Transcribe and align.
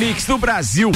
mix 0.00 0.24
do 0.24 0.38
Brasil. 0.38 0.90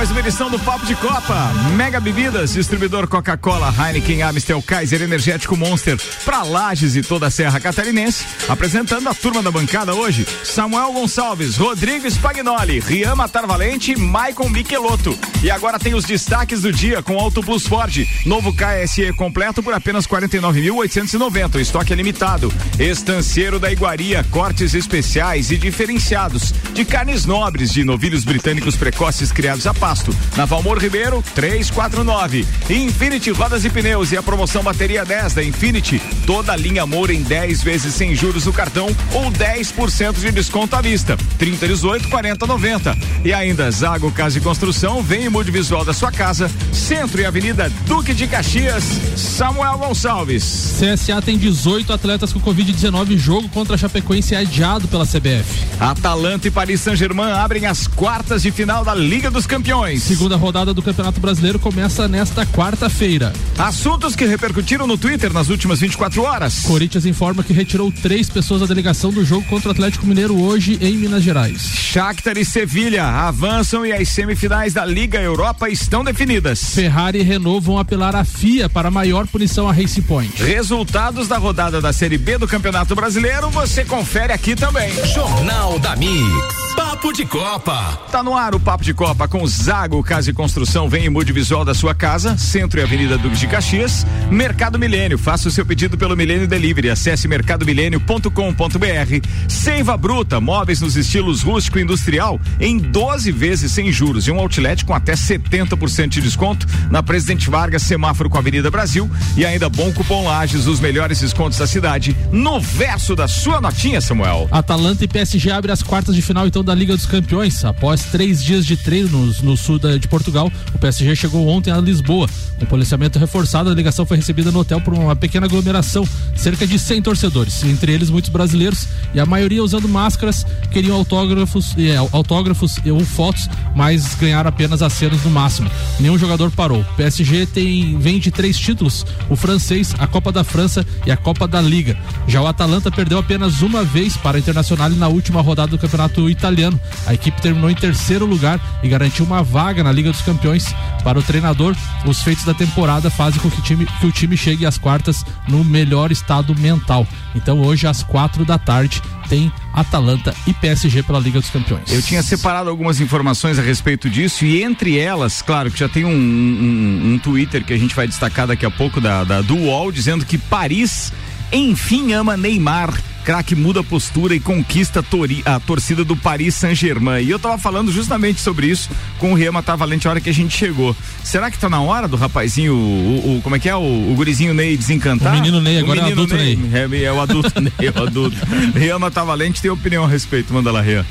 Mais 0.00 0.10
uma 0.10 0.20
edição 0.20 0.48
do 0.48 0.58
Papo 0.58 0.86
de 0.86 0.94
Copa. 0.96 1.52
Mega 1.76 2.00
Bebidas, 2.00 2.54
distribuidor 2.54 3.06
Coca-Cola, 3.06 3.70
Heineken, 3.78 4.22
Amstel, 4.22 4.62
Kaiser, 4.62 5.02
Energético 5.02 5.58
Monster, 5.58 6.00
pra 6.24 6.42
Lages 6.42 6.96
e 6.96 7.02
toda 7.02 7.26
a 7.26 7.30
Serra 7.30 7.60
Catarinense. 7.60 8.24
Apresentando 8.48 9.10
a 9.10 9.14
turma 9.14 9.42
da 9.42 9.50
bancada 9.50 9.94
hoje, 9.94 10.26
Samuel 10.42 10.94
Gonçalves, 10.94 11.58
Rodrigo 11.58 12.06
Spagnoli, 12.10 12.80
Rian 12.80 13.14
Tarvalente 13.28 13.92
e 13.92 13.96
Maicon 13.96 14.48
Michelotto. 14.48 15.18
E 15.42 15.50
agora 15.50 15.78
tem 15.78 15.94
os 15.94 16.04
destaques 16.04 16.60
do 16.60 16.70
dia 16.70 17.02
com 17.02 17.18
Auto 17.18 17.42
Plus 17.42 17.66
Ford. 17.66 18.06
Novo 18.26 18.52
KSE 18.52 19.10
completo 19.14 19.62
por 19.62 19.72
apenas 19.72 20.06
49.890. 20.06 21.58
Estoque 21.58 21.94
é 21.94 21.96
limitado. 21.96 22.52
Estanceiro 22.78 23.58
da 23.58 23.72
Iguaria, 23.72 24.22
cortes 24.30 24.74
especiais 24.74 25.50
e 25.50 25.56
diferenciados 25.56 26.52
de 26.74 26.84
carnes 26.84 27.24
nobres 27.24 27.72
de 27.72 27.84
novilhos 27.84 28.22
britânicos 28.22 28.76
precoces 28.76 29.32
criados 29.32 29.66
a 29.66 29.72
Pasto. 29.72 30.14
Na 30.36 30.44
Valmor 30.44 30.76
Ribeiro, 30.78 31.24
349. 31.34 32.46
Infinity 32.68 33.30
Rodas 33.30 33.64
e 33.64 33.70
Pneus 33.70 34.12
e 34.12 34.18
a 34.18 34.22
promoção 34.22 34.62
bateria 34.62 35.06
10 35.06 35.32
da 35.32 35.42
Infinity. 35.42 36.02
Toda 36.26 36.54
linha 36.54 36.82
Amor 36.82 37.10
em 37.10 37.22
10 37.22 37.62
vezes 37.62 37.94
sem 37.94 38.14
juros 38.14 38.44
no 38.44 38.52
cartão 38.52 38.94
ou 39.14 39.30
10% 39.30 40.20
de 40.20 40.32
desconto 40.32 40.76
à 40.76 40.82
vista. 40.82 41.16
30 41.38 41.66
18 41.66 42.08
40 42.10 42.46
90. 42.46 42.98
E 43.24 43.32
ainda 43.32 43.70
Zago 43.70 44.12
Casa 44.12 44.36
e 44.36 44.40
Construção, 44.42 45.02
vem 45.02 45.29
mude 45.30 45.50
visual 45.50 45.84
da 45.84 45.92
sua 45.92 46.10
casa, 46.10 46.50
Centro 46.72 47.20
e 47.20 47.24
Avenida 47.24 47.72
Duque 47.86 48.12
de 48.12 48.26
Caxias, 48.26 48.84
Samuel 49.16 49.78
Gonçalves. 49.78 50.74
CSA 50.78 51.22
tem 51.22 51.38
18 51.38 51.92
atletas 51.92 52.32
com 52.32 52.40
Covid-19 52.40 53.16
jogo 53.16 53.48
contra 53.48 53.76
a 53.76 53.78
Chapecoense 53.78 54.34
é 54.34 54.38
adiado 54.38 54.88
pela 54.88 55.06
CBF. 55.06 55.44
Atalanta 55.78 56.48
e 56.48 56.50
Paris 56.50 56.80
Saint-Germain 56.80 57.32
abrem 57.32 57.66
as 57.66 57.86
quartas 57.86 58.42
de 58.42 58.50
final 58.50 58.84
da 58.84 58.94
Liga 58.94 59.30
dos 59.30 59.46
Campeões 59.46 59.70
campeões. 59.70 60.02
Segunda 60.02 60.36
rodada 60.36 60.74
do 60.74 60.82
Campeonato 60.82 61.20
Brasileiro 61.20 61.58
começa 61.58 62.08
nesta 62.08 62.44
quarta-feira. 62.46 63.32
Assuntos 63.58 64.16
que 64.16 64.24
repercutiram 64.24 64.86
no 64.86 64.98
Twitter 64.98 65.32
nas 65.32 65.48
últimas 65.48 65.80
24 65.80 66.22
horas. 66.22 66.60
Corinthians 66.60 67.06
informa 67.06 67.44
que 67.44 67.52
retirou 67.52 67.92
três 67.92 68.28
pessoas 68.28 68.60
da 68.62 68.66
delegação 68.66 69.12
do 69.12 69.24
jogo 69.24 69.46
contra 69.46 69.68
o 69.68 69.72
Atlético 69.72 70.06
Mineiro 70.06 70.40
hoje 70.40 70.78
em 70.80 70.96
Minas 70.96 71.22
Gerais. 71.22 71.60
Shakhtar 71.62 72.36
e 72.38 72.44
Sevilha 72.44 73.04
avançam 73.04 73.84
e 73.84 73.92
as 73.92 74.08
semifinais 74.08 74.72
da 74.72 74.84
Liga 74.84 75.19
Europa 75.22 75.68
estão 75.68 76.04
definidas. 76.04 76.74
Ferrari 76.74 77.20
e 77.20 77.22
Renault 77.22 77.64
vão 77.64 77.78
apelar 77.78 78.14
à 78.14 78.24
FIA 78.24 78.68
para 78.68 78.90
maior 78.90 79.26
punição 79.26 79.68
a 79.68 79.72
Race 79.72 80.00
Point. 80.02 80.42
Resultados 80.42 81.28
da 81.28 81.38
rodada 81.38 81.80
da 81.80 81.92
Série 81.92 82.18
B 82.18 82.38
do 82.38 82.48
Campeonato 82.48 82.94
Brasileiro 82.94 83.50
você 83.50 83.84
confere 83.84 84.32
aqui 84.32 84.54
também. 84.54 84.90
Jornal 85.06 85.78
da 85.78 85.96
Mix. 85.96 86.59
Papo 86.74 87.12
de 87.12 87.24
Copa. 87.24 87.98
Tá 88.10 88.22
no 88.22 88.34
ar 88.34 88.54
o 88.54 88.60
Papo 88.60 88.84
de 88.84 88.92
Copa 88.92 89.26
com 89.26 89.46
Zago 89.46 90.02
Casa 90.02 90.30
e 90.30 90.32
Construção. 90.32 90.88
Vem 90.88 91.06
em 91.06 91.08
mude 91.08 91.32
visual 91.32 91.64
da 91.64 91.74
sua 91.74 91.94
casa, 91.94 92.36
Centro 92.36 92.80
e 92.80 92.82
Avenida 92.82 93.16
Duques 93.16 93.40
de 93.40 93.46
Caxias. 93.46 94.06
Mercado 94.30 94.78
Milênio. 94.78 95.18
Faça 95.18 95.48
o 95.48 95.50
seu 95.50 95.64
pedido 95.64 95.96
pelo 95.96 96.16
Milênio 96.16 96.46
Delivery. 96.46 96.90
Acesse 96.90 97.26
mercadomilênio.com.br. 97.26 99.28
Seiva 99.48 99.96
Bruta. 99.96 100.40
Móveis 100.40 100.80
nos 100.80 100.96
estilos 100.96 101.42
rústico 101.42 101.78
e 101.78 101.82
industrial 101.82 102.40
em 102.58 102.78
12 102.78 103.32
vezes 103.32 103.72
sem 103.72 103.90
juros 103.90 104.26
e 104.26 104.30
um 104.30 104.38
outlet 104.38 104.84
com 104.84 104.94
até 104.94 105.14
70% 105.14 106.08
de 106.08 106.20
desconto 106.20 106.66
na 106.90 107.02
Presidente 107.02 107.48
Vargas, 107.48 107.82
semáforo 107.82 108.28
com 108.28 108.36
a 108.36 108.40
Avenida 108.40 108.70
Brasil 108.70 109.10
e 109.36 109.44
ainda 109.44 109.68
bom 109.68 109.92
cupom 109.92 110.24
Lages, 110.24 110.66
os 110.66 110.80
melhores 110.80 111.20
descontos 111.20 111.58
da 111.58 111.66
cidade 111.66 112.16
no 112.30 112.60
verso 112.60 113.16
da 113.16 113.26
sua 113.26 113.60
notinha, 113.60 114.00
Samuel. 114.00 114.48
Atalanta 114.50 115.04
e 115.04 115.08
PSG 115.08 115.50
abrem 115.50 115.72
as 115.72 115.82
quartas 115.82 116.14
de 116.14 116.22
final 116.22 116.46
então 116.46 116.59
da 116.62 116.74
Liga 116.74 116.96
dos 116.96 117.06
Campeões. 117.06 117.64
Após 117.64 118.04
três 118.04 118.42
dias 118.42 118.66
de 118.66 118.76
treino 118.76 119.32
no, 119.42 119.56
sul 119.56 119.78
de 119.78 120.06
Portugal, 120.06 120.50
o 120.74 120.78
PSG 120.78 121.16
chegou 121.16 121.48
ontem 121.48 121.70
a 121.70 121.78
Lisboa. 121.78 122.28
Com 122.58 122.66
policiamento 122.66 123.18
reforçado, 123.18 123.70
a 123.70 123.72
delegação 123.72 124.04
foi 124.04 124.18
recebida 124.18 124.50
no 124.50 124.60
hotel 124.60 124.80
por 124.80 124.92
uma 124.92 125.16
pequena 125.16 125.46
aglomeração, 125.46 126.06
cerca 126.36 126.66
de 126.66 126.78
100 126.78 127.02
torcedores, 127.02 127.64
entre 127.64 127.92
eles 127.92 128.10
muitos 128.10 128.30
brasileiros 128.30 128.86
e 129.14 129.20
a 129.20 129.24
maioria 129.24 129.64
usando 129.64 129.88
máscaras, 129.88 130.44
queriam 130.70 130.96
autógrafos, 130.96 131.74
é, 131.78 131.96
autógrafos 131.96 132.76
ou 132.86 133.00
fotos, 133.00 133.48
mas 133.74 134.14
ganharam 134.14 134.50
apenas 134.50 134.82
acenos 134.82 135.24
no 135.24 135.30
máximo. 135.30 135.70
Nenhum 135.98 136.18
jogador 136.18 136.50
parou. 136.50 136.82
O 136.82 136.96
PSG 136.96 137.46
tem, 137.46 137.98
vem 137.98 138.18
de 138.18 138.30
três 138.30 138.58
títulos: 138.58 139.06
o 139.28 139.36
francês, 139.36 139.94
a 139.98 140.06
Copa 140.06 140.30
da 140.30 140.44
França 140.44 140.86
e 141.06 141.10
a 141.10 141.16
Copa 141.16 141.48
da 141.48 141.60
Liga. 141.60 141.96
Já 142.28 142.42
o 142.42 142.46
Atalanta 142.46 142.90
perdeu 142.90 143.18
apenas 143.18 143.62
uma 143.62 143.82
vez 143.82 144.16
para 144.16 144.36
a 144.36 144.40
Internacional 144.40 144.90
na 144.90 145.08
última 145.08 145.40
rodada 145.40 145.70
do 145.70 145.78
Campeonato 145.78 146.28
Italiano 146.28 146.49
italiano. 146.50 146.78
A 147.06 147.14
equipe 147.14 147.40
terminou 147.40 147.70
em 147.70 147.74
terceiro 147.74 148.26
lugar 148.26 148.60
e 148.82 148.88
garantiu 148.88 149.24
uma 149.24 149.42
vaga 149.42 149.82
na 149.82 149.92
Liga 149.92 150.10
dos 150.10 150.20
Campeões. 150.20 150.74
Para 151.02 151.18
o 151.18 151.22
treinador, 151.22 151.74
os 152.04 152.22
feitos 152.22 152.44
da 152.44 152.52
temporada 152.52 153.10
fazem 153.10 153.40
com 153.40 153.50
que 153.50 153.58
o 153.58 153.62
time, 153.62 153.86
que 153.86 154.06
o 154.06 154.12
time 154.12 154.36
chegue 154.36 154.66
às 154.66 154.76
quartas 154.76 155.24
no 155.48 155.64
melhor 155.64 156.10
estado 156.12 156.54
mental. 156.58 157.06
Então 157.34 157.60
hoje 157.60 157.86
às 157.86 158.02
quatro 158.02 158.44
da 158.44 158.58
tarde 158.58 159.00
tem 159.28 159.52
Atalanta 159.72 160.34
e 160.46 160.52
PSG 160.52 161.04
pela 161.04 161.20
Liga 161.20 161.40
dos 161.40 161.48
Campeões. 161.48 161.90
Eu 161.92 162.02
tinha 162.02 162.22
separado 162.22 162.68
algumas 162.68 163.00
informações 163.00 163.58
a 163.58 163.62
respeito 163.62 164.10
disso 164.10 164.44
e 164.44 164.62
entre 164.62 164.98
elas, 164.98 165.40
claro 165.40 165.70
que 165.70 165.78
já 165.78 165.88
tem 165.88 166.04
um, 166.04 166.10
um, 166.10 167.12
um 167.12 167.18
Twitter 167.18 167.64
que 167.64 167.72
a 167.72 167.78
gente 167.78 167.94
vai 167.94 168.08
destacar 168.08 168.48
daqui 168.48 168.66
a 168.66 168.70
pouco 168.70 169.00
da, 169.00 169.22
da 169.22 169.40
do 169.40 169.56
UOL 169.56 169.92
dizendo 169.92 170.26
que 170.26 170.36
Paris 170.36 171.12
enfim 171.52 172.12
ama 172.12 172.36
Neymar 172.36 173.00
craque 173.24 173.54
muda 173.54 173.80
a 173.80 173.84
postura 173.84 174.34
e 174.34 174.40
conquista 174.40 175.04
a 175.44 175.60
torcida 175.60 176.04
do 176.04 176.16
Paris 176.16 176.54
Saint-Germain. 176.54 177.22
E 177.22 177.30
eu 177.30 177.38
tava 177.38 177.58
falando 177.58 177.92
justamente 177.92 178.40
sobre 178.40 178.66
isso 178.66 178.90
com 179.18 179.32
o 179.32 179.34
Riema 179.34 179.62
Tavalente 179.62 180.06
a 180.06 180.10
hora 180.10 180.20
que 180.20 180.30
a 180.30 180.34
gente 180.34 180.56
chegou. 180.56 180.96
Será 181.22 181.50
que 181.50 181.58
tá 181.58 181.68
na 181.68 181.80
hora 181.80 182.08
do 182.08 182.16
rapazinho, 182.16 182.74
o, 182.74 183.36
o 183.36 183.42
como 183.42 183.56
é 183.56 183.58
que 183.58 183.68
é, 183.68 183.76
o, 183.76 183.80
o, 183.80 184.14
gurizinho 184.14 184.54
Ney 184.54 184.76
desencantar? 184.76 185.32
O 185.32 185.36
menino 185.36 185.60
Ney, 185.60 185.78
agora 185.78 186.00
é 186.00 186.12
adulto 186.12 186.34
Ney. 186.34 186.56
Ney. 186.56 187.02
É, 187.02 187.04
é, 187.04 187.12
o 187.12 187.20
adulto 187.20 187.52
Ney, 187.60 187.72
é 187.80 187.90
o 187.90 188.02
adulto. 188.02 188.36
Riema 188.74 189.10
Tavalente 189.10 189.60
tem 189.60 189.70
opinião 189.70 190.04
a 190.04 190.08
respeito, 190.08 190.52
manda 190.52 190.72
lá, 190.72 190.80
Rian. 190.80 191.04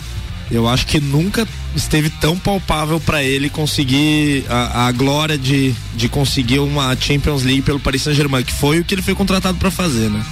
Eu 0.51 0.67
acho 0.67 0.87
que 0.87 0.99
nunca 0.99 1.47
esteve 1.75 2.09
tão 2.09 2.37
palpável 2.37 2.99
para 2.99 3.23
ele 3.23 3.49
conseguir 3.49 4.45
a, 4.49 4.87
a, 4.87 4.91
glória 4.91 5.37
de, 5.37 5.73
de 5.95 6.09
conseguir 6.09 6.59
uma 6.59 6.95
Champions 6.95 7.43
League 7.43 7.61
pelo 7.61 7.79
Paris 7.79 8.01
Saint-Germain, 8.01 8.43
que 8.43 8.53
foi 8.53 8.79
o 8.79 8.83
que 8.83 8.95
ele 8.95 9.01
foi 9.01 9.15
contratado 9.15 9.57
para 9.57 9.69
fazer, 9.71 10.09
né? 10.09 10.23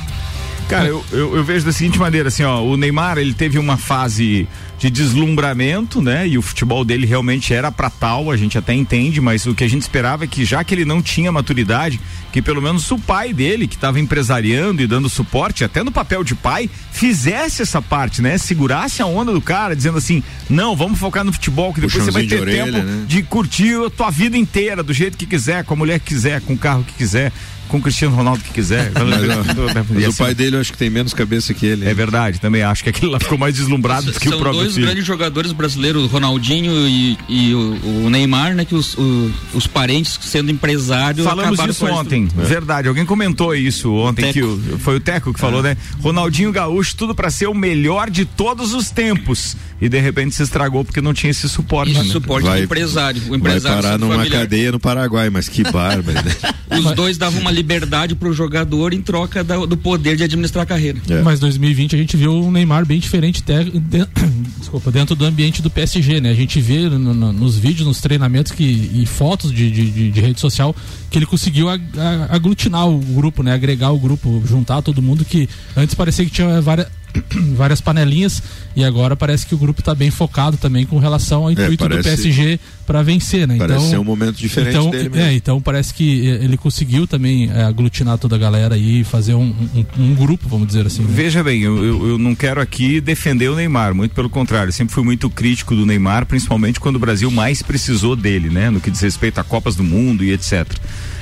Cara, 0.67 0.87
eu, 0.87 1.03
eu, 1.11 1.35
eu, 1.37 1.43
vejo 1.43 1.65
da 1.65 1.71
seguinte 1.71 1.97
maneira, 1.97 2.27
assim, 2.27 2.43
ó, 2.43 2.61
o 2.61 2.75
Neymar, 2.75 3.17
ele 3.17 3.33
teve 3.33 3.57
uma 3.57 3.77
fase 3.77 4.47
de 4.77 4.89
deslumbramento, 4.89 6.01
né? 6.01 6.27
E 6.27 6.37
o 6.37 6.41
futebol 6.41 6.85
dele 6.85 7.05
realmente 7.05 7.53
era 7.53 7.71
para 7.71 7.89
tal, 7.89 8.29
a 8.29 8.37
gente 8.37 8.57
até 8.57 8.73
entende, 8.73 9.19
mas 9.19 9.45
o 9.45 9.55
que 9.55 9.63
a 9.63 9.67
gente 9.67 9.81
esperava 9.81 10.23
é 10.23 10.27
que 10.27 10.45
já 10.45 10.63
que 10.63 10.73
ele 10.73 10.85
não 10.85 11.01
tinha 11.01 11.31
maturidade, 11.31 11.99
que 12.31 12.41
pelo 12.41 12.61
menos 12.61 12.89
o 12.91 12.99
pai 12.99 13.33
dele, 13.33 13.67
que 13.67 13.75
estava 13.75 13.99
empresariando 13.99 14.81
e 14.81 14.87
dando 14.87 15.09
suporte, 15.09 15.63
até 15.63 15.83
no 15.83 15.91
papel 15.91 16.23
de 16.23 16.35
pai, 16.35 16.69
fizesse 16.91 17.61
essa 17.61 17.81
parte, 17.81 18.21
né? 18.21 18.37
Segurasse 18.37 19.01
a 19.01 19.05
onda 19.05 19.31
do 19.31 19.41
cara, 19.41 19.75
dizendo 19.75 19.97
assim: 19.97 20.21
"Não, 20.49 20.75
vamos 20.75 20.99
focar 20.99 21.23
no 21.23 21.33
futebol, 21.33 21.73
que 21.73 21.81
depois 21.81 22.03
você 22.03 22.11
vai 22.11 22.23
ter 22.23 22.35
de 22.35 22.41
orelha, 22.41 22.65
tempo 22.65 22.77
né? 22.77 23.05
de 23.07 23.23
curtir 23.23 23.85
a 23.85 23.89
tua 23.89 24.11
vida 24.11 24.37
inteira 24.37 24.83
do 24.83 24.93
jeito 24.93 25.17
que 25.17 25.25
quiser, 25.25 25.63
com 25.63 25.73
a 25.73 25.77
mulher 25.77 25.99
que 25.99 26.13
quiser, 26.13 26.41
com 26.41 26.53
o 26.53 26.57
carro 26.57 26.83
que 26.83 26.93
quiser" 26.93 27.31
com 27.67 27.77
o 27.77 27.81
Cristiano 27.81 28.15
Ronaldo 28.15 28.43
que 28.43 28.51
quiser. 28.51 28.91
mas, 28.95 29.89
mas 29.89 30.07
o 30.07 30.17
pai 30.17 30.33
dele 30.33 30.55
eu 30.55 30.61
acho 30.61 30.71
que 30.71 30.77
tem 30.77 30.89
menos 30.89 31.13
cabeça 31.13 31.53
que 31.53 31.65
ele. 31.65 31.87
É 31.87 31.93
verdade, 31.93 32.39
também 32.39 32.63
acho 32.63 32.83
que 32.83 32.89
aquele 32.89 33.11
lá 33.11 33.19
ficou 33.19 33.37
mais 33.37 33.55
deslumbrado 33.55 34.11
do 34.11 34.19
que 34.19 34.29
o 34.29 34.37
próprio 34.37 34.53
São 34.53 34.63
dois 34.63 34.77
grandes 34.77 35.05
jogadores 35.05 35.51
brasileiros, 35.51 36.09
Ronaldinho 36.09 36.87
e, 36.87 37.17
e 37.27 37.53
o, 37.53 38.05
o, 38.05 38.09
Neymar, 38.09 38.55
né? 38.55 38.65
Que 38.65 38.75
os, 38.75 38.95
o, 38.97 39.31
os 39.53 39.67
parentes 39.67 40.17
sendo 40.21 40.51
empresários. 40.51 41.25
Falamos 41.25 41.59
disso 41.59 41.85
ontem, 41.85 42.27
é. 42.37 42.43
verdade. 42.43 42.87
Alguém 42.87 43.05
comentou 43.05 43.55
isso 43.55 43.93
ontem, 43.93 44.31
que 44.31 44.41
o, 44.41 44.79
foi 44.79 44.97
o 44.97 44.99
Teco 44.99 45.33
que 45.33 45.39
falou, 45.39 45.59
é. 45.59 45.69
né? 45.69 45.77
Ronaldinho 46.01 46.51
Gaúcho, 46.51 46.95
tudo 46.95 47.13
para 47.13 47.29
ser 47.29 47.47
o 47.47 47.53
melhor 47.53 48.09
de 48.09 48.25
todos 48.25 48.73
os 48.73 48.89
tempos. 48.89 49.55
E 49.79 49.87
de 49.87 49.99
repente 49.99 50.33
se 50.33 50.41
estragou 50.41 50.83
porque 50.83 51.01
não 51.01 51.13
tinha 51.13 51.29
esse 51.29 51.47
suporte. 51.47 51.91
Esse 51.91 52.05
né? 52.05 52.11
suporte 52.11 52.47
vai, 52.47 52.59
do 52.59 52.63
empresário. 52.63 53.21
O 53.29 53.35
empresário 53.35 53.75
vai 53.75 53.83
parar 53.83 53.99
numa 53.99 54.15
familiar. 54.15 54.41
cadeia 54.41 54.71
no 54.71 54.79
Paraguai, 54.79 55.29
mas 55.29 55.47
que 55.47 55.63
bárbaro. 55.63 56.17
Né? 56.17 56.79
os 56.79 56.95
dois 56.95 57.17
davam 57.17 57.39
uma 57.39 57.51
liberdade 57.57 58.15
para 58.15 58.29
o 58.29 58.33
jogador 58.33 58.93
em 58.93 59.01
troca 59.01 59.43
da, 59.43 59.57
do 59.57 59.75
poder 59.75 60.15
de 60.15 60.23
administrar 60.23 60.63
a 60.63 60.65
carreira. 60.65 60.99
É. 61.09 61.21
Mas 61.21 61.39
2020 61.39 61.95
a 61.95 61.99
gente 61.99 62.15
viu 62.15 62.31
um 62.31 62.51
Neymar 62.51 62.85
bem 62.85 62.99
diferente 62.99 63.43
de, 63.43 63.79
de, 63.79 64.07
desculpa, 64.59 64.91
dentro 64.91 65.15
do 65.15 65.25
ambiente 65.25 65.61
do 65.61 65.69
PSG, 65.69 66.21
né? 66.21 66.29
A 66.29 66.35
gente 66.35 66.61
vê 66.61 66.81
no, 66.89 66.99
no, 67.13 67.33
nos 67.33 67.57
vídeos, 67.57 67.87
nos 67.87 67.99
treinamentos 67.99 68.51
que, 68.51 68.63
e 68.63 69.05
fotos 69.05 69.51
de, 69.51 69.71
de, 69.71 70.11
de 70.11 70.21
rede 70.21 70.39
social 70.39 70.75
que 71.09 71.17
ele 71.17 71.25
conseguiu 71.25 71.69
ag, 71.69 71.83
aglutinar 72.29 72.87
o 72.87 72.99
grupo, 72.99 73.41
né? 73.41 73.53
Agregar 73.53 73.91
o 73.91 73.99
grupo, 73.99 74.41
juntar 74.45 74.81
todo 74.81 75.01
mundo 75.01 75.25
que 75.25 75.49
antes 75.75 75.95
parecia 75.95 76.25
que 76.25 76.31
tinha 76.31 76.61
várias 76.61 76.87
várias 77.55 77.81
panelinhas 77.81 78.41
e 78.75 78.83
agora 78.83 79.15
parece 79.15 79.45
que 79.45 79.55
o 79.55 79.57
grupo 79.57 79.79
está 79.81 79.95
bem 79.95 80.11
focado 80.11 80.57
também 80.57 80.85
com 80.85 80.97
relação 80.99 81.43
ao 81.43 81.51
intuito 81.51 81.83
é, 81.83 81.89
parece, 81.89 82.01
do 82.01 82.03
PSG 82.03 82.59
para 82.85 83.01
vencer, 83.01 83.47
né? 83.47 83.57
Parece 83.57 83.79
então, 83.79 83.89
ser 83.89 83.97
um 83.97 84.03
momento 84.03 84.35
diferente 84.35 84.77
então, 84.77 84.89
dele 84.89 85.09
mesmo. 85.09 85.25
É, 85.25 85.33
então 85.33 85.61
parece 85.61 85.93
que 85.93 86.27
eh, 86.27 86.43
ele 86.43 86.57
conseguiu 86.57 87.07
também 87.07 87.49
é, 87.51 87.63
aglutinar 87.63 88.17
toda 88.17 88.35
a 88.35 88.39
galera 88.39 88.77
e 88.77 89.03
fazer 89.03 89.33
um, 89.33 89.53
um, 89.75 89.85
um, 89.97 90.15
grupo, 90.15 90.47
vamos 90.47 90.67
dizer 90.67 90.85
assim. 90.85 91.01
Né? 91.01 91.09
Veja 91.11 91.43
bem, 91.43 91.61
eu, 91.61 91.83
eu, 91.83 92.07
eu, 92.09 92.17
não 92.17 92.35
quero 92.35 92.61
aqui 92.61 93.01
defender 93.01 93.49
o 93.49 93.55
Neymar, 93.55 93.93
muito 93.93 94.13
pelo 94.13 94.29
contrário, 94.29 94.71
sempre 94.71 94.93
fui 94.93 95.03
muito 95.03 95.29
crítico 95.29 95.75
do 95.75 95.85
Neymar, 95.85 96.25
principalmente 96.25 96.79
quando 96.79 96.97
o 96.97 96.99
Brasil 96.99 97.29
mais 97.31 97.61
precisou 97.61 98.15
dele, 98.15 98.49
né? 98.49 98.69
No 98.69 98.79
que 98.79 98.91
diz 98.91 99.01
respeito 99.01 99.39
a 99.39 99.43
Copas 99.43 99.75
do 99.75 99.83
Mundo 99.83 100.23
e 100.23 100.31
etc. 100.31 100.67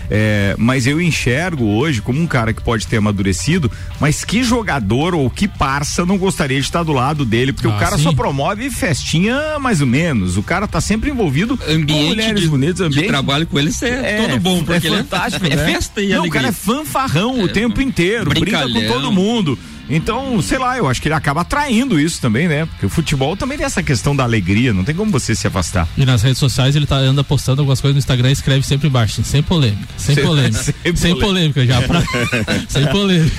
É, 0.10 0.56
mas 0.58 0.86
eu 0.88 1.02
enxergo 1.02 1.66
hoje 1.66 2.02
como 2.02 2.22
um 2.22 2.28
cara 2.28 2.54
que 2.54 2.62
pode 2.62 2.88
ter 2.88 2.98
amadurecido, 2.98 3.72
mas 4.00 4.24
que 4.24 4.44
jogador 4.44 5.16
ou 5.16 5.30
que 5.30 5.48
parça 5.48 6.06
não 6.06 6.18
gostaria 6.18 6.60
de 6.60 6.66
estar 6.66 6.84
do 6.84 6.94
lado 6.94 7.26
dele, 7.26 7.52
porque 7.54 7.68
ah, 7.68 7.76
o 7.76 7.80
cara 7.80 7.98
sim. 7.98 8.04
só 8.04 8.14
promove 8.14 8.70
festinha 8.70 9.60
mais 9.60 9.82
ou 9.82 9.88
menos. 9.88 10.38
O 10.38 10.44
cara 10.44 10.68
tá 10.68 10.80
sempre 10.80 11.10
envolvido 11.10 11.60
ambiente 11.68 11.94
com 11.94 12.08
mulheres 12.08 12.42
de, 12.42 12.48
bonitas, 12.48 12.82
ambiente 12.82 13.04
de 13.04 13.08
trabalho 13.08 13.48
com 13.48 13.60
ele 13.60 13.72
é, 13.82 13.88
é 13.88 14.28
todo 14.28 14.40
bom, 14.40 14.64
porque 14.64 14.88
é 14.88 14.92
fantástico, 14.92 15.46
é, 15.48 15.56
né? 15.56 15.64
é 15.64 15.74
festa 15.74 16.02
e 16.02 16.10
não, 16.10 16.20
alegria. 16.20 16.30
o 16.30 16.34
cara 16.34 16.48
é 16.48 16.52
fanfarrão 16.52 17.42
o 17.42 17.46
é, 17.46 17.52
tempo 17.52 17.82
inteiro, 17.82 18.30
brinca 18.30 18.68
com 18.70 18.88
todo 18.88 19.12
mundo. 19.12 19.58
Então, 19.90 20.42
sei 20.42 20.58
lá, 20.58 20.78
eu 20.78 20.88
acho 20.88 21.02
que 21.02 21.08
ele 21.08 21.16
acaba 21.16 21.42
atraindo 21.42 22.00
isso 22.00 22.20
também, 22.20 22.48
né? 22.48 22.66
Porque 22.66 22.86
o 22.86 22.90
futebol 22.90 23.36
também 23.36 23.58
tem 23.58 23.66
essa 23.66 23.84
questão 23.84 24.16
da 24.16 24.24
alegria, 24.24 24.74
não 24.74 24.84
tem 24.84 24.96
como 24.96 25.12
você 25.12 25.36
se 25.36 25.48
afastar. 25.48 25.88
E 25.98 26.06
nas 26.06 26.24
redes 26.24 26.40
sociais 26.40 26.76
ele 26.76 26.86
tá, 26.86 26.98
anda 26.98 27.24
postando 27.24 27.62
algumas 27.62 27.80
coisas 27.80 27.96
no 27.96 28.00
Instagram 28.00 28.30
e 28.30 28.34
escreve 28.34 28.66
sempre 28.66 28.88
embaixo, 28.88 29.24
sem 29.24 29.44
polêmica, 29.44 29.88
sem, 29.98 30.16
polêmica, 30.16 30.64
sem, 30.64 30.96
sem 30.96 31.20
polêmica 31.20 31.66
já, 31.68 31.82
pra, 31.82 32.02
sem 32.68 32.88
polêmica. 32.88 33.36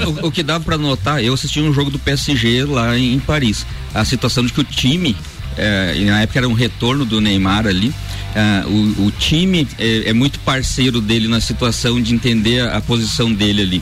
É, 0.00 0.06
o, 0.06 0.26
o, 0.26 0.32
que 0.32 0.42
dava 0.42 0.64
para 0.64 0.76
notar, 0.76 1.22
eu 1.22 1.34
assisti 1.34 1.60
um 1.60 1.72
jogo 1.72 1.90
do 1.90 1.98
PSG 1.98 2.64
lá 2.64 2.98
em, 2.98 3.14
em 3.14 3.20
Paris, 3.20 3.66
a 3.94 4.04
situação 4.04 4.44
de 4.44 4.52
que 4.52 4.60
o 4.60 4.64
time, 4.64 5.16
é, 5.56 5.94
na 6.04 6.22
época 6.22 6.38
era 6.40 6.48
um 6.48 6.54
retorno 6.54 7.04
do 7.04 7.20
Neymar 7.20 7.66
ali, 7.66 7.94
Uh, 8.28 8.68
o, 9.00 9.06
o, 9.06 9.10
time 9.10 9.66
é, 9.78 10.10
é, 10.10 10.12
muito 10.12 10.38
parceiro 10.40 11.00
dele 11.00 11.26
na 11.28 11.40
situação 11.40 12.00
de 12.00 12.14
entender 12.14 12.60
a, 12.60 12.76
a 12.76 12.80
posição 12.80 13.32
dele 13.32 13.62
ali. 13.62 13.78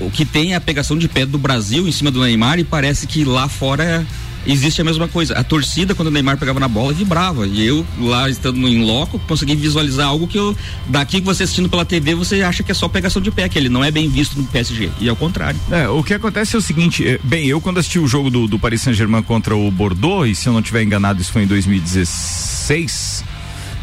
Uh, 0.00 0.06
o 0.06 0.10
que 0.10 0.24
tem 0.24 0.54
é 0.54 0.56
a 0.56 0.60
pegação 0.60 0.96
de 0.96 1.06
pé 1.06 1.26
do 1.26 1.38
Brasil 1.38 1.86
em 1.86 1.92
cima 1.92 2.10
do 2.10 2.20
Neymar 2.20 2.58
e 2.58 2.64
parece 2.64 3.06
que 3.06 3.24
lá 3.24 3.48
fora 3.48 4.06
existe 4.46 4.80
a 4.80 4.84
mesma 4.84 5.08
coisa. 5.08 5.34
A 5.34 5.44
torcida, 5.44 5.94
quando 5.94 6.08
o 6.08 6.10
Neymar 6.10 6.36
pegava 6.38 6.58
na 6.60 6.68
bola, 6.68 6.92
vibrava. 6.92 7.46
E 7.46 7.64
eu, 7.64 7.84
lá 7.98 8.28
estando 8.28 8.66
em 8.68 8.84
loco, 8.84 9.18
consegui 9.20 9.54
visualizar 9.54 10.06
algo 10.08 10.26
que 10.26 10.38
eu, 10.38 10.56
daqui 10.88 11.20
que 11.20 11.26
você 11.26 11.42
assistindo 11.42 11.68
pela 11.68 11.84
TV, 11.84 12.14
você 12.14 12.42
acha 12.42 12.62
que 12.62 12.70
é 12.70 12.74
só 12.74 12.88
pegação 12.88 13.20
de 13.20 13.30
pé, 13.30 13.48
que 13.48 13.58
ele 13.58 13.68
não 13.68 13.84
é 13.84 13.90
bem 13.90 14.08
visto 14.08 14.36
no 14.36 14.44
PSG. 14.44 14.90
E 15.00 15.08
ao 15.08 15.16
contrário. 15.16 15.58
É, 15.70 15.88
o 15.88 16.02
que 16.02 16.14
acontece 16.14 16.56
é 16.56 16.58
o 16.58 16.62
seguinte, 16.62 17.06
é, 17.06 17.20
bem, 17.22 17.46
eu 17.46 17.60
quando 17.60 17.78
assisti 17.78 17.98
o 17.98 18.06
jogo 18.06 18.30
do, 18.30 18.46
do 18.46 18.58
Paris 18.58 18.80
Saint-Germain 18.82 19.22
contra 19.22 19.54
o 19.54 19.70
Bordeaux, 19.70 20.28
e 20.28 20.34
se 20.34 20.48
eu 20.48 20.52
não 20.52 20.60
estiver 20.60 20.82
enganado, 20.82 21.20
isso 21.20 21.32
foi 21.32 21.42
em 21.42 21.46
2016, 21.46 23.24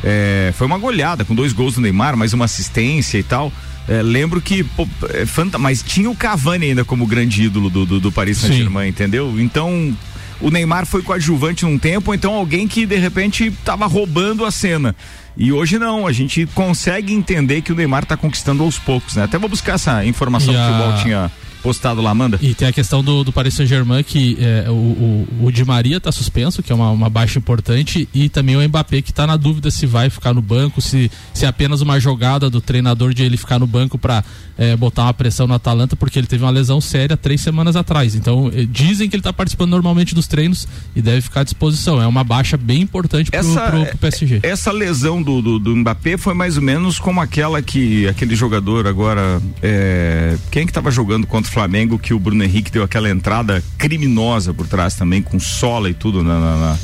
é, 0.03 0.51
foi 0.55 0.67
uma 0.67 0.77
goleada 0.77 1.25
com 1.25 1.33
dois 1.33 1.53
gols 1.53 1.75
do 1.75 1.81
Neymar, 1.81 2.15
mais 2.15 2.33
uma 2.33 2.45
assistência 2.45 3.17
e 3.17 3.23
tal. 3.23 3.51
É, 3.87 4.01
lembro 4.01 4.41
que, 4.41 4.63
pô, 4.63 4.87
é, 5.13 5.25
fanta 5.25 5.57
mas 5.57 5.81
tinha 5.81 6.09
o 6.09 6.15
Cavani 6.15 6.67
ainda 6.67 6.83
como 6.83 7.05
grande 7.07 7.43
ídolo 7.43 7.69
do, 7.69 7.85
do, 7.85 7.99
do 7.99 8.11
Paris 8.11 8.37
Saint-Germain, 8.37 8.89
entendeu? 8.89 9.39
Então, 9.39 9.95
o 10.41 10.51
Neymar 10.51 10.85
foi 10.85 11.01
coadjuvante 11.01 11.63
num 11.63 11.77
tempo, 11.77 12.11
ou 12.11 12.15
então 12.15 12.33
alguém 12.33 12.67
que 12.67 12.85
de 12.85 12.97
repente 12.97 13.45
estava 13.45 13.85
roubando 13.87 14.45
a 14.45 14.51
cena. 14.51 14.95
E 15.37 15.51
hoje 15.51 15.77
não, 15.77 16.05
a 16.05 16.11
gente 16.11 16.45
consegue 16.47 17.13
entender 17.13 17.61
que 17.61 17.71
o 17.71 17.75
Neymar 17.75 18.03
está 18.03 18.17
conquistando 18.17 18.63
aos 18.63 18.77
poucos, 18.77 19.15
né? 19.15 19.23
Até 19.23 19.37
vou 19.37 19.49
buscar 19.49 19.75
essa 19.75 20.03
informação 20.03 20.53
que 20.53 20.59
o 20.59 20.63
futebol 20.63 21.03
tinha 21.03 21.31
postado 21.61 22.01
lá, 22.01 22.11
Amanda. 22.11 22.39
E 22.41 22.53
tem 22.53 22.67
a 22.67 22.73
questão 22.73 23.03
do, 23.03 23.23
do 23.23 23.31
Paris 23.31 23.53
Saint-Germain 23.53 24.03
que 24.03 24.37
é, 24.39 24.69
o, 24.69 24.73
o, 24.73 25.27
o, 25.43 25.51
Di 25.51 25.65
Maria 25.65 25.97
está 25.97 26.11
suspenso, 26.11 26.63
que 26.63 26.71
é 26.71 26.75
uma, 26.75 26.91
uma, 26.91 27.09
baixa 27.09 27.39
importante, 27.39 28.07
e 28.13 28.29
também 28.29 28.55
o 28.55 28.67
Mbappé 28.67 29.01
que 29.01 29.11
está 29.11 29.25
na 29.25 29.37
dúvida 29.37 29.71
se 29.71 29.85
vai 29.85 30.09
ficar 30.09 30.33
no 30.33 30.41
banco, 30.41 30.81
se, 30.81 31.11
se 31.33 31.45
é 31.45 31.47
apenas 31.47 31.81
uma 31.81 31.99
jogada 31.99 32.49
do 32.49 32.61
treinador 32.61 33.13
de 33.13 33.23
ele 33.23 33.37
ficar 33.37 33.59
no 33.59 33.67
banco 33.67 33.97
para 33.97 34.23
é, 34.57 34.75
botar 34.75 35.03
uma 35.03 35.13
pressão 35.13 35.47
no 35.47 35.53
Atalanta, 35.53 35.95
porque 35.95 36.17
ele 36.17 36.27
teve 36.27 36.43
uma 36.43 36.49
lesão 36.49 36.81
séria 36.81 37.15
três 37.15 37.41
semanas 37.41 37.75
atrás. 37.75 38.15
Então, 38.15 38.51
é, 38.53 38.65
dizem 38.65 39.09
que 39.09 39.15
ele 39.15 39.21
está 39.21 39.31
participando 39.31 39.71
normalmente 39.71 40.15
dos 40.15 40.27
treinos 40.27 40.67
e 40.95 41.01
deve 41.01 41.21
ficar 41.21 41.41
à 41.41 41.43
disposição. 41.43 42.01
É 42.01 42.07
uma 42.07 42.23
baixa 42.23 42.57
bem 42.57 42.81
importante 42.81 43.29
para 43.29 43.79
o 43.79 43.97
PSG. 43.97 44.39
Essa 44.43 44.71
lesão 44.71 45.21
do, 45.21 45.41
do, 45.41 45.59
do, 45.59 45.75
Mbappé 45.75 46.17
foi 46.17 46.33
mais 46.33 46.57
ou 46.57 46.63
menos 46.63 46.99
como 46.99 47.21
aquela 47.21 47.61
que 47.61 48.07
aquele 48.07 48.35
jogador 48.35 48.87
agora. 48.87 49.41
É, 49.61 50.37
quem 50.51 50.65
que 50.65 50.71
estava 50.71 50.89
jogando 50.91 51.27
contra 51.27 51.46
o 51.47 51.51
Flamengo 51.51 51.97
que 51.97 52.13
o 52.13 52.19
Bruno 52.19 52.43
Henrique 52.43 52.71
deu 52.71 52.83
aquela 52.83 53.09
entrada 53.09 53.63
criminosa 53.77 54.53
por 54.53 54.67
trás 54.67 54.95
também, 54.95 55.21
com 55.21 55.39
sola 55.39 55.89
e 55.89 55.93
tudo 55.93 56.23
na, 56.23 56.39
na, 56.39 56.55
na 56.57 56.77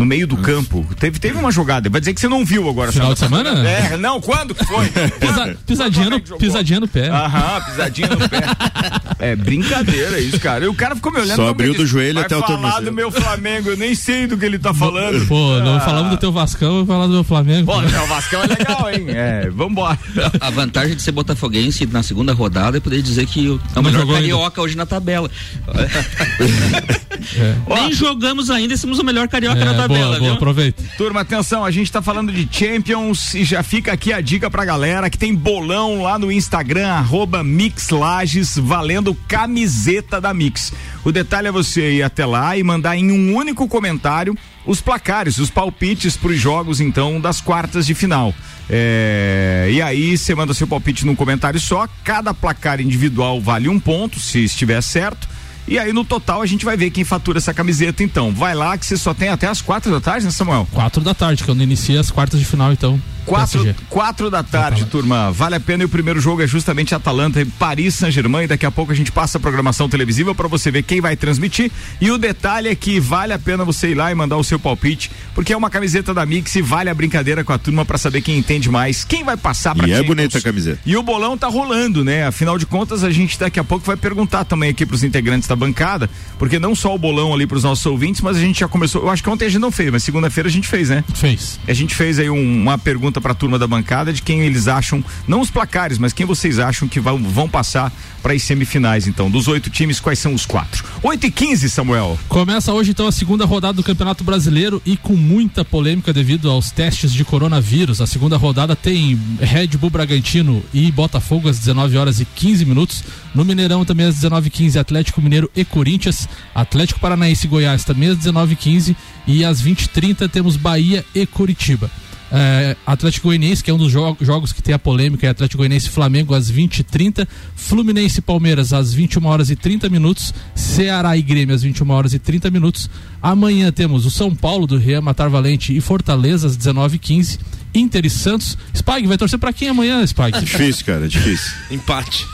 no 0.00 0.06
meio 0.06 0.26
do 0.26 0.38
campo. 0.38 0.86
Teve, 0.98 1.18
teve 1.18 1.36
uma 1.36 1.52
jogada. 1.52 1.90
Vai 1.90 2.00
dizer 2.00 2.14
que 2.14 2.20
você 2.22 2.28
não 2.28 2.42
viu 2.42 2.66
agora. 2.70 2.90
Final 2.90 3.12
de 3.12 3.18
semana? 3.18 3.68
É, 3.68 3.98
não, 3.98 4.18
quando 4.18 4.54
que 4.54 4.64
foi? 4.64 4.86
Pisa, 5.20 5.56
pisadinha, 5.66 6.08
no, 6.08 6.20
pisadinha 6.38 6.80
no 6.80 6.88
pé. 6.88 7.10
Aham, 7.10 7.60
pisadinha 7.66 8.08
no 8.08 8.28
pé. 8.28 8.40
É 9.20 9.36
brincadeira 9.36 10.18
isso, 10.18 10.40
cara. 10.40 10.64
E 10.64 10.68
o 10.68 10.72
cara 10.72 10.96
ficou 10.96 11.12
me 11.12 11.20
olhando. 11.20 11.36
Só 11.36 11.48
abriu 11.48 11.74
do 11.74 11.86
joelho 11.86 12.20
até 12.20 12.34
o 12.34 12.40
tornozelo. 12.40 12.72
falar 12.72 12.80
do 12.80 12.90
meu 12.90 13.10
Flamengo, 13.10 13.68
eu 13.68 13.76
nem 13.76 13.94
sei 13.94 14.26
do 14.26 14.38
que 14.38 14.46
ele 14.46 14.58
tá 14.58 14.72
falando. 14.72 15.26
Pô, 15.26 15.58
não 15.58 15.76
ah. 15.76 15.80
falamos 15.80 16.12
do 16.12 16.16
teu 16.16 16.32
Vascão, 16.32 16.76
vou 16.76 16.86
falar 16.86 17.06
do 17.06 17.12
meu 17.12 17.24
Flamengo. 17.24 17.70
Pô, 17.70 17.78
o 17.78 18.06
Vascão 18.06 18.42
é 18.42 18.46
legal, 18.46 18.90
hein? 18.90 19.04
É, 19.08 19.50
vambora. 19.50 19.98
A 20.40 20.48
vantagem 20.48 20.96
de 20.96 21.02
ser 21.02 21.12
botafoguense 21.12 21.84
na 21.84 22.02
segunda 22.02 22.32
rodada 22.32 22.78
é 22.78 22.80
poder 22.80 23.02
dizer 23.02 23.26
que 23.26 23.46
é 23.46 23.78
o 23.78 23.82
melhor 23.82 24.06
carioca 24.06 24.46
ainda. 24.46 24.62
hoje 24.62 24.74
na 24.74 24.86
tabela. 24.86 25.30
É. 27.36 27.74
Nem 27.74 27.92
jogamos 27.92 28.48
ainda 28.48 28.72
e 28.72 28.78
somos 28.78 28.98
o 28.98 29.04
melhor 29.04 29.28
carioca 29.28 29.60
é, 29.60 29.64
na 29.64 29.74
tabela. 29.74 29.89
Boa, 29.90 30.18
boa, 30.20 30.34
aproveita. 30.34 30.82
Turma, 30.96 31.22
atenção, 31.22 31.64
a 31.64 31.70
gente 31.70 31.90
tá 31.90 32.00
falando 32.00 32.32
de 32.32 32.48
Champions 32.50 33.34
e 33.34 33.44
já 33.44 33.62
fica 33.62 33.92
aqui 33.92 34.12
a 34.12 34.20
dica 34.20 34.48
pra 34.48 34.64
galera 34.64 35.10
que 35.10 35.18
tem 35.18 35.34
bolão 35.34 36.02
lá 36.02 36.16
no 36.16 36.30
Instagram, 36.30 36.88
arroba 36.88 37.42
Mixlages, 37.42 38.56
valendo 38.56 39.14
camiseta 39.26 40.20
da 40.20 40.32
Mix. 40.32 40.72
O 41.04 41.10
detalhe 41.10 41.48
é 41.48 41.52
você 41.52 41.94
ir 41.94 42.02
até 42.04 42.24
lá 42.24 42.56
e 42.56 42.62
mandar 42.62 42.96
em 42.96 43.10
um 43.10 43.34
único 43.34 43.66
comentário 43.66 44.36
os 44.64 44.80
placares, 44.80 45.38
os 45.38 45.50
palpites 45.50 46.16
para 46.16 46.30
os 46.30 46.38
jogos, 46.38 46.80
então, 46.80 47.20
das 47.20 47.40
quartas 47.40 47.84
de 47.84 47.94
final. 47.94 48.32
É, 48.68 49.68
e 49.72 49.82
aí 49.82 50.16
você 50.16 50.34
manda 50.34 50.54
seu 50.54 50.66
palpite 50.66 51.04
num 51.04 51.16
comentário 51.16 51.58
só, 51.58 51.88
cada 52.04 52.32
placar 52.32 52.80
individual 52.80 53.40
vale 53.40 53.68
um 53.68 53.80
ponto, 53.80 54.20
se 54.20 54.44
estiver 54.44 54.80
certo 54.80 55.39
e 55.66 55.78
aí 55.78 55.92
no 55.92 56.04
total 56.04 56.42
a 56.42 56.46
gente 56.46 56.64
vai 56.64 56.76
ver 56.76 56.90
quem 56.90 57.04
fatura 57.04 57.38
essa 57.38 57.54
camiseta 57.54 58.02
então. 58.02 58.32
Vai 58.32 58.54
lá 58.54 58.76
que 58.76 58.84
você 58.86 58.96
só 58.96 59.14
tem 59.14 59.28
até 59.28 59.46
as 59.46 59.60
quatro 59.62 59.90
da 59.90 60.00
tarde, 60.00 60.26
né, 60.26 60.32
Samuel? 60.32 60.66
Quatro 60.72 61.02
da 61.02 61.14
tarde, 61.14 61.44
não 61.46 61.62
inicia 61.62 62.00
as 62.00 62.10
quartas 62.10 62.38
de 62.38 62.46
final, 62.46 62.72
então. 62.72 63.00
Quatro, 63.24 63.74
quatro 63.88 64.30
da 64.30 64.42
tarde, 64.42 64.84
turma. 64.86 65.30
Vale 65.30 65.56
a 65.56 65.60
pena 65.60 65.82
e 65.82 65.86
o 65.86 65.88
primeiro 65.88 66.20
jogo 66.20 66.42
é 66.42 66.46
justamente 66.46 66.94
Atalanta 66.94 67.40
e 67.40 67.44
Paris 67.44 67.94
Saint-Germain. 67.94 68.46
Daqui 68.46 68.66
a 68.66 68.70
pouco 68.70 68.92
a 68.92 68.94
gente 68.94 69.12
passa 69.12 69.38
a 69.38 69.40
programação 69.40 69.88
televisiva 69.88 70.34
para 70.34 70.48
você 70.48 70.70
ver 70.70 70.82
quem 70.82 71.00
vai 71.00 71.16
transmitir. 71.16 71.70
E 72.00 72.10
o 72.10 72.18
detalhe 72.18 72.68
é 72.68 72.74
que 72.74 72.98
vale 72.98 73.32
a 73.32 73.38
pena 73.38 73.64
você 73.64 73.90
ir 73.90 73.94
lá 73.94 74.10
e 74.10 74.14
mandar 74.14 74.36
o 74.36 74.44
seu 74.44 74.58
palpite, 74.58 75.10
porque 75.34 75.52
é 75.52 75.56
uma 75.56 75.70
camiseta 75.70 76.12
da 76.12 76.24
Mix 76.26 76.54
e 76.56 76.62
vale 76.62 76.90
a 76.90 76.94
brincadeira 76.94 77.44
com 77.44 77.52
a 77.52 77.58
turma 77.58 77.84
para 77.84 77.98
saber 77.98 78.20
quem 78.22 78.38
entende 78.38 78.68
mais, 78.70 79.04
quem 79.04 79.24
vai 79.24 79.36
passar 79.36 79.74
para 79.74 79.88
E 79.88 79.92
é 79.92 80.02
bonita 80.02 80.38
a 80.38 80.40
camiseta. 80.40 80.80
E 80.84 80.96
o 80.96 81.02
bolão 81.02 81.36
tá 81.36 81.46
rolando, 81.48 82.04
né? 82.04 82.26
Afinal 82.26 82.58
de 82.58 82.66
contas, 82.66 83.04
a 83.04 83.10
gente 83.10 83.38
daqui 83.38 83.58
a 83.58 83.64
pouco 83.64 83.86
vai 83.86 83.96
perguntar 83.96 84.44
também 84.44 84.70
aqui 84.70 84.84
pros 84.86 85.04
integrantes 85.04 85.48
da 85.48 85.56
bancada, 85.56 86.08
porque 86.38 86.58
não 86.58 86.74
só 86.74 86.94
o 86.94 86.98
bolão 86.98 87.32
ali 87.32 87.46
pros 87.46 87.64
nossos 87.64 87.84
ouvintes, 87.86 88.20
mas 88.20 88.36
a 88.36 88.40
gente 88.40 88.60
já 88.60 88.68
começou. 88.68 89.02
Eu 89.02 89.10
acho 89.10 89.22
que 89.22 89.30
ontem 89.30 89.46
a 89.46 89.48
gente 89.48 89.60
não 89.60 89.70
fez, 89.70 89.90
mas 89.90 90.02
segunda-feira 90.02 90.48
a 90.48 90.52
gente 90.52 90.68
fez, 90.68 90.88
né? 90.88 91.04
Fez. 91.14 91.58
A 91.66 91.72
gente 91.72 91.94
fez 91.94 92.18
aí 92.18 92.30
um, 92.30 92.62
uma 92.62 92.78
pergunta 92.78 93.19
pergunta 93.20 93.22
para 93.22 93.32
a 93.32 93.34
turma 93.34 93.58
da 93.58 93.66
bancada 93.66 94.12
de 94.12 94.22
quem 94.22 94.40
eles 94.40 94.66
acham, 94.66 95.04
não 95.28 95.40
os 95.40 95.50
placares, 95.50 95.98
mas 95.98 96.12
quem 96.12 96.26
vocês 96.26 96.58
acham 96.58 96.88
que 96.88 96.98
vão, 96.98 97.22
vão 97.22 97.48
passar 97.48 97.92
para 98.22 98.32
as 98.32 98.42
semifinais, 98.42 99.06
então. 99.06 99.30
Dos 99.30 99.46
oito 99.48 99.70
times, 99.70 100.00
quais 100.00 100.18
são 100.18 100.34
os 100.34 100.44
quatro? 100.44 100.84
8 101.02 101.26
e 101.26 101.30
15, 101.30 101.70
Samuel. 101.70 102.18
Começa 102.28 102.72
hoje, 102.72 102.90
então, 102.90 103.06
a 103.06 103.12
segunda 103.12 103.44
rodada 103.44 103.74
do 103.74 103.82
Campeonato 103.82 104.24
Brasileiro 104.24 104.82
e 104.84 104.96
com 104.96 105.14
muita 105.14 105.64
polêmica 105.64 106.12
devido 106.12 106.50
aos 106.50 106.70
testes 106.70 107.12
de 107.12 107.24
coronavírus. 107.24 108.00
A 108.00 108.06
segunda 108.06 108.36
rodada 108.36 108.74
tem 108.74 109.18
Red 109.40 109.68
Bull 109.78 109.90
Bragantino 109.90 110.62
e 110.72 110.90
Botafogo 110.90 111.48
às 111.48 111.58
19 111.58 111.96
horas 111.96 112.20
e 112.20 112.24
15 112.24 112.64
minutos. 112.64 113.04
No 113.34 113.44
Mineirão 113.44 113.84
também 113.84 114.06
às 114.06 114.16
19h15, 114.16 114.78
Atlético 114.78 115.22
Mineiro 115.22 115.50
e 115.54 115.64
Corinthians. 115.64 116.28
Atlético 116.54 117.00
Paranaense 117.00 117.46
e 117.46 117.50
Goiás 117.50 117.84
também 117.84 118.10
às 118.10 118.18
19h15. 118.18 118.94
E 119.26 119.44
às 119.44 119.62
20h30 119.62 120.28
temos 120.28 120.56
Bahia 120.56 121.04
e 121.14 121.24
Curitiba. 121.26 121.90
É, 122.32 122.76
Atlético 122.86 123.28
Goianiense, 123.28 123.62
que 123.62 123.70
é 123.70 123.74
um 123.74 123.78
dos 123.78 123.90
jo 123.90 124.16
jogos 124.20 124.52
que 124.52 124.62
tem 124.62 124.74
a 124.74 124.78
polêmica, 124.78 125.26
é 125.26 125.30
Atlético 125.30 125.58
Goianiense 125.58 125.88
Flamengo 125.88 126.34
às 126.34 126.50
20h30, 126.50 127.26
Fluminense 127.56 128.20
Palmeiras 128.20 128.72
às 128.72 128.94
21 128.94 129.26
horas 129.26 129.50
e 129.50 129.56
30 129.56 129.88
minutos, 129.88 130.32
Ceará 130.54 131.16
e 131.16 131.22
Grêmio 131.22 131.54
às 131.54 131.62
21 131.62 131.90
horas 131.90 132.14
e 132.14 132.18
30 132.18 132.50
minutos. 132.50 132.88
Amanhã 133.22 133.72
temos 133.72 134.06
o 134.06 134.10
São 134.10 134.34
Paulo 134.34 134.66
do 134.66 134.78
Real 134.78 135.02
Matar 135.02 135.28
Valente 135.28 135.76
e 135.76 135.80
Fortaleza 135.80 136.46
às 136.46 136.56
19h15. 136.56 137.38
Inter 137.72 138.04
e 138.04 138.10
Santos. 138.10 138.58
Spag, 138.74 139.06
vai 139.06 139.16
torcer 139.16 139.38
para 139.38 139.52
quem 139.52 139.68
amanhã, 139.68 140.04
Spag? 140.04 140.40
Difícil, 140.40 140.84
cara, 140.84 141.08
difícil. 141.08 141.52
Empate. 141.70 142.26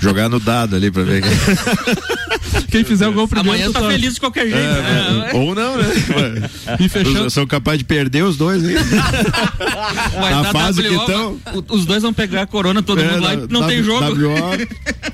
Jogar 0.00 0.28
no 0.28 0.38
dado 0.40 0.76
ali 0.76 0.90
pra 0.90 1.02
ver. 1.02 1.22
Quem 2.70 2.84
fizer 2.84 3.06
o 3.08 3.12
gol 3.12 3.28
primeiro. 3.28 3.50
Amanhã 3.56 3.70
tá 3.72 3.80
torce. 3.80 3.94
feliz 3.96 4.14
de 4.14 4.20
qualquer 4.20 4.42
jeito. 4.48 4.56
né? 4.58 5.30
Ou 5.34 5.54
não, 5.54 5.76
né? 5.76 5.84
E 6.80 6.88
fechando. 6.88 7.28
São 7.30 7.46
capazes 7.46 7.78
de 7.80 7.84
perder 7.84 8.24
os 8.24 8.36
dois, 8.36 8.62
hein? 8.64 8.76
Mas 10.20 10.30
Na 10.30 10.44
fase 10.52 10.82
que 10.82 10.88
WO, 10.96 11.06
tão- 11.06 11.32
o- 11.54 11.64
Os 11.74 11.84
dois 11.84 12.02
vão 12.02 12.12
pegar 12.12 12.42
a 12.42 12.46
corona, 12.46 12.82
todo 12.82 13.02
mundo 13.02 13.20
lá 13.22 13.34
e 13.34 13.46
não 13.48 13.66
tem 13.66 13.82
jogo. 13.82 14.04
WO. 14.14 14.54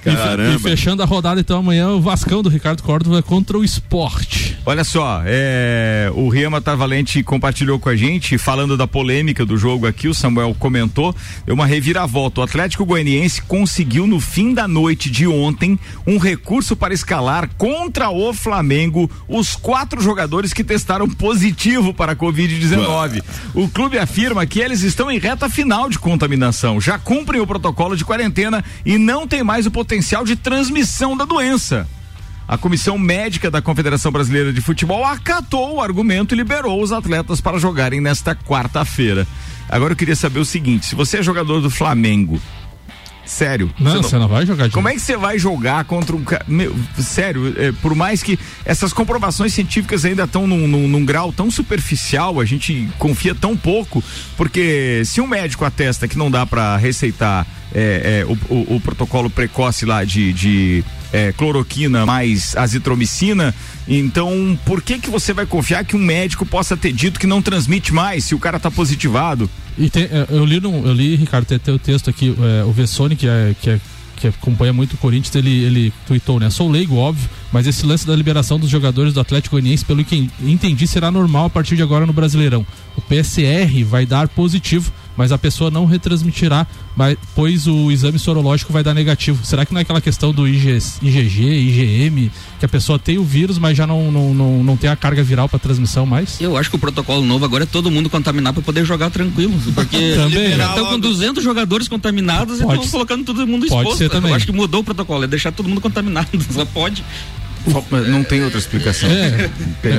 E 0.07 0.15
Caramba. 0.15 0.59
fechando 0.61 1.03
a 1.03 1.07
rodada, 1.07 1.41
então, 1.41 1.59
amanhã 1.59 1.89
o 1.91 2.01
Vascão 2.01 2.43
do 2.43 2.49
Ricardo 2.49 2.83
Córdova 2.83 3.23
contra 3.23 3.59
o 3.59 3.65
Sport. 3.65 4.53
Olha 4.65 4.85
só, 4.85 5.23
é, 5.25 6.11
o 6.15 6.29
Riama 6.29 6.61
Tarvalente 6.61 7.23
compartilhou 7.23 7.79
com 7.79 7.89
a 7.89 7.97
gente, 7.97 8.39
falando 8.39 8.77
da 8.77 8.87
polêmica 8.87 9.45
do 9.45 9.57
jogo 9.57 9.87
aqui, 9.87 10.07
o 10.09 10.15
Samuel 10.15 10.55
comentou, 10.59 11.15
deu 11.45 11.55
uma 11.55 11.67
reviravolta. 11.67 12.41
O 12.41 12.45
Atlético 12.45 12.85
Goianiense 12.85 13.43
conseguiu 13.43 14.07
no 14.07 14.21
fim 14.21 14.48
da 14.53 14.69
noite 14.69 15.11
de 15.11 15.27
ontem 15.27 15.79
um 16.07 16.19
recurso 16.19 16.77
para 16.77 16.95
escalar 16.95 17.49
contra 17.57 18.11
o 18.11 18.33
Flamengo 18.33 19.11
os 19.29 19.55
quatro 19.57 20.01
jogadores 20.01 20.53
que 20.53 20.65
testaram 20.65 21.09
positivo 21.09 21.93
para 21.95 22.13
a 22.13 22.17
Covid-19. 22.17 23.23
O 23.55 23.69
clube 23.69 23.99
afirma 23.99 24.47
que 24.47 24.61
eles 24.61 24.83
estão 24.83 25.11
em 25.11 25.19
reta 25.19 25.49
final 25.49 25.89
de 25.89 25.99
contaminação, 25.99 26.81
já 26.81 26.99
cumprem 26.99 27.41
o 27.41 27.47
protocolo 27.47 27.97
de 27.97 28.05
quarentena 28.05 28.65
e 28.85 28.99
não 28.99 29.27
tem 29.27 29.43
mais 29.43 29.67
o 29.67 29.71
potencial 29.71 30.25
de 30.25 30.37
transmissão 30.37 31.17
da 31.17 31.25
doença. 31.25 31.89
A 32.49 32.57
comissão 32.57 32.97
médica 32.97 33.51
da 33.51 33.61
Confederação 33.61 34.11
Brasileira 34.11 34.55
de 34.55 34.63
Futebol 34.63 35.05
acatou 35.05 35.75
o 35.75 35.83
argumento 35.83 36.35
e 36.35 36.39
liberou 36.39 36.83
os 36.83 36.93
atletas 36.93 37.43
para 37.43 37.59
jogarem 37.59 38.01
nesta 38.01 38.35
quarta-feira. 38.35 39.27
Agora 39.69 39.93
eu 39.93 39.97
queria 39.97 40.17
saber 40.17 40.41
o 40.41 40.47
seguinte: 40.47 40.87
se 40.87 40.95
você 40.95 41.19
é 41.19 41.23
jogador 41.23 41.61
do 41.61 41.69
Flamengo, 41.69 42.41
sério, 43.29 43.71
Não, 43.79 44.03
você 44.03 44.17
não 44.19 44.27
vai 44.27 44.45
jogar 44.47 44.69
de 44.69 44.73
como 44.75 44.89
é 44.89 44.95
que 44.95 45.01
você 45.01 45.17
vai 45.17 45.39
jogar 45.39 45.85
contra 45.85 46.17
um 46.17 46.25
cara. 46.25 46.45
Meu, 46.49 46.75
sério, 46.99 47.55
é, 47.57 47.71
por 47.73 47.95
mais 47.95 48.23
que 48.23 48.39
essas 48.65 48.93
comprovações 48.93 49.53
científicas 49.55 50.05
ainda 50.05 50.25
estão 50.25 50.47
num, 50.47 50.67
num- 50.67 50.89
num 50.89 51.05
grau 51.05 51.33
tão 51.33 51.51
superficial, 51.51 52.41
a 52.41 52.45
gente 52.45 52.89
confia 52.99 53.35
tão 53.35 53.57
pouco, 53.57 54.03
porque 54.37 55.03
se 55.05 55.21
um 55.21 55.27
médico 55.27 55.65
atesta 55.65 56.09
que 56.09 56.17
não 56.19 56.31
dá 56.31 56.47
para 56.47 56.77
receitar 56.77 57.47
é, 57.75 58.23
é, 58.23 58.25
o, 58.25 58.33
o- 58.55 58.77
o 58.77 58.81
protocolo 58.81 59.29
precoce 59.29 59.85
lá 59.85 60.03
de. 60.05 60.33
de 60.33 60.85
é, 61.11 61.33
cloroquina 61.33 62.05
mais 62.05 62.55
azitromicina, 62.55 63.55
então 63.87 64.59
por 64.67 64.83
que 64.83 64.99
que 64.99 65.09
você 65.09 65.33
vai 65.33 65.47
confiar 65.47 65.83
que 65.85 65.97
um 65.97 65.99
médico 65.99 66.45
possa 66.45 66.77
ter 66.77 66.93
dito 66.93 67.19
que 67.19 67.27
não 67.27 67.41
transmite 67.41 67.95
mais 67.95 68.25
se 68.25 68.35
o 68.35 68.39
cara 68.39 68.59
tá 68.61 68.71
positivado? 68.71 69.49
E 69.79 69.89
tem, 69.89 70.05
é, 70.05 70.27
eu 70.31 70.45
li, 70.45 70.61
num- 70.61 70.85
eu 70.87 70.93
li, 70.93 71.15
Ricardo, 71.17 71.45
tem 71.47 71.57
até 71.57 71.73
o 71.73 71.79
texto 71.79 72.11
aqui, 72.11 72.35
é, 72.61 72.65
o 72.65 72.73
Vessone, 72.73 73.15
que, 73.15 73.29
é, 73.29 73.55
que, 73.61 73.71
é, 73.71 73.81
que 74.17 74.27
acompanha 74.27 74.73
muito 74.73 74.95
o 74.95 74.97
Corinthians, 74.97 75.35
ele, 75.37 75.51
ele 75.63 75.93
tweetou, 76.07 76.41
né? 76.41 76.51
Sou 76.51 76.69
leigo, 76.69 76.97
óbvio, 76.97 77.29
mas 77.53 77.67
esse 77.67 77.87
lance 77.87 78.05
da 78.07 78.17
liberação 78.17 78.59
dos 78.59 78.69
jogadores 78.69 79.15
do 79.15 79.21
Atlético 79.21 79.55
Goianiense, 79.55 79.85
pelo 79.85 80.05
que 80.05 80.29
entendi, 80.43 80.87
será 80.89 81.11
normal 81.11 81.47
a 81.47 81.51
partir 81.51 81.77
de 81.77 81.83
agora 81.83 82.05
no 82.05 82.13
Brasileirão. 82.13 82.67
O 82.97 83.01
PSR 83.01 83.85
vai 83.85 84.05
dar 84.05 84.27
positivo, 84.29 84.93
mas 85.19 85.33
a 85.33 85.37
pessoa 85.37 85.69
não 85.69 85.85
retransmitirá, 85.85 86.65
mas, 86.97 87.19
pois 87.35 87.67
o 87.67 87.91
exame 87.91 88.21
sorológico 88.21 88.73
vai 88.73 88.85
dar 88.85 88.95
negativo. 88.95 89.45
Será 89.45 89.67
que 89.67 89.73
não 89.73 89.81
é 89.81 89.83
aquela 89.83 90.01
questão 90.01 90.33
do 90.33 90.47
IG, 90.47 90.79
IgG, 91.03 91.43
IgM, 91.43 92.31
que 92.61 92.65
a 92.65 92.69
pessoa 92.69 93.01
tem 93.01 93.19
o 93.19 93.25
vírus, 93.25 93.59
mas 93.59 93.77
já 93.77 93.85
não, 93.85 94.13
não, 94.13 94.33
não, 94.33 94.63
não 94.63 94.77
tem 94.77 94.89
a 94.89 94.95
carga 94.95 95.21
viral 95.25 95.49
para 95.49 95.59
transmissão 95.59 96.07
mais? 96.07 96.41
Eu 96.41 96.57
acho 96.57 96.71
que 96.71 96.77
o 96.77 96.79
protocolo 96.79 97.27
novo 97.27 97.45
agora 97.45 97.65
é 97.65 97.67
todo 97.67 97.91
mundo 97.91 98.09
contaminar 98.09 98.53
para 98.53 98.63
poder 98.63 98.85
jogar 98.85 99.11
tranquilo. 99.11 99.53
Porque 99.75 99.97
Também. 100.15 100.57
já 100.57 100.69
estão 100.69 100.87
com 100.87 101.01
200 101.01 101.43
jogadores 101.43 101.89
contaminados 101.89 102.61
e 102.61 102.63
Pode 102.63 102.85
estão 102.85 102.93
colocando 102.93 103.25
todo 103.25 103.45
mundo 103.45 103.67
pode 103.67 103.81
exposto. 103.83 103.99
ser 103.99 104.11
também. 104.11 104.31
Eu 104.31 104.37
acho 104.37 104.47
que 104.47 104.53
mudou 104.53 104.83
o 104.83 104.85
protocolo, 104.85 105.25
é 105.25 105.27
deixar 105.27 105.51
todo 105.51 105.69
mundo 105.69 105.81
contaminado. 105.81 106.29
Só 106.55 106.65
pode. 106.65 107.05
Não 108.09 108.25
tem 108.25 108.43
outra 108.43 108.59
explicação. 108.59 109.11
É. 109.11 109.25
Outra 109.25 109.45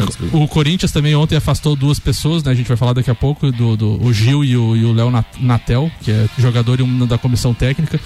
explicação. 0.09 0.41
O 0.43 0.47
Corinthians 0.47 0.91
também 0.91 1.15
ontem 1.15 1.35
afastou 1.35 1.75
duas 1.75 1.99
pessoas, 1.99 2.43
né? 2.43 2.51
A 2.51 2.55
gente 2.55 2.67
vai 2.67 2.77
falar 2.77 2.93
daqui 2.93 3.11
a 3.11 3.15
pouco 3.15 3.51
do, 3.51 3.75
do 3.77 4.03
o 4.03 4.11
Gil 4.13 4.43
e 4.43 4.55
o, 4.57 4.75
e 4.75 4.85
o 4.85 4.93
Léo 4.93 5.11
Nat- 5.11 5.37
Natel, 5.39 5.91
que 6.01 6.11
é 6.11 6.25
jogador 6.37 6.79
e 6.79 6.83
um 6.83 7.05
da 7.05 7.17
comissão 7.17 7.53
técnica. 7.53 7.99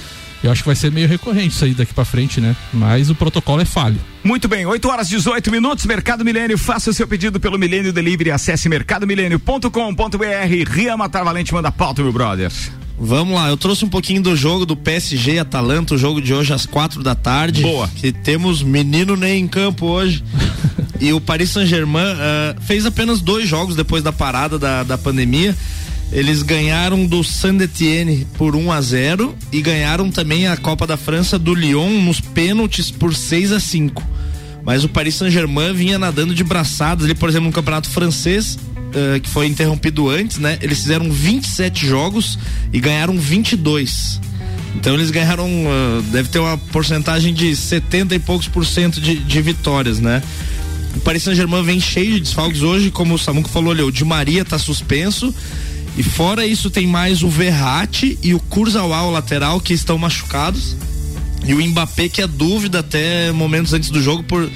Eu 0.44 0.52
acho 0.52 0.62
que 0.62 0.68
vai 0.68 0.76
ser 0.76 0.92
meio 0.92 1.08
recorrente 1.08 1.56
isso 1.56 1.64
aí 1.64 1.74
daqui 1.74 1.94
pra 1.94 2.04
frente, 2.04 2.42
né? 2.42 2.54
Mas 2.74 3.10
o 3.10 3.16
protocolo 3.16 3.62
é 3.62 3.66
falho. 3.66 3.96
Muito 4.26 4.46
bem, 4.50 4.66
8 4.66 4.90
horas 4.90 5.08
18 5.08 5.50
minutos, 5.50 5.86
Mercado 5.86 6.26
Milênio, 6.26 6.58
faça 6.58 6.90
o 6.90 6.94
seu 6.94 7.08
pedido 7.08 7.40
pelo 7.40 7.58
Milênio 7.58 7.94
Delivery, 7.94 8.30
acesse 8.32 8.68
mercadomilênio.com.br, 8.68 10.70
Ria 10.70 10.98
Matar 10.98 11.24
Valente 11.24 11.54
manda 11.54 11.72
pauta, 11.72 12.04
meu 12.04 12.12
brother. 12.12 12.52
Vamos 12.98 13.34
lá, 13.36 13.50
eu 13.50 13.58
trouxe 13.58 13.84
um 13.84 13.90
pouquinho 13.90 14.22
do 14.22 14.36
jogo 14.36 14.66
do 14.66 14.76
PSG 14.76 15.40
Atalanta, 15.40 15.96
o 15.96 15.98
jogo 15.98 16.22
de 16.22 16.34
hoje 16.34 16.54
às 16.54 16.66
quatro 16.66 17.02
da 17.02 17.16
tarde. 17.16 17.62
Boa. 17.62 17.90
Que 17.96 18.12
temos 18.12 18.62
menino 18.62 19.16
Ney 19.16 19.40
em 19.40 19.48
campo 19.48 19.88
hoje. 19.88 20.24
e 21.02 21.12
o 21.12 21.20
Paris 21.20 21.50
Saint-Germain 21.50 22.04
ah, 22.06 22.56
fez 22.62 22.86
apenas 22.86 23.20
dois 23.20 23.48
jogos 23.48 23.76
depois 23.76 24.04
da 24.04 24.12
parada 24.12 24.60
da, 24.60 24.84
da 24.84 24.98
pandemia. 24.98 25.56
Eles 26.12 26.44
ganharam 26.44 27.08
do 27.08 27.24
Saint-Etienne 27.24 28.28
por 28.38 28.56
1 28.56 28.72
a 28.72 28.80
0 28.80 29.36
e 29.52 29.62
ganharam 29.62 30.12
também 30.12 30.48
a 30.48 30.56
Copa 30.56 30.86
da 30.86 30.96
França 30.96 31.40
do 31.40 31.56
Lyon 31.56 31.90
nos 32.02 32.20
pênaltis 32.20 32.92
por 32.92 33.16
6 33.16 33.52
a 33.52 33.60
5. 33.60 34.04
Mas 34.64 34.84
o 34.84 34.90
Paris 34.90 35.16
Saint-Germain 35.16 35.74
vinha 35.74 35.98
nadando 35.98 36.36
de 36.36 36.44
braçadas 36.44 37.06
ali, 37.06 37.16
por 37.16 37.28
exemplo, 37.28 37.48
no 37.48 37.54
campeonato 37.54 37.90
francês, 37.90 38.58
eh, 38.94 39.20
que 39.20 39.30
foi 39.30 39.48
interrompido 39.48 40.10
antes, 40.10 40.38
né? 40.38 40.58
Eles 40.62 40.80
fizeram 40.80 41.12
27 41.12 41.86
jogos 41.86 42.38
e 42.72 42.80
ganharam 42.80 43.18
22. 43.18 44.20
Então 44.76 44.94
eles 44.94 45.12
ganharam, 45.12 45.48
ah, 45.48 46.02
deve 46.12 46.30
ter 46.30 46.40
uma 46.40 46.58
porcentagem 46.58 47.34
de 47.34 47.56
70 47.56 48.16
e 48.16 48.20
poucos 48.20 48.48
por 48.48 48.66
cento 48.66 49.00
de, 49.00 49.16
de 49.16 49.42
vitórias, 49.42 50.00
né? 50.00 50.22
O 50.96 51.00
Paris 51.00 51.24
Saint-Germain 51.24 51.64
vem 51.64 51.80
cheio 51.80 52.14
de 52.14 52.20
desfalques 52.22 52.62
hoje, 52.62 52.92
como 52.92 53.16
o 53.16 53.20
Samuco 53.20 53.50
falou 53.50 53.72
ali, 53.72 53.82
o 53.82 53.92
Di 53.92 54.06
Maria 54.06 54.46
tá 54.46 54.60
suspenso. 54.60 55.34
E 55.98 56.04
fora 56.04 56.46
isso 56.46 56.70
tem 56.70 56.88
mais 56.88 57.22
o 57.22 57.30
Verratti 57.30 58.18
e 58.24 58.34
o 58.34 58.40
Kurzawa, 58.40 59.04
o 59.04 59.12
lateral, 59.12 59.60
que 59.60 59.74
estão 59.74 59.98
machucados. 59.98 60.76
E 61.46 61.54
o 61.54 61.68
Mbappé, 61.68 62.10
que 62.10 62.22
é 62.22 62.28
dúvida 62.28 62.80
até 62.80 63.32
momentos 63.32 63.74
antes 63.74 63.90
do 63.90 64.02
jogo, 64.02 64.24
por, 64.24 64.50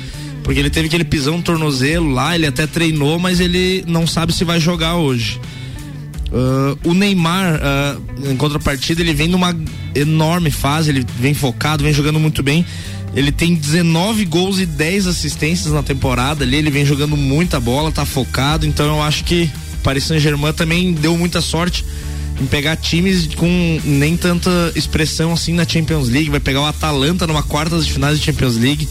porque 0.47 0.61
ele 0.61 0.69
teve 0.69 0.87
aquele 0.87 1.03
pisão 1.03 1.35
no 1.35 1.43
tornozelo 1.43 2.09
lá, 2.09 2.33
ele 2.33 2.47
até 2.47 2.65
treinou, 2.65 3.19
mas 3.19 3.41
ele 3.41 3.83
não 3.85 4.07
sabe 4.07 4.31
se 4.31 4.45
vai 4.45 4.61
jogar 4.61 4.95
hoje. 4.95 5.41
Ah, 6.31 6.77
o 6.85 6.93
Neymar, 6.93 7.59
ah, 7.61 7.97
em 8.23 8.37
contrapartida, 8.37 9.01
ele 9.01 9.13
vem 9.13 9.27
numa 9.27 9.53
enorme 9.93 10.49
fase, 10.49 10.89
ele 10.89 11.05
vem 11.19 11.33
focado, 11.33 11.83
vem 11.83 11.91
jogando 11.91 12.17
muito 12.17 12.41
bem. 12.41 12.65
Ele 13.13 13.29
tem 13.29 13.55
19 13.55 14.23
gols 14.23 14.57
e 14.57 14.65
10 14.65 15.07
assistências 15.07 15.73
na 15.73 15.83
temporada 15.83 16.45
ali, 16.45 16.55
ele 16.55 16.71
vem 16.71 16.85
jogando 16.85 17.17
muita 17.17 17.59
bola, 17.59 17.91
tá 17.91 18.05
focado, 18.05 18.65
então 18.65 18.85
eu 18.85 19.01
acho 19.01 19.25
que 19.25 19.51
o 19.73 19.83
Paris 19.83 20.05
Saint-Germain 20.05 20.53
também 20.53 20.93
deu 20.93 21.17
muita 21.17 21.41
sorte 21.41 21.83
em 22.41 22.45
pegar 22.45 22.77
times 22.77 23.35
com 23.35 23.81
nem 23.83 24.15
tanta 24.15 24.71
expressão 24.77 25.33
assim 25.33 25.51
na 25.51 25.67
Champions 25.67 26.07
League, 26.07 26.29
vai 26.29 26.39
pegar 26.39 26.61
o 26.61 26.65
Atalanta 26.65 27.27
numa 27.27 27.43
quarta 27.43 27.77
de 27.77 27.91
finais 27.91 28.17
de 28.17 28.23
Champions 28.23 28.55
League. 28.55 28.87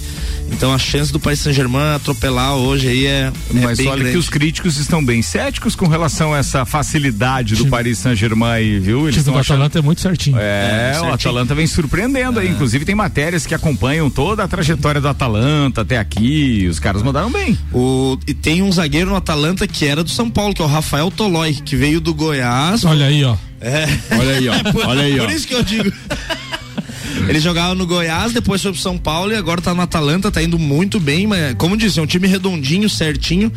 Então 0.52 0.72
a 0.72 0.78
chance 0.78 1.12
do 1.12 1.20
Paris 1.20 1.40
Saint-Germain 1.40 1.96
atropelar 1.96 2.54
hoje 2.54 2.88
aí 2.88 3.06
é, 3.06 3.10
é 3.10 3.32
Mas 3.52 3.78
bem 3.78 3.88
olha 3.88 3.96
grande. 3.98 4.12
que 4.12 4.18
os 4.18 4.28
críticos 4.28 4.76
estão 4.78 5.04
bem 5.04 5.20
céticos 5.20 5.74
com 5.74 5.86
relação 5.86 6.32
a 6.32 6.38
essa 6.38 6.64
facilidade 6.64 7.54
do 7.56 7.66
Paris 7.66 7.98
Saint-Germain 7.98 8.50
aí, 8.52 8.78
viu? 8.78 9.00
O 9.00 9.04
Eles 9.04 9.14
time 9.16 9.20
estão 9.20 9.34
do 9.34 9.40
achando 9.40 9.56
Atalanta 9.56 9.78
é 9.78 9.82
muito 9.82 10.00
certinho. 10.00 10.38
É, 10.38 10.98
o 11.02 11.12
Atalanta 11.12 11.54
vem 11.54 11.66
surpreendendo 11.66 12.40
aí. 12.40 12.48
Inclusive 12.48 12.84
tem 12.84 12.94
matérias 12.94 13.44
que 13.46 13.54
acompanham 13.54 14.08
toda 14.08 14.44
a 14.44 14.48
trajetória 14.48 15.00
do 15.00 15.08
Atalanta 15.08 15.82
até 15.82 15.98
aqui. 15.98 16.66
Os 16.70 16.78
caras 16.78 17.02
mandaram 17.02 17.30
bem. 17.30 17.58
O, 17.72 18.16
e 18.26 18.32
tem 18.32 18.62
um 18.62 18.72
zagueiro 18.72 19.10
no 19.10 19.16
Atalanta 19.16 19.66
que 19.66 19.84
era 19.86 20.02
do 20.02 20.10
São 20.10 20.30
Paulo, 20.30 20.54
que 20.54 20.62
é 20.62 20.64
o 20.64 20.68
Rafael 20.68 21.10
Tolói, 21.10 21.54
que 21.54 21.76
veio 21.76 22.00
do 22.00 22.14
Goiás. 22.14 22.84
Olha 22.84 23.06
aí, 23.06 23.24
ó. 23.24 23.36
É. 23.60 23.86
Olha 24.18 24.36
aí, 24.36 24.48
ó. 24.48 24.54
Por, 24.72 24.86
Olha 24.86 25.02
aí, 25.02 25.18
ó. 25.18 25.24
por 25.24 25.32
isso 25.32 25.46
que 25.46 25.54
eu 25.54 25.62
digo. 25.62 25.92
Ele 27.28 27.40
jogava 27.40 27.74
no 27.74 27.86
Goiás, 27.86 28.32
depois 28.32 28.62
foi 28.62 28.72
pro 28.72 28.80
São 28.80 28.96
Paulo 28.96 29.32
e 29.32 29.36
agora 29.36 29.60
tá 29.60 29.74
no 29.74 29.82
Atalanta, 29.82 30.30
tá 30.30 30.42
indo 30.42 30.58
muito 30.58 31.00
bem, 31.00 31.26
mas 31.26 31.54
como 31.54 31.76
disse, 31.76 31.98
é 31.98 32.02
um 32.02 32.06
time 32.06 32.26
redondinho, 32.26 32.88
certinho. 32.88 33.52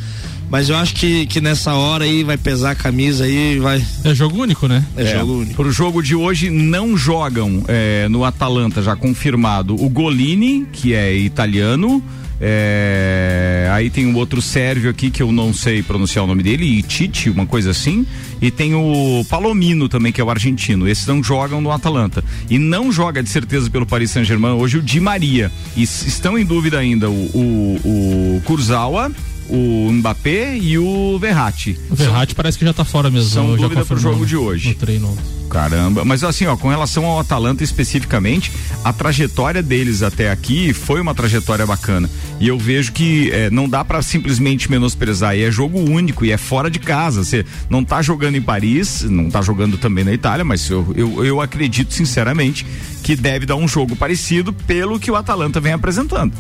Mas 0.50 0.68
eu 0.68 0.76
acho 0.76 0.96
que, 0.96 1.28
que 1.28 1.40
nessa 1.40 1.76
hora 1.76 2.06
aí 2.06 2.24
vai 2.24 2.36
pesar 2.36 2.72
a 2.72 2.76
camisa 2.76 3.26
aí, 3.26 3.60
vai. 3.60 3.86
É 4.04 4.16
jogo 4.16 4.42
único, 4.42 4.68
né? 4.68 4.84
É, 4.98 5.20
jogo 5.20 5.42
único. 5.42 5.54
Pro 5.54 5.72
jogo 5.72 6.02
de 6.02 6.16
hoje 6.16 6.50
não 6.50 6.98
jogam 6.98 7.64
é, 7.68 8.08
no 8.10 8.26
Atalanta, 8.26 8.82
já 8.82 8.96
confirmado, 8.96 9.76
o 9.76 9.88
Golini, 9.88 10.66
que 10.74 10.96
é 10.96 11.16
italiano. 11.16 12.04
É, 12.42 13.70
aí 13.72 13.90
tem 13.90 14.06
um 14.06 14.16
outro 14.16 14.42
sérvio 14.42 14.90
aqui 14.90 15.12
que 15.12 15.22
eu 15.22 15.32
não 15.32 15.54
sei 15.54 15.84
pronunciar 15.84 16.24
o 16.24 16.28
nome 16.28 16.42
dele, 16.42 16.66
Ititi, 16.66 17.30
uma 17.30 17.46
coisa 17.46 17.72
assim. 17.72 18.06
E 18.42 18.50
tem 18.50 18.74
o 18.74 19.26
Palomino 19.30 19.90
também, 19.90 20.12
que 20.12 20.22
é 20.22 20.24
o 20.24 20.30
argentino. 20.30 20.88
Esses 20.88 21.06
não 21.06 21.22
jogam 21.22 21.60
no 21.60 21.72
Atalanta. 21.72 22.24
E 22.50 22.58
não 22.58 22.92
joga 22.92 23.22
de 23.22 23.30
certeza 23.30 23.70
pelo 23.70 23.86
Paris 23.86 24.12
Saint-Germain 24.12 24.54
hoje 24.54 24.78
o 24.78 24.82
Di 24.82 25.00
Maria. 25.00 25.52
E 25.76 25.84
estão 25.84 26.38
em 26.38 26.46
dúvida 26.46 26.80
ainda 26.80 27.10
o, 27.10 27.14
o, 27.14 28.38
o 28.38 28.42
Kurzawa, 28.46 29.12
o 29.50 29.92
Mbappé 29.92 30.58
e 30.58 30.78
o 30.78 31.18
Verratti. 31.20 31.78
O 31.90 31.96
Verratti 31.96 32.36
parece 32.36 32.58
que 32.58 32.66
já 32.66 32.74
tá 32.74 32.86
fora 32.86 33.10
mesmo. 33.10 33.30
São 33.30 33.56
dúvida 33.56 33.84
pro 33.84 33.98
jogo 33.98 34.26
de 34.26 34.38
hoje. 34.38 34.70
No 34.70 34.76
treino. 34.76 35.18
Caramba, 35.50 36.06
mas 36.06 36.24
assim, 36.24 36.46
ó, 36.46 36.56
com 36.56 36.70
relação 36.70 37.06
ao 37.06 37.20
Atalanta 37.20 37.64
especificamente, 37.64 38.52
a 38.84 38.94
trajetória 38.94 39.64
deles 39.64 40.04
até 40.04 40.30
aqui 40.30 40.74
foi 40.74 41.02
uma 41.02 41.16
trajetória 41.16 41.66
bacana. 41.66 42.08
E 42.40 42.48
eu 42.48 42.58
vejo 42.58 42.92
que 42.92 43.32
é, 43.32 43.50
não 43.50 43.68
dá 43.68 43.84
para 43.84 44.02
simplesmente 44.04 44.70
menosprezar. 44.70 45.36
E 45.36 45.44
é 45.44 45.50
jogo 45.50 45.80
único 45.80 46.24
e 46.24 46.32
é 46.32 46.38
fora 46.38 46.70
de 46.70 46.78
casa. 46.78 47.24
Você 47.24 47.44
não 47.68 47.84
tá 47.84 48.00
jogando 48.02 48.36
em 48.36 48.42
Paris, 48.42 49.02
não 49.04 49.30
tá 49.30 49.42
jogando 49.42 49.78
também 49.78 50.04
na 50.04 50.14
Itália, 50.14 50.46
mas 50.46 50.70
eu, 50.70 50.94
eu, 50.96 51.26
eu 51.26 51.42
acredito 51.42 51.94
sinceramente 51.94 52.66
que 53.02 53.16
deve 53.16 53.48
dar 53.48 53.56
um 53.56 53.68
jogo 53.68 53.96
parecido 53.96 54.54
pelo 54.54 55.00
que 55.00 55.10
o 55.10 55.16
Atalanta 55.16 55.60
vem 55.60 55.74
apresentando. 55.74 56.32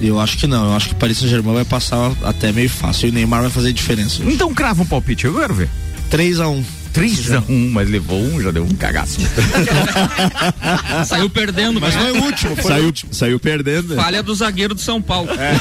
Eu 0.00 0.18
acho 0.18 0.38
que 0.38 0.46
não, 0.46 0.70
eu 0.70 0.76
acho 0.76 0.88
que 0.88 0.94
o 0.94 0.96
Paris 0.96 1.18
Saint-Germain 1.18 1.54
vai 1.54 1.64
passar 1.64 2.12
até 2.24 2.50
meio 2.52 2.70
fácil 2.70 3.08
e 3.08 3.10
o 3.10 3.14
Neymar 3.14 3.42
vai 3.42 3.50
fazer 3.50 3.72
diferença. 3.72 4.22
Então 4.24 4.52
crava 4.54 4.82
um 4.82 4.86
palpite, 4.86 5.26
eu 5.26 5.34
quero 5.34 5.54
ver. 5.54 5.68
3 6.08 6.40
a 6.40 6.48
1 6.48 6.64
3 6.92 7.32
a 7.32 7.42
1 7.48 7.70
mas 7.70 7.88
levou 7.88 8.20
um, 8.20 8.40
já 8.42 8.50
deu 8.50 8.64
um 8.64 8.74
cagaço. 8.74 9.20
saiu 11.06 11.30
perdendo, 11.30 11.80
mas 11.80 11.94
não 11.94 12.06
é 12.06 12.12
o 12.12 12.24
último, 12.24 12.56
foi 12.56 12.64
saiu, 12.64 12.82
o 12.82 12.86
último. 12.86 13.14
Saiu 13.14 13.38
perdendo. 13.38 13.94
Falha 13.94 14.22
do 14.22 14.34
zagueiro 14.34 14.74
do 14.74 14.80
São 14.80 15.00
Paulo. 15.00 15.28
É. 15.32 15.54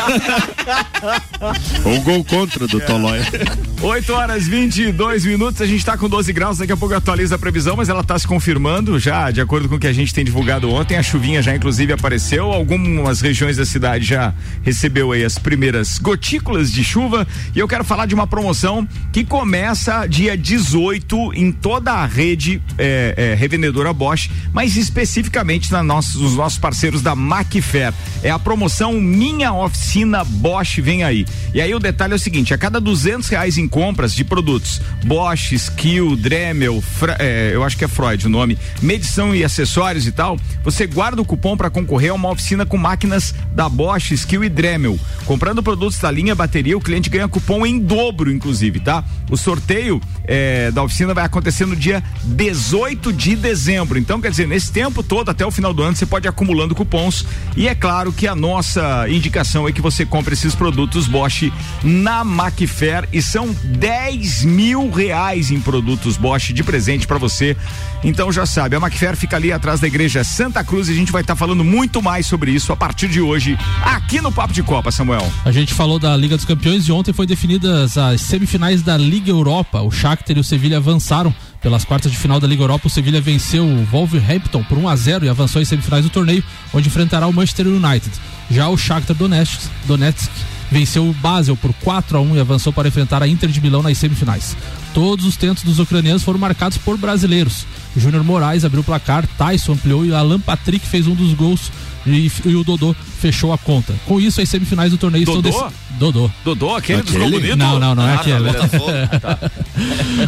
um 1.88 2.01
gol 2.01 2.24
contra 2.24 2.67
do 2.67 2.79
Tolói. 2.79 3.19
8 3.81 4.12
horas 4.12 4.45
22 4.45 5.24
minutos, 5.24 5.62
a 5.62 5.65
gente 5.65 5.79
está 5.79 5.98
com 5.98 6.09
12 6.09 6.33
graus, 6.33 6.57
daqui 6.57 6.71
a 6.74 6.75
pouco 6.75 6.93
atualiza 6.93 7.36
a 7.36 7.39
previsão, 7.39 7.77
mas 7.77 7.88
ela 7.88 8.01
está 8.01 8.19
se 8.19 8.27
confirmando 8.27 9.00
já, 9.00 9.31
de 9.31 9.39
acordo 9.39 9.69
com 9.69 9.75
o 9.75 9.79
que 9.79 9.88
a 9.88 9.93
gente 9.93 10.13
tem 10.13 10.25
divulgado 10.25 10.69
ontem, 10.69 10.98
a 10.98 11.03
chuvinha 11.03 11.41
já 11.41 11.55
inclusive 11.55 11.93
apareceu, 11.93 12.51
algumas 12.51 13.21
regiões 13.21 13.55
da 13.55 13.65
cidade 13.65 14.03
já 14.03 14.33
recebeu 14.63 15.13
aí 15.13 15.24
as 15.24 15.39
primeiras 15.39 15.98
gotículas 15.98 16.74
de 16.74 16.83
chuva, 16.83 17.25
e 17.55 17.59
eu 17.59 17.69
quero 17.69 17.86
falar 17.86 18.05
de 18.05 18.13
uma 18.13 18.27
promoção 18.27 18.86
que 19.13 19.24
começa 19.24 20.05
dia 20.07 20.36
18 20.36 21.33
em 21.33 21.50
toda 21.50 21.93
a 21.93 22.05
rede 22.05 22.62
é, 22.77 23.13
é, 23.15 23.33
revendedora 23.33 23.93
Bosch, 23.93 24.29
mas 24.51 24.75
especificamente 24.75 25.71
na 25.71 25.81
nossos, 25.81 26.15
nos 26.15 26.36
nossos 26.36 26.59
parceiros 26.59 27.01
da 27.01 27.15
Macfair. 27.15 27.93
É 28.21 28.29
a 28.29 28.38
promoção 28.38 29.00
Minha 29.00 29.53
Oficina 29.53 30.25
Bosch 30.25 30.79
vem 30.81 31.03
aí. 31.03 31.25
E 31.53 31.62
aí 31.62 31.74
o 31.74 31.79
detalhe 31.79 32.12
é 32.12 32.15
o 32.17 32.19
seguinte: 32.19 32.53
a 32.53 32.57
cada 32.57 32.81
duzentos 32.81 33.29
reais 33.29 33.57
em 33.57 33.69
compras 33.70 34.14
de 34.14 34.24
produtos 34.24 34.82
Bosch, 35.06 35.54
Skill, 35.54 36.16
Dremel, 36.16 36.84
é, 37.20 37.52
eu 37.54 37.64
acho 37.64 37.78
que 37.78 37.86
é 37.86 37.88
Freud 37.88 38.26
o 38.26 38.30
nome, 38.30 38.58
medição 38.82 39.34
e 39.34 39.44
acessórios 39.44 40.08
e 40.08 40.12
tal, 40.12 40.38
você 40.64 40.86
guarda 40.86 41.22
o 41.22 41.26
cupom 41.26 41.56
para 41.56 41.70
concorrer 41.70 42.12
a 42.12 42.14
uma 42.14 42.30
oficina 42.30 42.66
com 42.66 42.78
máquinas 42.78 43.34
da 43.54 43.70
Bosch, 43.70 44.12
Skill 44.12 44.44
e 44.44 44.50
Dremel. 44.50 45.00
Comprando 45.26 45.64
produtos 45.64 46.00
da 46.00 46.10
linha 46.10 46.36
bateria, 46.36 46.78
o 46.78 46.82
cliente 46.82 47.10
ganha 47.10 47.28
cupom 47.28 47.66
em 47.66 47.80
dobro, 47.80 48.32
inclusive, 48.32 48.80
tá? 48.80 49.04
O 49.30 49.38
sorteio 49.38 50.02
é, 50.26 50.72
da 50.72 50.84
oficina 50.84 51.14
vai 51.14 51.26
acontecer 51.26 51.66
no 51.66 51.76
dia 51.76 52.04
18 52.24 53.14
de 53.14 53.36
dezembro. 53.36 53.98
Então, 53.98 54.20
quer 54.20 54.32
dizer, 54.32 54.48
nesse 54.48 54.72
tempo 54.72 55.04
todo, 55.04 55.30
até 55.30 55.46
o 55.46 55.52
final 55.52 55.74
do 55.74 55.84
ano, 55.84 55.96
você 55.96 56.06
pode 56.06 56.28
ir 56.28 56.30
acumulando 56.30 56.76
cupons. 56.76 57.26
E 57.56 57.68
é 57.68 57.76
claro 57.76 58.12
que 58.12 58.28
a 58.28 58.36
nossa 58.36 59.08
indicação 59.10 59.68
é 59.68 59.72
que 59.72 59.82
você 59.82 60.06
compre 60.06 60.34
esses 60.34 60.56
produtos 60.56 61.08
Bosch 61.08 61.52
na 61.84 62.24
Macfair 62.24 63.08
e 63.12 63.22
são 63.22 63.54
10 63.63 64.46
mil 64.46 64.89
reais 64.89 65.51
em 65.51 65.60
produtos 65.60 66.18
Bosch 66.18 66.54
de 66.54 66.63
presente 66.63 67.06
para 67.06 67.18
você. 67.18 67.56
Então 68.04 68.32
já 68.32 68.46
sabe, 68.46 68.75
a 68.75 68.80
Macfair 68.80 69.16
fica 69.16 69.36
ali 69.36 69.51
atrás 69.51 69.80
da 69.80 69.88
igreja 69.88 70.24
Santa 70.24 70.63
Cruz 70.63 70.88
e 70.88 70.92
a 70.92 70.96
gente 70.96 71.12
vai 71.12 71.22
estar 71.22 71.34
tá 71.34 71.38
falando 71.38 71.63
muito 71.63 72.01
mais 72.01 72.25
sobre 72.25 72.51
isso 72.51 72.72
a 72.72 72.78
partir 72.78 73.08
de 73.08 73.20
hoje 73.20 73.58
aqui 73.84 74.22
no 74.22 74.32
Papo 74.32 74.54
de 74.54 74.63
Copa, 74.63 74.92
Samuel. 74.92 75.30
A 75.44 75.51
gente 75.51 75.74
falou 75.74 76.00
da 76.00 76.16
Liga 76.16 76.36
dos 76.36 76.46
Campeões 76.46 76.88
e 76.88 76.92
ontem 76.92 77.13
foi 77.13 77.28
definidas 77.28 77.98
as 77.98 78.22
semifinais 78.22 78.82
da 78.82 78.98
Liga 78.98 79.30
Europa. 79.30 79.82
O 79.82 79.92
Shakhtar 79.92 80.38
e 80.38 80.39
o 80.39 80.44
Sevilha 80.44 80.78
avançaram 80.78 81.34
pelas 81.62 81.84
quartas 81.84 82.12
de 82.12 82.18
final 82.18 82.39
da 82.39 82.48
Liga 82.48 82.63
Europa. 82.63 82.88
O 82.88 82.89
Sevilha 82.89 83.20
venceu 83.20 83.66
o 83.66 83.86
Wolverhampton 83.86 84.63
por 84.63 84.78
1 84.78 84.88
a 84.88 84.96
0 84.96 85.25
e 85.25 85.30
avançou 85.30 85.62
em 85.62 85.66
semifinais 85.66 86.03
do 86.03 86.10
torneio, 86.10 86.44
onde 86.74 86.88
enfrentará 86.88 87.27
o 87.27 87.33
Manchester 87.33 87.68
United. 87.68 88.12
Já 88.50 88.70
o 88.70 88.77
Shakhtar 88.77 89.16
Donetsk, 89.16 89.70
Donetsk 89.86 90.31
venceu 90.72 91.10
o 91.10 91.14
Basel 91.14 91.55
por 91.55 91.74
4 91.74 92.18
a 92.18 92.22
1 92.22 92.36
e 92.36 92.40
avançou 92.40 92.72
para 92.72 92.88
enfrentar 92.88 93.22
a 93.24 93.27
Inter 93.27 93.50
de 93.50 93.62
Milão 93.62 93.82
nas 93.82 93.98
semifinais. 93.98 94.55
Todos 94.94 95.25
os 95.25 95.38
tentos 95.38 95.64
dos 95.64 95.79
ucranianos 95.79 96.24
foram 96.24 96.40
marcados 96.40 96.77
por 96.77 96.98
brasileiros. 96.98 97.66
Júnior 98.00 98.24
Moraes 98.24 98.66
abriu 98.66 98.81
o 98.81 98.83
placar, 98.83 99.27
Tyson 99.38 99.74
ampliou 99.74 100.05
e 100.05 100.14
Alan 100.14 100.40
Patrick 100.40 100.85
fez 100.85 101.07
um 101.07 101.16
dos 101.16 101.33
gols 101.33 101.72
e, 102.05 102.31
e, 102.46 102.55
o 102.55 102.64
Dodô 102.64 102.96
fechou 103.20 103.51
a 103.51 103.57
conta. 103.57 103.94
Com 104.05 104.20
isso, 104.20 104.42
as 104.42 104.50
semifinais 104.50 104.92
do 104.92 104.98
torneio 104.98 105.25
Dodô? 105.25 105.50
estão 105.50 105.68
dec... 105.68 105.74
Dodô. 106.00 106.31
Dodô, 106.46 106.75
aquele, 106.75 107.01
aquele? 107.01 107.20
dos 107.20 107.31
bonito? 107.31 107.57
Não, 107.57 107.77
não, 107.77 107.94
não 107.94 108.07
é 108.07 108.14
ah, 108.14 108.16
aquele. 108.16 108.53
Tá, 108.53 109.20
tá. 109.20 109.51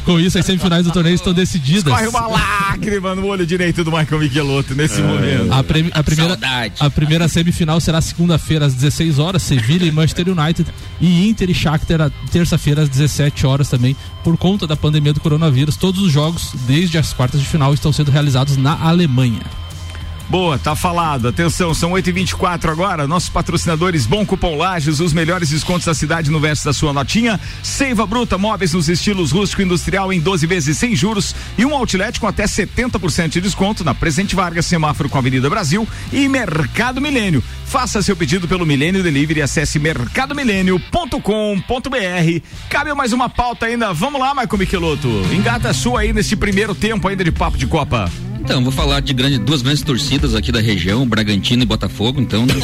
Com 0.03 0.19
isso, 0.19 0.37
as 0.37 0.45
semifinais 0.45 0.85
do 0.85 0.91
torneio 0.91 1.15
estão 1.15 1.33
decididas. 1.33 1.93
Corre 1.93 2.07
uma 2.07 2.27
lágrima 2.27 3.15
no 3.15 3.25
olho 3.27 3.45
direito 3.45 3.83
do 3.83 3.91
Michael 3.91 4.19
Michelotto 4.19 4.75
nesse 4.75 4.99
é. 4.99 5.03
momento. 5.03 5.53
A, 5.53 5.63
pre 5.63 5.89
a, 5.93 6.03
primeira, 6.03 6.37
a 6.79 6.89
primeira 6.89 7.27
semifinal 7.29 7.79
será 7.79 8.01
segunda-feira 8.01 8.65
às 8.65 8.73
16 8.73 9.17
horas, 9.17 9.41
Sevilha 9.43 9.85
e 9.85 9.91
Manchester 9.91 10.27
United 10.27 10.69
e 10.99 11.29
Inter 11.29 11.49
e 11.49 11.53
Shakhtar 11.53 12.11
terça-feira 12.31 12.81
às 12.81 12.89
17 12.89 13.47
horas 13.47 13.69
também, 13.69 13.95
por 14.23 14.37
conta 14.37 14.67
da 14.67 14.75
pandemia 14.75 15.13
do 15.13 15.21
coronavírus. 15.21 15.77
Todos 15.77 16.01
os 16.01 16.11
jogos, 16.11 16.51
desde 16.67 16.97
as 16.97 17.13
quartas 17.13 17.39
de 17.39 17.47
final, 17.47 17.60
estão 17.73 17.93
sendo 17.93 18.09
realizados 18.09 18.57
na 18.57 18.73
Alemanha. 18.81 19.60
Boa, 20.31 20.57
tá 20.57 20.75
falado. 20.77 21.27
Atenção, 21.27 21.73
são 21.73 21.91
8h24 21.91 22.69
agora. 22.69 23.05
Nossos 23.05 23.27
patrocinadores 23.27 24.05
Bom 24.05 24.25
Cupom 24.25 24.55
Lages, 24.55 25.01
os 25.01 25.11
melhores 25.11 25.49
descontos 25.49 25.83
da 25.83 25.93
cidade 25.93 26.31
no 26.31 26.39
verso 26.39 26.63
da 26.63 26.71
sua 26.71 26.93
notinha. 26.93 27.37
Seiva 27.61 28.07
Bruta, 28.07 28.37
móveis 28.37 28.71
nos 28.71 28.87
estilos 28.87 29.33
rústico 29.33 29.61
e 29.61 29.65
industrial 29.65 30.13
em 30.13 30.21
12 30.21 30.47
vezes 30.47 30.77
sem 30.77 30.95
juros. 30.95 31.35
E 31.57 31.65
um 31.65 31.75
outlet 31.75 32.17
com 32.17 32.27
até 32.27 32.45
70% 32.45 33.27
de 33.27 33.41
desconto 33.41 33.83
na 33.83 33.93
Presente 33.93 34.33
Vargas, 34.33 34.65
semáforo 34.65 35.09
com 35.09 35.17
a 35.17 35.19
Avenida 35.19 35.49
Brasil 35.49 35.85
e 36.13 36.29
Mercado 36.29 37.01
Milênio. 37.01 37.43
Faça 37.65 38.01
seu 38.01 38.15
pedido 38.15 38.47
pelo 38.47 38.65
Milênio 38.65 39.03
Delivery 39.03 39.41
e 39.41 39.43
acesse 39.43 39.79
mercadomilênio.com.br. 39.79 42.45
Cabe 42.69 42.93
mais 42.93 43.11
uma 43.11 43.27
pauta 43.27 43.65
ainda. 43.65 43.91
Vamos 43.91 44.21
lá, 44.21 44.33
Marco 44.33 44.57
Michelotto. 44.57 45.09
Engata 45.33 45.71
a 45.71 45.73
sua 45.73 45.99
aí 45.99 46.13
nesse 46.13 46.37
primeiro 46.37 46.73
tempo 46.73 47.09
ainda 47.09 47.21
de 47.21 47.33
papo 47.33 47.57
de 47.57 47.67
Copa. 47.67 48.09
Então, 48.43 48.63
vou 48.63 48.71
falar 48.71 49.01
de 49.01 49.13
grande, 49.13 49.37
duas 49.37 49.61
grandes 49.61 49.83
torcidas 49.83 50.33
aqui 50.33 50.51
da 50.51 50.59
região, 50.59 51.07
Bragantino 51.07 51.61
e 51.61 51.65
Botafogo, 51.65 52.19
então. 52.19 52.43
Né? 52.45 52.55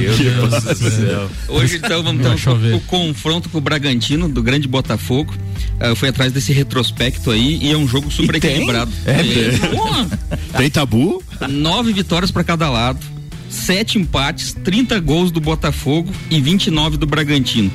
Meu 0.00 0.16
Deus 0.16 0.62
do 0.78 0.90
céu. 0.90 1.30
Hoje, 1.48 1.76
então, 1.76 2.02
vamos 2.02 2.22
ter 2.22 2.48
o, 2.48 2.76
o, 2.76 2.80
confronto 2.82 3.48
com 3.48 3.58
o 3.58 3.60
Bragantino, 3.60 4.28
do 4.28 4.42
grande 4.42 4.68
Botafogo. 4.68 5.34
Uh, 5.80 5.86
eu 5.86 5.96
fui 5.96 6.08
atrás 6.08 6.32
desse 6.32 6.52
retrospecto 6.52 7.32
aí 7.32 7.58
e 7.60 7.72
é 7.72 7.76
um 7.76 7.86
jogo 7.86 8.10
super 8.10 8.36
equilibrado. 8.36 8.92
É, 9.04 9.10
é, 9.10 10.58
tem 10.58 10.70
tabu? 10.70 11.22
Nove 11.48 11.92
vitórias 11.92 12.30
para 12.30 12.44
cada 12.44 12.70
lado, 12.70 13.00
sete 13.48 13.98
empates, 13.98 14.52
30 14.52 15.00
gols 15.00 15.32
do 15.32 15.40
Botafogo 15.40 16.12
e 16.30 16.40
29 16.40 16.96
do 16.96 17.06
Bragantino. 17.06 17.70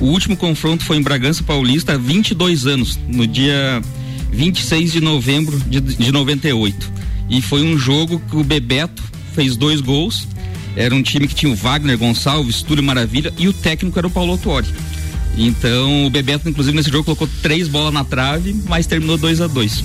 O 0.00 0.06
último 0.06 0.36
confronto 0.36 0.82
foi 0.84 0.96
em 0.96 1.02
Bragança 1.02 1.44
Paulista 1.44 1.92
há 1.92 1.98
22 1.98 2.66
anos, 2.66 2.98
no 3.06 3.26
dia 3.26 3.82
26 4.32 4.92
de 4.92 5.00
novembro 5.00 5.58
de, 5.60 5.80
de 5.80 6.12
98. 6.12 6.92
E 7.28 7.40
foi 7.40 7.62
um 7.62 7.78
jogo 7.78 8.20
que 8.28 8.36
o 8.36 8.44
Bebeto 8.44 9.02
fez 9.34 9.56
dois 9.56 9.80
gols. 9.80 10.26
Era 10.76 10.94
um 10.94 11.02
time 11.02 11.26
que 11.26 11.34
tinha 11.34 11.52
o 11.52 11.56
Wagner 11.56 11.98
Gonçalves, 11.98 12.62
Túlio 12.62 12.82
Maravilha 12.82 13.32
e 13.38 13.48
o 13.48 13.52
técnico 13.52 13.98
era 13.98 14.06
o 14.06 14.10
Paulo 14.10 14.32
Autori. 14.32 14.66
Então 15.36 16.06
o 16.06 16.10
Bebeto, 16.10 16.48
inclusive, 16.48 16.76
nesse 16.76 16.90
jogo 16.90 17.04
colocou 17.04 17.28
três 17.42 17.68
bolas 17.68 17.92
na 17.92 18.04
trave, 18.04 18.54
mas 18.68 18.86
terminou 18.86 19.16
2 19.16 19.40
a 19.40 19.46
2 19.46 19.84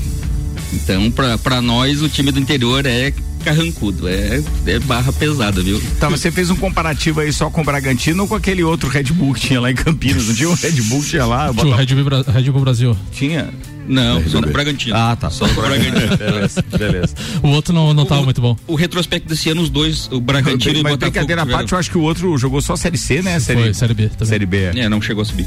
Então, 0.73 1.11
para 1.41 1.61
nós, 1.61 2.01
o 2.01 2.09
time 2.09 2.31
do 2.31 2.39
interior 2.39 2.85
é 2.85 3.13
carrancudo, 3.43 4.07
é, 4.07 4.43
é 4.65 4.79
barra 4.79 5.13
pesada, 5.13 5.61
viu? 5.61 5.79
Tá, 5.99 6.09
você 6.09 6.31
fez 6.31 6.49
um 6.49 6.55
comparativo 6.55 7.19
aí 7.19 7.31
só 7.31 7.47
com 7.47 7.61
o 7.61 7.63
Bragantino 7.63 8.23
ou 8.23 8.27
com 8.27 8.33
aquele 8.33 8.63
outro 8.63 8.89
Red 8.89 9.03
Bull 9.03 9.35
que 9.35 9.41
tinha 9.41 9.61
lá 9.61 9.69
em 9.69 9.75
Campinas? 9.75 10.27
Não 10.27 10.35
tinha 10.35 10.49
um 10.49 10.55
Red 10.55 10.81
Bull 10.81 11.01
que 11.03 11.09
tinha 11.09 11.25
lá? 11.25 11.53
Tinha 11.53 11.67
o 11.67 11.75
Red 11.75 11.85
Bull, 11.85 12.23
Red 12.33 12.51
Bull 12.51 12.61
Brasil. 12.61 12.97
Tinha? 13.11 13.53
Não, 13.87 14.23
só 14.27 14.41
no 14.41 14.47
Bragantino. 14.47 14.95
Ah, 14.95 15.15
tá. 15.15 15.29
Só 15.29 15.47
no 15.47 15.53
Bragantino. 15.53 15.95
beleza, 16.17 16.63
beleza. 16.77 17.15
O 17.43 17.49
outro 17.49 17.73
não, 17.73 17.93
não 17.93 18.05
tava 18.05 18.23
muito 18.23 18.41
bom. 18.41 18.57
O 18.67 18.75
retrospecto 18.75 19.27
desse 19.27 19.49
ano, 19.49 19.61
os 19.61 19.69
dois, 19.69 20.09
o 20.11 20.19
Bragantino 20.19 20.77
e 20.77 20.79
o 20.79 20.83
Botafogo. 20.83 21.01
Mas 21.01 21.09
brincadeira 21.11 21.41
à 21.43 21.45
parte, 21.45 21.71
eu 21.71 21.77
acho 21.77 21.91
que 21.91 21.97
o 21.97 22.01
outro 22.01 22.37
jogou 22.37 22.61
só 22.61 22.75
Série 22.75 22.97
C, 22.97 23.21
né? 23.21 23.39
Série, 23.39 23.63
Foi, 23.63 23.73
Série 23.73 23.93
B 23.93 24.09
também. 24.09 24.27
Série 24.27 24.45
B. 24.45 24.57
É. 24.57 24.79
é, 24.79 24.89
não 24.89 25.01
chegou 25.01 25.21
a 25.21 25.25
subir. 25.25 25.45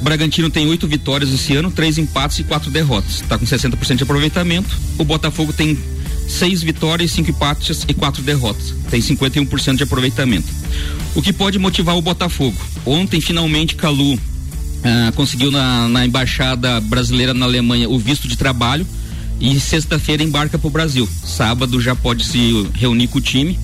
O 0.00 0.04
Bragantino 0.04 0.50
tem 0.50 0.66
oito 0.68 0.86
vitórias 0.86 1.32
esse 1.32 1.56
ano, 1.56 1.70
três 1.70 1.96
empates 1.96 2.38
e 2.38 2.44
quatro 2.44 2.70
derrotas. 2.70 3.22
Tá 3.22 3.38
com 3.38 3.46
60% 3.46 3.96
de 3.96 4.02
aproveitamento. 4.02 4.68
O 4.98 5.04
Botafogo 5.04 5.52
tem 5.52 5.78
seis 6.28 6.62
vitórias, 6.62 7.12
cinco 7.12 7.30
empates 7.30 7.84
e 7.88 7.94
quatro 7.94 8.22
derrotas. 8.22 8.74
Tem 8.90 9.00
51% 9.00 9.76
de 9.76 9.82
aproveitamento. 9.82 10.48
O 11.14 11.22
que 11.22 11.32
pode 11.32 11.58
motivar 11.58 11.96
o 11.96 12.02
Botafogo? 12.02 12.56
Ontem, 12.84 13.20
finalmente, 13.20 13.74
Calu 13.74 14.18
ah, 14.86 15.12
conseguiu 15.16 15.50
na, 15.50 15.88
na 15.88 16.06
embaixada 16.06 16.80
brasileira 16.80 17.34
na 17.34 17.44
Alemanha 17.44 17.88
o 17.88 17.98
visto 17.98 18.28
de 18.28 18.36
trabalho 18.36 18.86
e 19.40 19.58
sexta-feira 19.58 20.22
embarca 20.22 20.58
para 20.58 20.68
o 20.68 20.70
Brasil. 20.70 21.08
Sábado 21.24 21.80
já 21.80 21.96
pode 21.96 22.24
se 22.24 22.68
reunir 22.72 23.08
com 23.08 23.18
o 23.18 23.20
time 23.20 23.58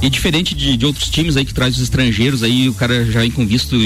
E 0.00 0.08
diferente 0.08 0.54
de, 0.54 0.76
de 0.76 0.86
outros 0.86 1.10
times 1.10 1.36
aí 1.36 1.44
que 1.44 1.52
traz 1.52 1.74
os 1.76 1.82
estrangeiros, 1.82 2.44
aí 2.44 2.68
o 2.68 2.74
cara 2.74 3.04
já 3.04 3.20
vem 3.20 3.30
com 3.30 3.44
visto 3.44 3.76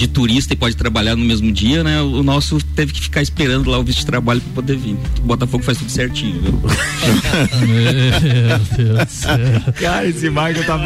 de 0.00 0.08
turista 0.08 0.54
e 0.54 0.56
pode 0.56 0.74
trabalhar 0.76 1.14
no 1.14 1.22
mesmo 1.24 1.52
dia, 1.52 1.84
né? 1.84 2.00
O 2.00 2.22
nosso 2.22 2.58
teve 2.74 2.90
que 2.92 3.00
ficar 3.02 3.20
esperando 3.20 3.68
lá 3.70 3.78
o 3.78 3.84
visto 3.84 3.98
de 4.00 4.06
trabalho 4.06 4.40
para 4.40 4.54
poder 4.54 4.76
vir. 4.76 4.96
O 5.18 5.26
Botafogo 5.26 5.62
faz 5.62 5.76
tudo 5.76 5.90
certinho, 5.90 6.40
viu? 6.40 6.60
Meu 7.66 8.58
Deus 8.76 9.06
do 9.06 9.10
céu. 9.10 9.38
Cara, 9.78 10.06
esse 10.06 10.28
Michael 10.30 10.64
tá. 10.64 10.78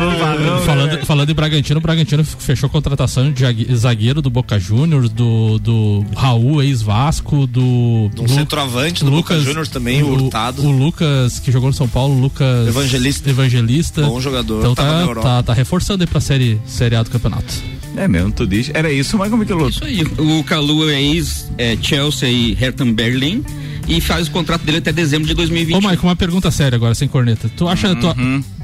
Falando, 0.65 0.97
né? 0.97 1.05
falando 1.05 1.31
em 1.31 1.35
Bragantino, 1.35 1.79
o 1.79 1.81
Bragantino 1.81 2.25
fechou 2.25 2.69
contratação 2.69 3.31
de 3.31 3.41
zague- 3.43 3.77
zagueiro 3.77 4.21
do 4.21 4.31
Boca 4.31 4.59
Juniors, 4.59 5.09
do, 5.11 5.59
do 5.59 6.05
Raul, 6.17 6.63
ex-Vasco, 6.63 7.47
do. 7.47 8.11
Um 8.19 8.29
centroavante 8.29 9.05
do 9.05 9.11
Boca 9.13 9.39
Juniors 9.39 9.69
também, 9.69 10.03
o 10.03 10.13
Hurtado. 10.13 10.63
O 10.63 10.71
Lucas, 10.71 11.39
que 11.39 11.53
jogou 11.53 11.69
no 11.69 11.75
São 11.75 11.89
Paulo, 11.89 12.19
Lucas. 12.21 12.67
Evangelista. 12.69 13.31
Evangelista. 13.31 14.03
Bom 14.03 14.21
jogador, 14.21 14.59
Então 14.61 14.75
tá, 14.75 15.01
Europa. 15.03 15.23
tá, 15.29 15.43
tá 15.45 15.53
reforçando 15.55 16.03
aí 16.03 16.07
pra 16.09 16.21
série, 16.21 16.61
série 16.67 16.97
A 16.97 17.03
do 17.03 17.11
campeonato. 17.11 17.55
É 17.97 18.09
mesmo, 18.09 18.33
tu 18.33 18.47
diz. 18.47 18.71
Era 18.75 18.91
isso, 18.93 19.17
mas 19.19 19.31
como 19.31 19.43
é 19.43 19.47
que 19.47 19.53
luta? 19.53 19.71
Isso 19.71 19.85
aí. 19.85 20.03
O 20.19 20.43
Calu 20.45 20.89
é 20.91 21.01
ex-Chelsea 21.01 22.29
e 22.29 22.55
Hertha 22.55 22.85
Berlin 22.85 23.45
e 23.87 24.01
faz 24.01 24.29
o 24.29 24.31
contrato 24.31 24.63
dele 24.65 24.79
até 24.79 24.93
dezembro 24.93 25.29
de 25.29 25.35
2020. 25.35 25.77
Ô, 25.77 25.81
Maicon, 25.81 26.07
uma 26.09 26.17
pergunta 26.17 26.51
séria 26.51 26.77
agora, 26.77 26.95
sem 26.95 27.07
corneta. 27.09 27.49
Tu 27.57 27.69
acha, 27.69 27.95
tu, 27.95 28.07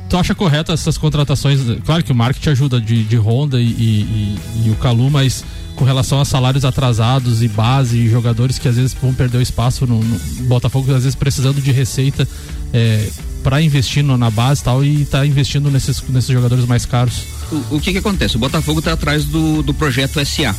tu 0.08 0.16
acha 0.16 0.34
correto 0.34 0.72
essas 0.72 0.96
contratações? 0.98 1.60
Claro 1.84 2.02
que 2.02 2.10
o 2.12 2.14
marketing 2.14 2.50
ajuda 2.50 2.80
de, 2.80 3.04
de 3.04 3.16
Honda 3.16 3.60
e, 3.60 3.64
e- 3.66 4.36
e- 4.64 4.66
e 4.66 4.70
o 4.70 4.74
Calu, 4.76 5.10
mas 5.10 5.44
com 5.76 5.84
relação 5.84 6.20
a 6.20 6.24
salários 6.24 6.64
atrasados 6.64 7.42
e 7.42 7.48
base 7.48 7.98
e 7.98 8.08
jogadores 8.10 8.58
que 8.58 8.68
às 8.68 8.76
vezes 8.76 8.94
vão 9.00 9.14
perder 9.14 9.38
o 9.38 9.42
espaço 9.42 9.86
no, 9.86 10.00
no 10.02 10.18
Botafogo, 10.48 10.92
às 10.94 11.04
vezes 11.04 11.14
precisando 11.14 11.60
de 11.62 11.70
receita 11.72 12.28
é, 12.72 13.08
para 13.42 13.60
investir 13.62 14.02
no- 14.02 14.16
na 14.18 14.30
base 14.30 14.60
e 14.60 14.64
tal, 14.64 14.84
e 14.84 15.04
tá 15.04 15.26
investindo 15.26 15.70
nesses, 15.70 16.02
nesses 16.08 16.30
jogadores 16.30 16.64
mais 16.66 16.84
caros. 16.86 17.24
O, 17.50 17.76
o 17.76 17.80
que 17.80 17.92
que 17.92 17.98
acontece? 17.98 18.36
O 18.36 18.38
Botafogo 18.38 18.78
está 18.80 18.92
atrás 18.92 19.24
do, 19.24 19.62
do 19.62 19.74
projeto 19.74 20.24
SA. 20.24 20.54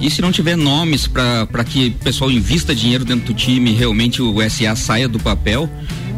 E 0.00 0.10
se 0.10 0.20
não 0.20 0.32
tiver 0.32 0.56
nomes 0.56 1.06
para 1.06 1.64
que 1.64 1.88
o 1.88 2.04
pessoal 2.04 2.30
invista 2.30 2.74
dinheiro 2.74 3.04
dentro 3.04 3.26
do 3.26 3.34
time 3.34 3.70
e 3.70 3.74
realmente 3.74 4.20
o 4.20 4.34
SA 4.50 4.74
saia 4.74 5.08
do 5.08 5.20
papel, 5.20 5.70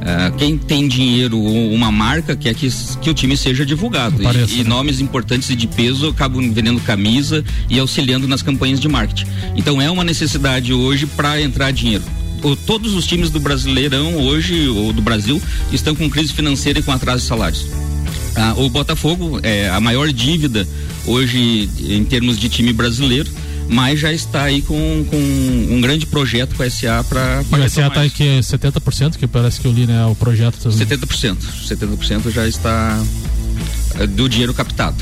ah, 0.03 0.31
quem 0.39 0.57
tem 0.57 0.89
dinheiro 0.89 1.39
ou 1.39 1.73
uma 1.73 1.93
marca 1.93 2.35
quer 2.35 2.55
que, 2.55 2.69
que 3.03 3.11
o 3.11 3.15
time 3.15 3.37
seja 3.37 3.67
divulgado. 3.67 4.23
E- 4.23 4.27
Apareça, 4.27 4.55
e, 4.55 4.59
né? 4.63 4.65
nomes 4.69 4.99
importantes 5.01 5.51
e 5.51 5.57
de 5.57 5.67
peso 5.67 6.09
acabam 6.09 6.41
vendendo 6.53 6.81
camisa 6.81 7.45
e 7.69 7.79
auxiliando 7.79 8.27
nas 8.27 8.41
campanhas 8.41 8.81
de 8.81 8.89
marketing. 8.89 9.27
Então 9.57 9.81
é 9.83 9.91
uma 9.91 10.05
necessidade 10.05 10.73
hoje 10.73 11.05
para 11.07 11.41
entrar 11.43 11.71
dinheiro. 11.71 12.05
O- 12.51 12.57
Todos 12.57 12.95
os 12.95 13.07
times 13.07 13.31
do 13.31 13.41
Brasileirão 13.41 14.15
hoje, 14.17 14.69
ou 14.69 14.93
do 14.93 15.03
Brasil, 15.03 15.41
estão 15.73 15.95
com 15.95 16.09
crise 16.09 16.33
financeira 16.33 16.79
e 16.79 16.83
com 16.83 16.93
atraso 16.93 17.23
de 17.23 17.29
salários. 17.29 17.67
Ah, 18.37 18.55
o 18.57 18.69
Botafogo 18.69 19.41
é 19.43 19.69
a 19.71 19.81
maior 19.81 20.13
dívida 20.13 20.67
hoje 21.07 21.71
em 21.89 22.05
termos 22.05 22.39
de 22.39 22.49
time 22.49 22.73
brasileiro, 22.73 23.31
mas 23.69 23.99
já 23.99 24.13
está 24.13 24.43
aí 24.45 24.61
com, 24.63 25.05
com 25.11 25.17
um 25.17 25.81
grande 25.81 26.07
projeto 26.07 26.55
com 26.55 26.63
a 26.63 26.71
SA 26.71 27.03
para 27.09 27.43
E 27.51 27.61
o 27.61 27.71
SA 27.71 27.91
tá 27.91 28.03
aqui 28.03 28.25
70%, 28.41 29.17
que 29.17 29.27
parece 29.27 29.61
que 29.61 29.67
eu 29.67 29.73
li, 29.73 29.87
né? 29.87 30.05
O 30.07 30.15
projeto. 30.15 30.69
70%. 30.69 31.37
70% 31.69 32.31
já 32.31 32.47
está 32.47 33.03
eh, 33.99 34.07
do 34.07 34.29
dinheiro 34.29 34.53
captado. 34.55 34.97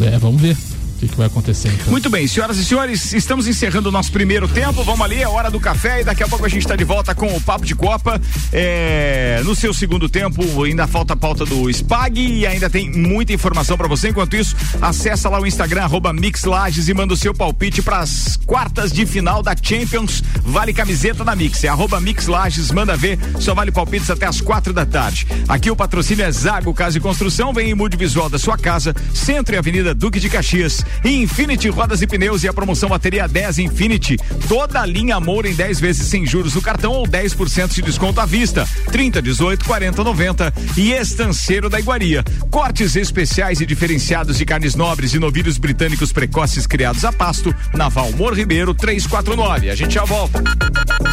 É, 0.00 0.18
vamos 0.18 0.40
ver 0.40 0.56
que, 1.02 1.08
que 1.08 1.16
vai 1.16 1.26
acontecer. 1.26 1.68
Então. 1.68 1.90
Muito 1.90 2.08
bem, 2.08 2.26
senhoras 2.26 2.56
e 2.58 2.64
senhores, 2.64 3.12
estamos 3.12 3.46
encerrando 3.48 3.88
o 3.88 3.92
nosso 3.92 4.12
primeiro 4.12 4.46
tempo. 4.46 4.84
Vamos 4.84 5.00
ali, 5.02 5.20
é 5.20 5.28
hora 5.28 5.50
do 5.50 5.58
café 5.58 6.00
e 6.00 6.04
daqui 6.04 6.22
a 6.22 6.28
pouco 6.28 6.44
a 6.44 6.48
gente 6.48 6.62
está 6.62 6.76
de 6.76 6.84
volta 6.84 7.14
com 7.14 7.34
o 7.34 7.40
Papo 7.40 7.64
de 7.64 7.74
Copa. 7.74 8.20
É, 8.52 9.40
no 9.44 9.54
seu 9.54 9.74
segundo 9.74 10.08
tempo, 10.08 10.62
ainda 10.62 10.86
falta 10.86 11.14
a 11.14 11.16
pauta 11.16 11.44
do 11.44 11.72
SPAG 11.72 12.20
e 12.20 12.46
ainda 12.46 12.70
tem 12.70 12.90
muita 12.90 13.32
informação 13.32 13.76
para 13.76 13.88
você. 13.88 14.10
Enquanto 14.10 14.36
isso, 14.36 14.54
acessa 14.80 15.28
lá 15.28 15.40
o 15.40 15.46
Instagram, 15.46 15.82
arroba 15.82 16.12
Mixlages 16.12 16.88
e 16.88 16.94
manda 16.94 17.14
o 17.14 17.16
seu 17.16 17.34
palpite 17.34 17.82
para 17.82 17.98
as 17.98 18.36
quartas 18.46 18.92
de 18.92 19.04
final 19.04 19.42
da 19.42 19.56
Champions. 19.60 20.22
Vale 20.44 20.72
camiseta 20.72 21.24
da 21.24 21.34
Mix. 21.34 21.64
É 21.64 21.68
arroba 21.68 22.00
Mixlages, 22.00 22.70
manda 22.70 22.96
ver, 22.96 23.18
só 23.40 23.54
vale 23.54 23.72
palpites 23.72 24.10
até 24.10 24.26
as 24.26 24.40
quatro 24.40 24.72
da 24.72 24.86
tarde. 24.86 25.26
Aqui 25.48 25.70
o 25.70 25.76
patrocínio 25.76 26.24
é 26.24 26.30
Zago 26.30 26.72
Casa 26.72 26.98
e 26.98 27.00
Construção, 27.00 27.52
vem 27.52 27.70
em 27.70 27.74
mude 27.74 27.96
visual 27.96 28.28
da 28.28 28.38
sua 28.38 28.56
casa, 28.56 28.94
Centro 29.12 29.54
e 29.54 29.58
Avenida 29.58 29.94
Duque 29.94 30.20
de 30.20 30.28
Caxias. 30.28 30.84
Infinity 31.04 31.68
Rodas 31.68 32.02
e 32.02 32.06
Pneus 32.06 32.42
e 32.44 32.48
a 32.48 32.52
promoção 32.52 32.88
bateria 32.88 33.26
10 33.26 33.58
Infinity. 33.58 34.16
Toda 34.48 34.80
a 34.80 34.86
linha 34.86 35.18
Moura 35.20 35.48
em 35.48 35.54
10 35.54 35.80
vezes 35.80 36.06
sem 36.06 36.26
juros 36.26 36.54
no 36.54 36.62
cartão 36.62 36.92
ou 36.92 37.06
10% 37.06 37.72
de 37.72 37.82
desconto 37.82 38.20
à 38.20 38.26
vista. 38.26 38.68
30, 38.90 39.22
18, 39.22 39.64
40, 39.64 40.04
90. 40.04 40.54
E 40.76 40.92
Estanceiro 40.92 41.68
da 41.68 41.78
Iguaria. 41.78 42.24
Cortes 42.50 42.96
especiais 42.96 43.60
e 43.60 43.66
diferenciados 43.66 44.38
de 44.38 44.44
carnes 44.44 44.74
nobres 44.74 45.14
e 45.14 45.18
novilhos 45.18 45.58
britânicos 45.58 46.12
precoces 46.12 46.66
criados 46.66 47.04
a 47.04 47.12
pasto. 47.12 47.54
Na 47.74 47.88
Valmor 47.88 48.34
Ribeiro 48.34 48.74
349. 48.74 49.70
A 49.70 49.74
gente 49.74 49.94
já 49.94 50.04
volta. 50.04 50.42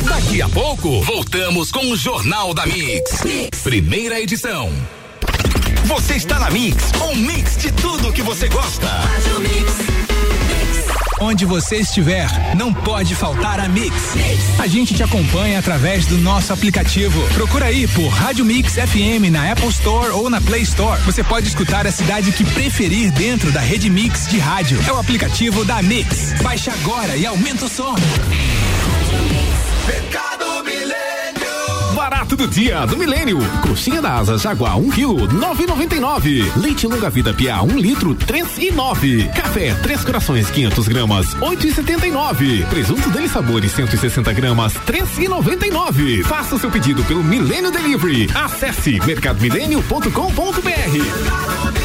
Daqui 0.05 0.41
a 0.41 0.49
pouco, 0.49 1.01
voltamos 1.01 1.71
com 1.71 1.91
o 1.91 1.97
Jornal 1.97 2.53
da 2.53 2.65
mix. 2.65 3.23
Primeira 3.63 4.19
edição. 4.19 4.71
Você 5.86 6.15
está 6.15 6.39
na 6.39 6.49
Mix, 6.49 6.91
um 7.02 7.15
mix 7.15 7.58
de 7.58 7.71
tudo 7.71 8.13
que 8.13 8.21
você 8.21 8.47
gosta. 8.47 8.88
Onde 11.21 11.45
você 11.45 11.78
estiver, 11.78 12.30
não 12.56 12.73
pode 12.73 13.13
faltar 13.13 13.60
a 13.60 13.67
Mix. 13.67 13.93
A 14.58 14.67
gente 14.67 14.93
te 14.93 15.04
acompanha 15.04 15.60
através 15.60 16.06
do 16.06 16.17
nosso 16.17 16.54
aplicativo. 16.54 17.21
Procura 17.34 17.65
aí 17.65 17.88
por 17.89 18.08
Rádio 18.08 18.45
Mix 18.45 18.75
FM 18.75 19.30
na 19.30 19.52
Apple 19.52 19.67
Store 19.67 20.12
ou 20.12 20.30
na 20.30 20.39
Play 20.39 20.62
Store. 20.62 21.02
Você 21.02 21.21
pode 21.21 21.47
escutar 21.47 21.86
a 21.86 21.91
cidade 21.91 22.32
que 22.32 22.45
preferir 22.45 23.12
dentro 23.12 23.52
da 23.52 23.60
rede 23.60 23.89
Mix 23.89 24.28
de 24.28 24.39
rádio. 24.39 24.80
É 24.88 24.93
o 24.93 24.97
aplicativo 24.97 25.65
da 25.65 25.82
Mix. 25.82 26.34
Baixe 26.41 26.69
agora 26.69 27.17
e 27.17 27.25
aumenta 27.25 27.65
o 27.65 27.69
som. 27.69 27.95
Barato 32.10 32.36
do 32.36 32.48
dia 32.48 32.88
do 32.88 32.98
Milênio. 32.98 33.38
Coxinha 33.62 34.02
da 34.02 34.15
asa 34.15 34.36
Jaguar 34.36 34.80
1 34.80 34.89
kg 34.89 35.28
9,99. 35.28 36.58
Leite 36.58 36.88
longa 36.88 37.08
vida 37.08 37.32
Pia 37.36 37.62
1 37.62 37.78
litro 37.78 38.15
3 38.15 38.58
e 38.58 38.72
9. 38.72 39.28
Café 39.28 39.76
Três 39.76 40.04
Corações 40.04 40.50
500 40.50 40.88
gramas 40.88 41.36
8,79. 41.36 42.65
Presunto 42.65 43.12
Dele 43.12 43.30
Sabores 43.30 43.72
160 43.74 44.34
gramas 44.34 44.74
3,99. 44.88 46.24
Faça 46.24 46.56
o 46.56 46.60
seu 46.60 46.72
pedido 46.72 47.04
pelo 47.04 47.24
Milênio 47.24 47.69
Delivery. 47.69 48.28
Acesse 48.34 49.00
mercadomilênio.com.br. 49.06 51.78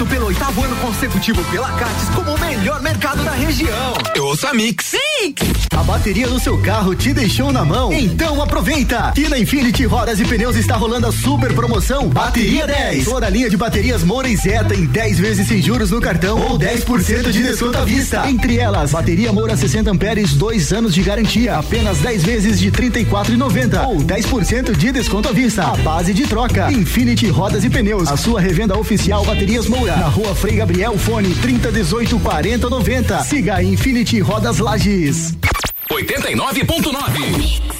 Eleito 0.00 0.06
pelo 0.06 0.26
oitavo 0.26 0.64
ano 0.64 0.76
consecutivo 0.76 1.44
pela 1.50 1.70
Cates 1.72 2.08
como 2.14 2.34
o 2.34 2.40
melhor 2.40 2.80
mercado 2.80 3.22
da 3.22 3.32
região. 3.32 3.92
Eu 4.14 4.26
ouço 4.26 4.46
a 4.46 4.54
Mix. 4.54 4.92
A 5.76 5.82
bateria 5.82 6.26
do 6.28 6.40
seu 6.40 6.58
carro 6.58 6.94
te 6.94 7.12
deixou 7.12 7.52
na 7.52 7.64
mão? 7.64 7.92
Então 7.92 8.40
aproveita! 8.42 8.98
Aqui 8.98 9.28
na 9.28 9.38
Infinity 9.38 9.84
Rodas 9.84 10.18
e 10.18 10.24
Pneus 10.24 10.56
está 10.56 10.76
rolando 10.76 11.06
a 11.06 11.12
super 11.12 11.52
promoção 11.54 12.08
Bateria 12.08 12.66
10. 12.66 13.04
Toda 13.04 13.26
a 13.26 13.30
linha 13.30 13.50
de 13.50 13.56
baterias 13.56 14.02
Moura 14.02 14.28
e 14.28 14.36
Zeta 14.36 14.74
em 14.74 14.86
10 14.86 15.18
vezes 15.18 15.48
sem 15.48 15.60
juros 15.60 15.90
no 15.90 16.00
cartão 16.00 16.40
ou 16.40 16.58
10% 16.58 17.30
de 17.30 17.42
desconto 17.42 17.78
à 17.78 17.84
vista. 17.84 18.28
Entre 18.28 18.58
elas, 18.58 18.92
bateria 18.92 19.32
Moura 19.32 19.56
60 19.56 19.90
amperes, 19.90 20.32
2 20.34 20.72
anos 20.72 20.94
de 20.94 21.02
garantia, 21.02 21.56
apenas 21.56 21.98
10 21.98 22.22
vezes 22.22 22.58
de 22.58 22.70
34,90 22.70 23.86
ou 23.86 23.98
10% 23.98 24.76
de 24.76 24.92
desconto 24.92 25.28
à 25.28 25.32
vista. 25.32 25.64
A 25.64 25.76
base 25.76 26.14
de 26.14 26.26
troca. 26.26 26.72
Infinity 26.72 27.28
Rodas 27.28 27.64
e 27.64 27.70
Pneus, 27.70 28.08
a 28.10 28.16
sua 28.16 28.40
revenda 28.40 28.78
oficial 28.78 29.24
Baterias 29.24 29.66
Moura, 29.66 29.89
na 29.96 30.08
rua 30.08 30.34
Frei 30.34 30.56
Gabriel, 30.56 30.98
fone 30.98 31.34
3018 31.34 32.18
4090. 32.18 33.24
Siga 33.24 33.56
a 33.56 33.62
Infinity 33.62 34.20
Rodas 34.20 34.58
Lages. 34.58 35.34
89.9. 35.90 37.79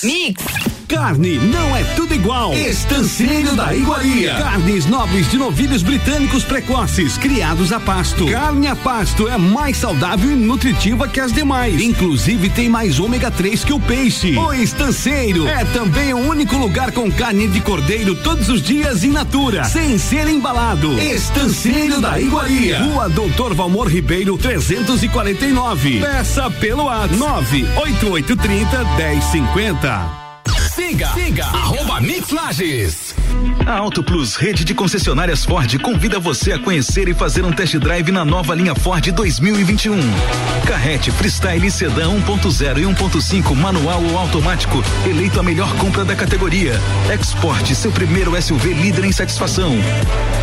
Mix. 0.03 0.80
Carne 0.91 1.37
não 1.37 1.73
é 1.73 1.85
tudo 1.95 2.13
igual. 2.13 2.53
Estanceiro 2.53 3.55
da 3.55 3.73
Iguaria. 3.73 4.35
Carnes 4.35 4.85
nobres 4.85 5.31
de 5.31 5.37
novilhos 5.37 5.83
britânicos 5.83 6.43
precoces, 6.43 7.17
criados 7.17 7.71
a 7.71 7.79
pasto. 7.79 8.25
Carne 8.25 8.67
a 8.67 8.75
pasto 8.75 9.25
é 9.29 9.37
mais 9.37 9.77
saudável 9.77 10.29
e 10.29 10.35
nutritiva 10.35 11.07
que 11.07 11.21
as 11.21 11.31
demais. 11.31 11.81
Inclusive 11.81 12.49
tem 12.49 12.67
mais 12.67 12.99
ômega 12.99 13.31
3 13.31 13.63
que 13.63 13.71
o 13.71 13.79
peixe. 13.79 14.35
O 14.37 14.51
Estanceiro 14.51 15.47
é 15.47 15.63
também 15.63 16.13
o 16.13 16.17
único 16.17 16.57
lugar 16.57 16.91
com 16.91 17.09
carne 17.09 17.47
de 17.47 17.61
cordeiro 17.61 18.13
todos 18.15 18.49
os 18.49 18.61
dias 18.61 19.05
in 19.05 19.11
natura, 19.11 19.63
sem 19.63 19.97
ser 19.97 20.27
embalado. 20.27 20.99
Estanceiro 20.99 22.01
da 22.01 22.19
Iguaria. 22.19 22.83
Rua 22.83 23.07
Doutor 23.07 23.53
Valmor 23.53 23.87
Ribeiro 23.87 24.37
349. 24.37 26.01
Peça 26.01 26.51
pelo 26.51 26.83
WhatsApp 26.83 27.15
98830 27.15 28.83
1050. 28.97 30.20
Siga, 30.81 31.13
siga, 31.13 31.45
arroba 31.53 32.01
Mix 32.01 32.31
Lages. 32.31 33.10
A 33.71 33.77
Auto 33.77 34.03
Plus, 34.03 34.35
rede 34.35 34.65
de 34.65 34.73
concessionárias 34.73 35.45
Ford, 35.45 35.79
convida 35.79 36.19
você 36.19 36.51
a 36.51 36.59
conhecer 36.59 37.07
e 37.07 37.13
fazer 37.13 37.45
um 37.45 37.53
test 37.53 37.77
drive 37.77 38.11
na 38.11 38.25
nova 38.25 38.53
linha 38.53 38.75
Ford 38.75 39.09
2021. 39.09 39.97
Carrete 40.67 41.09
Freestyle 41.09 41.71
Sedan 41.71 42.09
1.0 42.19 42.79
e 42.79 42.81
1.5 42.81 43.55
manual 43.55 44.03
ou 44.03 44.17
automático, 44.17 44.83
eleito 45.05 45.39
a 45.39 45.43
melhor 45.43 45.73
compra 45.77 46.03
da 46.03 46.13
categoria. 46.17 46.73
Export, 47.13 47.73
seu 47.73 47.93
primeiro 47.93 48.39
SUV 48.41 48.73
líder 48.73 49.05
em 49.05 49.11
satisfação. 49.13 49.71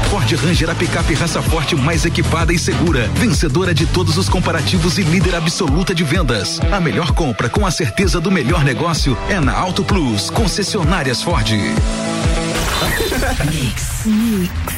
Ford 0.08 0.32
Ranger 0.32 0.70
a 0.70 0.74
picape 0.74 1.12
raça 1.12 1.42
forte 1.42 1.76
mais 1.76 2.06
equipada 2.06 2.50
e 2.50 2.58
segura, 2.58 3.08
vencedora 3.08 3.74
de 3.74 3.84
todos 3.84 4.16
os 4.16 4.26
comparativos 4.26 4.96
e 4.96 5.02
líder 5.02 5.34
absoluta 5.34 5.94
de 5.94 6.02
vendas. 6.02 6.58
A 6.72 6.80
melhor 6.80 7.12
compra 7.12 7.50
com 7.50 7.66
a 7.66 7.70
certeza 7.70 8.22
do 8.22 8.30
melhor 8.30 8.64
negócio 8.64 9.18
é 9.28 9.38
na 9.38 9.52
Auto 9.52 9.84
Plus, 9.84 10.30
concessionárias 10.30 11.22
Ford. 11.22 11.52
Mix, 13.46 14.06
mix. 14.06 14.77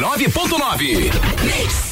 89.9. 0.00 1.89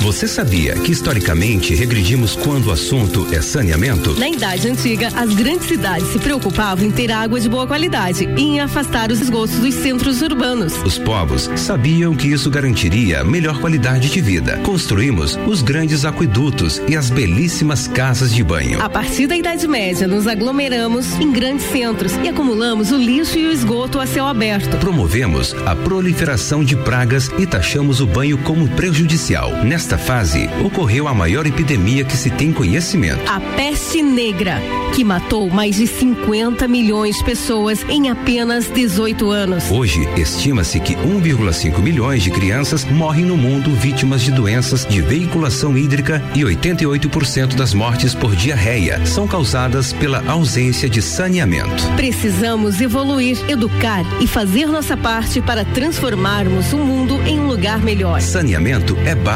Você 0.00 0.26
sabia 0.26 0.74
que 0.74 0.90
historicamente 0.90 1.74
regredimos 1.74 2.34
quando 2.34 2.66
o 2.66 2.72
assunto 2.72 3.26
é 3.32 3.40
saneamento? 3.40 4.18
Na 4.18 4.28
Idade 4.28 4.68
Antiga, 4.68 5.08
as 5.14 5.34
grandes 5.34 5.68
cidades 5.68 6.08
se 6.08 6.18
preocupavam 6.18 6.84
em 6.84 6.90
ter 6.90 7.10
água 7.10 7.38
de 7.38 7.48
boa 7.48 7.66
qualidade 7.66 8.28
e 8.36 8.42
em 8.42 8.60
afastar 8.60 9.10
os 9.10 9.20
esgotos 9.20 9.58
dos 9.58 9.74
centros 9.74 10.22
urbanos. 10.22 10.74
Os 10.84 10.98
povos 10.98 11.50
sabiam 11.56 12.14
que 12.14 12.28
isso 12.28 12.50
garantiria 12.50 13.22
melhor 13.24 13.60
qualidade 13.60 14.10
de 14.10 14.20
vida. 14.20 14.58
Construímos 14.58 15.38
os 15.46 15.62
grandes 15.62 16.04
aquedutos 16.04 16.80
e 16.88 16.96
as 16.96 17.10
belíssimas 17.10 17.86
casas 17.86 18.34
de 18.34 18.42
banho. 18.42 18.82
A 18.82 18.88
partir 18.88 19.26
da 19.26 19.36
Idade 19.36 19.68
Média, 19.68 20.08
nos 20.08 20.26
aglomeramos 20.26 21.12
em 21.20 21.32
grandes 21.32 21.66
centros 21.66 22.12
e 22.24 22.28
acumulamos 22.28 22.90
o 22.90 22.96
lixo 22.96 23.38
e 23.38 23.46
o 23.46 23.52
esgoto 23.52 24.00
a 24.00 24.06
céu 24.06 24.26
aberto. 24.26 24.78
Promovemos 24.78 25.54
a 25.66 25.76
proliferação 25.76 26.64
de 26.64 26.76
pragas 26.76 27.30
e 27.38 27.46
taxamos 27.46 28.00
o 28.00 28.06
banho 28.06 28.38
como 28.38 28.68
prejudicial. 28.68 29.41
Nesta 29.50 29.98
fase, 29.98 30.48
ocorreu 30.64 31.08
a 31.08 31.14
maior 31.14 31.46
epidemia 31.46 32.04
que 32.04 32.16
se 32.16 32.30
tem 32.30 32.52
conhecimento. 32.52 33.22
A 33.30 33.40
peste 33.40 34.02
negra, 34.02 34.60
que 34.94 35.04
matou 35.04 35.48
mais 35.50 35.76
de 35.76 35.86
50 35.86 36.68
milhões 36.68 37.16
de 37.16 37.24
pessoas 37.24 37.84
em 37.88 38.10
apenas 38.10 38.70
18 38.70 39.30
anos. 39.30 39.70
Hoje, 39.70 40.08
estima-se 40.16 40.78
que 40.80 40.94
1,5 40.94 41.78
milhões 41.80 42.22
de 42.22 42.30
crianças 42.30 42.84
morrem 42.84 43.24
no 43.24 43.36
mundo 43.36 43.74
vítimas 43.74 44.22
de 44.22 44.30
doenças 44.30 44.86
de 44.86 45.00
veiculação 45.00 45.76
hídrica 45.76 46.22
e 46.34 46.40
88% 46.40 47.54
das 47.54 47.74
mortes 47.74 48.14
por 48.14 48.36
diarreia 48.36 49.04
são 49.06 49.26
causadas 49.26 49.92
pela 49.92 50.22
ausência 50.30 50.88
de 50.88 51.02
saneamento. 51.02 51.82
Precisamos 51.96 52.80
evoluir, 52.80 53.38
educar 53.48 54.04
e 54.20 54.26
fazer 54.26 54.66
nossa 54.66 54.96
parte 54.96 55.40
para 55.40 55.64
transformarmos 55.64 56.72
o 56.72 56.78
mundo 56.78 57.20
em 57.26 57.40
um 57.40 57.46
lugar 57.46 57.80
melhor. 57.80 58.20
Saneamento 58.20 58.96
é 59.04 59.14
básico. 59.14 59.31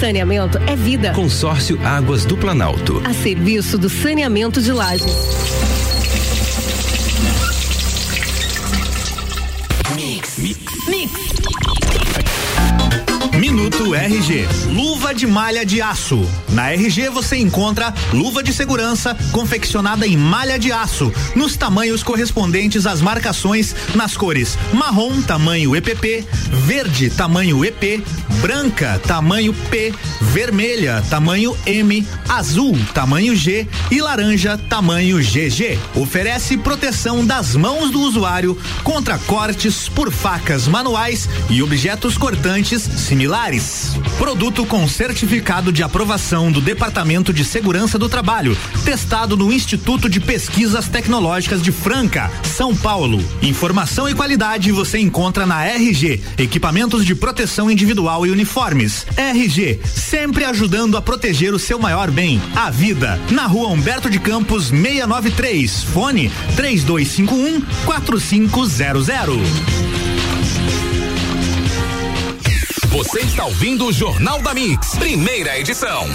Saneamento 0.00 0.56
é 0.66 0.74
vida. 0.74 1.12
Consórcio 1.12 1.78
Águas 1.84 2.24
do 2.24 2.38
Planalto. 2.38 3.02
A 3.04 3.12
serviço 3.12 3.76
do 3.76 3.90
saneamento 3.90 4.62
de 4.62 4.72
lajes. 4.72 5.12
Mix. 9.94 10.38
Mix. 10.38 11.85
Minuto 13.56 13.94
RG. 13.94 14.46
Luva 14.68 15.14
de 15.14 15.26
malha 15.26 15.64
de 15.64 15.80
aço. 15.80 16.28
Na 16.50 16.72
RG 16.72 17.08
você 17.08 17.38
encontra 17.38 17.92
luva 18.12 18.42
de 18.42 18.52
segurança 18.52 19.16
confeccionada 19.32 20.06
em 20.06 20.14
malha 20.14 20.58
de 20.58 20.70
aço, 20.70 21.10
nos 21.34 21.56
tamanhos 21.56 22.02
correspondentes 22.02 22.84
às 22.84 23.00
marcações 23.00 23.74
nas 23.94 24.14
cores 24.14 24.58
marrom, 24.74 25.22
tamanho 25.22 25.74
EPP, 25.74 26.26
verde, 26.66 27.08
tamanho 27.08 27.64
EP, 27.64 28.04
branca, 28.42 29.00
tamanho 29.06 29.54
P, 29.70 29.94
vermelha, 30.20 31.02
tamanho 31.08 31.56
M, 31.64 32.06
azul, 32.28 32.78
tamanho 32.92 33.34
G 33.34 33.66
e 33.90 34.02
laranja, 34.02 34.58
tamanho 34.68 35.16
GG. 35.16 35.78
Oferece 35.94 36.58
proteção 36.58 37.24
das 37.24 37.56
mãos 37.56 37.90
do 37.90 38.02
usuário 38.02 38.58
contra 38.84 39.18
cortes 39.20 39.88
por 39.88 40.12
facas 40.12 40.68
manuais 40.68 41.26
e 41.48 41.62
objetos 41.62 42.18
cortantes 42.18 42.82
similares. 42.82 43.45
Produto 44.18 44.66
com 44.66 44.88
certificado 44.88 45.70
de 45.70 45.80
aprovação 45.80 46.50
do 46.50 46.60
Departamento 46.60 47.32
de 47.32 47.44
Segurança 47.44 47.96
do 47.96 48.08
Trabalho, 48.08 48.58
testado 48.84 49.36
no 49.36 49.52
Instituto 49.52 50.08
de 50.08 50.18
Pesquisas 50.18 50.88
Tecnológicas 50.88 51.62
de 51.62 51.70
Franca, 51.70 52.28
São 52.42 52.74
Paulo. 52.74 53.24
Informação 53.40 54.08
e 54.08 54.16
qualidade 54.16 54.72
você 54.72 54.98
encontra 54.98 55.46
na 55.46 55.64
RG, 55.64 56.20
equipamentos 56.36 57.06
de 57.06 57.14
proteção 57.14 57.70
individual 57.70 58.26
e 58.26 58.30
uniformes. 58.30 59.06
RG, 59.16 59.78
sempre 59.84 60.44
ajudando 60.44 60.96
a 60.96 61.02
proteger 61.02 61.54
o 61.54 61.58
seu 61.58 61.78
maior 61.78 62.10
bem, 62.10 62.42
a 62.56 62.68
vida. 62.68 63.16
Na 63.30 63.46
rua 63.46 63.68
Humberto 63.68 64.10
de 64.10 64.18
Campos, 64.18 64.70
693. 64.70 65.84
Fone 65.84 66.32
3251 66.56 67.60
4500. 67.84 70.05
Você 72.96 73.20
está 73.20 73.44
ouvindo 73.44 73.84
o 73.84 73.92
Jornal 73.92 74.40
da 74.40 74.54
Mix, 74.54 74.94
primeira 74.94 75.58
edição. 75.58 76.08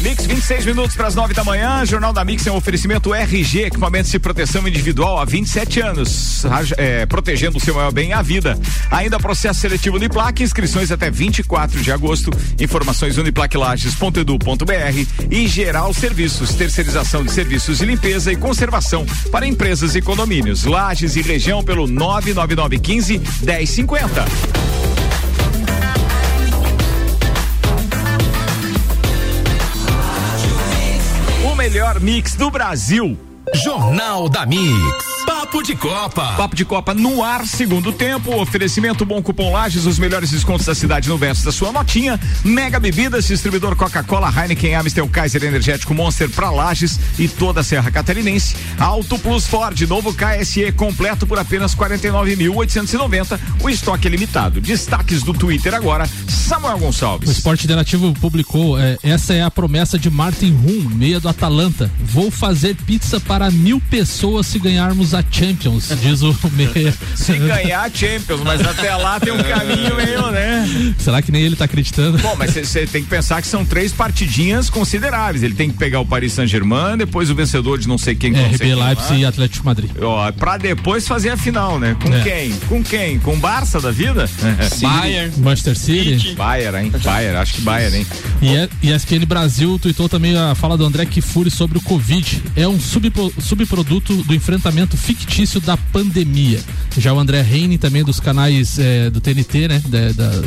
Mix, 0.00 0.24
26 0.24 0.64
minutos 0.64 0.96
para 0.96 1.06
as 1.06 1.14
9 1.14 1.34
da 1.34 1.44
manhã. 1.44 1.84
Jornal 1.84 2.14
da 2.14 2.24
Mix 2.24 2.46
é 2.46 2.50
um 2.50 2.56
oferecimento 2.56 3.12
RG, 3.12 3.64
equipamentos 3.64 4.10
de 4.10 4.18
proteção 4.18 4.66
individual 4.66 5.18
há 5.18 5.26
27 5.26 5.82
anos, 5.82 6.42
é, 6.78 7.04
protegendo 7.04 7.58
o 7.58 7.60
seu 7.60 7.74
maior 7.74 7.92
bem, 7.92 8.14
a 8.14 8.22
vida. 8.22 8.58
Ainda 8.90 9.18
processo 9.18 9.60
seletivo 9.60 9.96
Uniplac, 9.96 10.42
inscrições 10.42 10.90
até 10.90 11.10
24 11.10 11.82
de 11.82 11.92
agosto. 11.92 12.30
Informações 12.58 13.18
uniplaclages.edu.br 13.18 15.28
e 15.30 15.46
geral 15.46 15.92
serviços, 15.92 16.54
terceirização 16.54 17.22
de 17.22 17.32
serviços 17.32 17.76
de 17.76 17.84
limpeza 17.84 18.32
e 18.32 18.36
conservação 18.36 19.04
para 19.30 19.46
empresas 19.46 19.94
e 19.94 20.00
condomínios. 20.00 20.64
Lages 20.64 21.16
e 21.16 21.20
região 21.20 21.62
pelo 21.62 21.86
99915 21.86 23.20
1050. 23.44 24.93
Melhor 31.74 31.98
mix 32.00 32.36
do 32.36 32.52
Brasil. 32.52 33.18
Jornal 33.52 34.28
da 34.28 34.46
Mix. 34.46 35.13
Papo 35.26 35.62
de 35.62 35.74
Copa. 35.74 36.34
Papo 36.36 36.56
de 36.56 36.64
Copa 36.64 36.92
no 36.92 37.22
ar, 37.22 37.46
segundo 37.46 37.92
tempo. 37.92 38.34
Oferecimento 38.40 39.04
bom 39.06 39.22
cupom 39.22 39.52
Lages, 39.52 39.86
os 39.86 39.98
melhores 39.98 40.30
descontos 40.30 40.66
da 40.66 40.74
cidade 40.74 41.08
no 41.08 41.16
verso 41.16 41.44
da 41.44 41.52
sua 41.52 41.72
notinha. 41.72 42.20
Mega 42.44 42.78
Bebidas, 42.78 43.26
distribuidor 43.26 43.74
Coca-Cola, 43.76 44.32
Heineken, 44.36 44.74
Amstel, 44.74 45.08
Kaiser 45.08 45.44
Energético 45.44 45.94
Monster 45.94 46.28
pra 46.28 46.50
Lages 46.50 46.98
e 47.18 47.28
toda 47.28 47.60
a 47.60 47.64
Serra 47.64 47.90
Catarinense. 47.90 48.56
Auto 48.78 49.18
Plus 49.18 49.46
Ford, 49.46 49.80
novo 49.82 50.12
KSE 50.12 50.72
completo 50.72 51.26
por 51.26 51.38
apenas 51.38 51.74
49.890. 51.74 53.38
O 53.62 53.70
estoque 53.70 54.08
é 54.08 54.10
limitado. 54.10 54.60
Destaques 54.60 55.22
do 55.22 55.32
Twitter 55.32 55.74
agora, 55.74 56.08
Samuel 56.28 56.76
O 56.76 56.80
Gonçalves. 56.80 57.30
Esporte 57.30 57.64
Interativo 57.64 58.12
publicou, 58.14 58.78
é, 58.78 58.98
essa 59.02 59.32
é 59.32 59.42
a 59.42 59.50
promessa 59.50 59.98
de 59.98 60.10
Martin 60.10 60.52
Rum, 60.52 60.90
meia 60.94 61.20
do 61.20 61.28
Atalanta. 61.28 61.90
Vou 62.02 62.30
fazer 62.30 62.74
pizza 62.74 63.20
para 63.20 63.50
mil 63.50 63.80
pessoas 63.80 64.46
se 64.46 64.58
ganharmos 64.58 65.13
a 65.14 65.24
Champions, 65.30 65.88
diz 66.02 66.22
o 66.22 66.34
meia. 66.52 66.94
Se 67.14 67.32
ganhar 67.38 67.90
Champions, 67.92 68.40
mas 68.44 68.60
até 68.66 68.94
lá 68.96 69.18
tem 69.20 69.32
um 69.32 69.42
caminho 69.42 69.94
meio, 69.96 70.30
né? 70.30 70.94
Será 70.98 71.22
que 71.22 71.30
nem 71.32 71.42
ele 71.42 71.56
tá 71.56 71.64
acreditando? 71.64 72.18
Bom, 72.18 72.34
mas 72.38 72.52
você 72.54 72.86
tem 72.86 73.02
que 73.02 73.08
pensar 73.08 73.40
que 73.40 73.48
são 73.48 73.64
três 73.64 73.92
partidinhas 73.92 74.68
consideráveis. 74.70 75.42
Ele 75.42 75.54
tem 75.54 75.70
que 75.70 75.76
pegar 75.76 76.00
o 76.00 76.06
Paris 76.06 76.32
Saint-Germain, 76.32 76.96
depois 76.96 77.30
o 77.30 77.34
vencedor 77.34 77.78
de 77.78 77.86
não 77.88 77.98
sei 77.98 78.14
quem. 78.14 78.34
É, 78.36 78.46
RB. 78.48 78.74
Leipzig 78.74 79.20
e 79.20 79.24
Atlético 79.24 79.64
Madrid. 79.66 79.90
Ó, 80.00 80.30
pra 80.32 80.56
depois 80.56 81.06
fazer 81.06 81.30
a 81.30 81.36
final, 81.36 81.78
né? 81.78 81.96
Com 82.02 82.12
É. 82.12 82.20
quem? 82.22 82.52
Com 82.68 82.82
quem? 82.82 83.18
Com 83.18 83.34
o 83.34 83.38
Barça 83.38 83.80
da 83.80 83.90
vida? 83.90 84.28
Bayern. 84.80 85.32
Manchester 85.38 85.76
City. 85.78 86.34
Bayern, 86.34 86.78
hein? 86.86 86.92
Bayern, 87.02 87.36
acho 87.38 87.54
que 87.54 87.60
Bayern, 87.62 87.98
hein? 87.98 88.06
E 88.42 88.48
é- 88.56 88.68
ESPN 88.82 89.24
Brasil 89.26 89.78
tweetou 89.80 90.08
também 90.08 90.36
a 90.36 90.54
fala 90.54 90.76
do 90.76 90.84
André 90.84 91.06
Kifuri 91.06 91.50
sobre 91.50 91.78
o 91.78 91.80
Covid. 91.80 92.42
É 92.56 92.66
um 92.68 92.78
subpro- 92.80 93.32
subproduto 93.40 94.14
do 94.24 94.34
enfrentamento 94.34 94.96
fictício 95.04 95.60
da 95.60 95.76
pandemia. 95.76 96.60
Já 96.96 97.12
o 97.12 97.18
André 97.18 97.42
Reine, 97.42 97.76
também 97.76 98.02
dos 98.02 98.18
canais 98.18 98.78
eh, 98.78 99.10
do 99.10 99.20
TNT, 99.20 99.68
né? 99.68 99.82
Da, 99.86 100.12
da, 100.12 100.42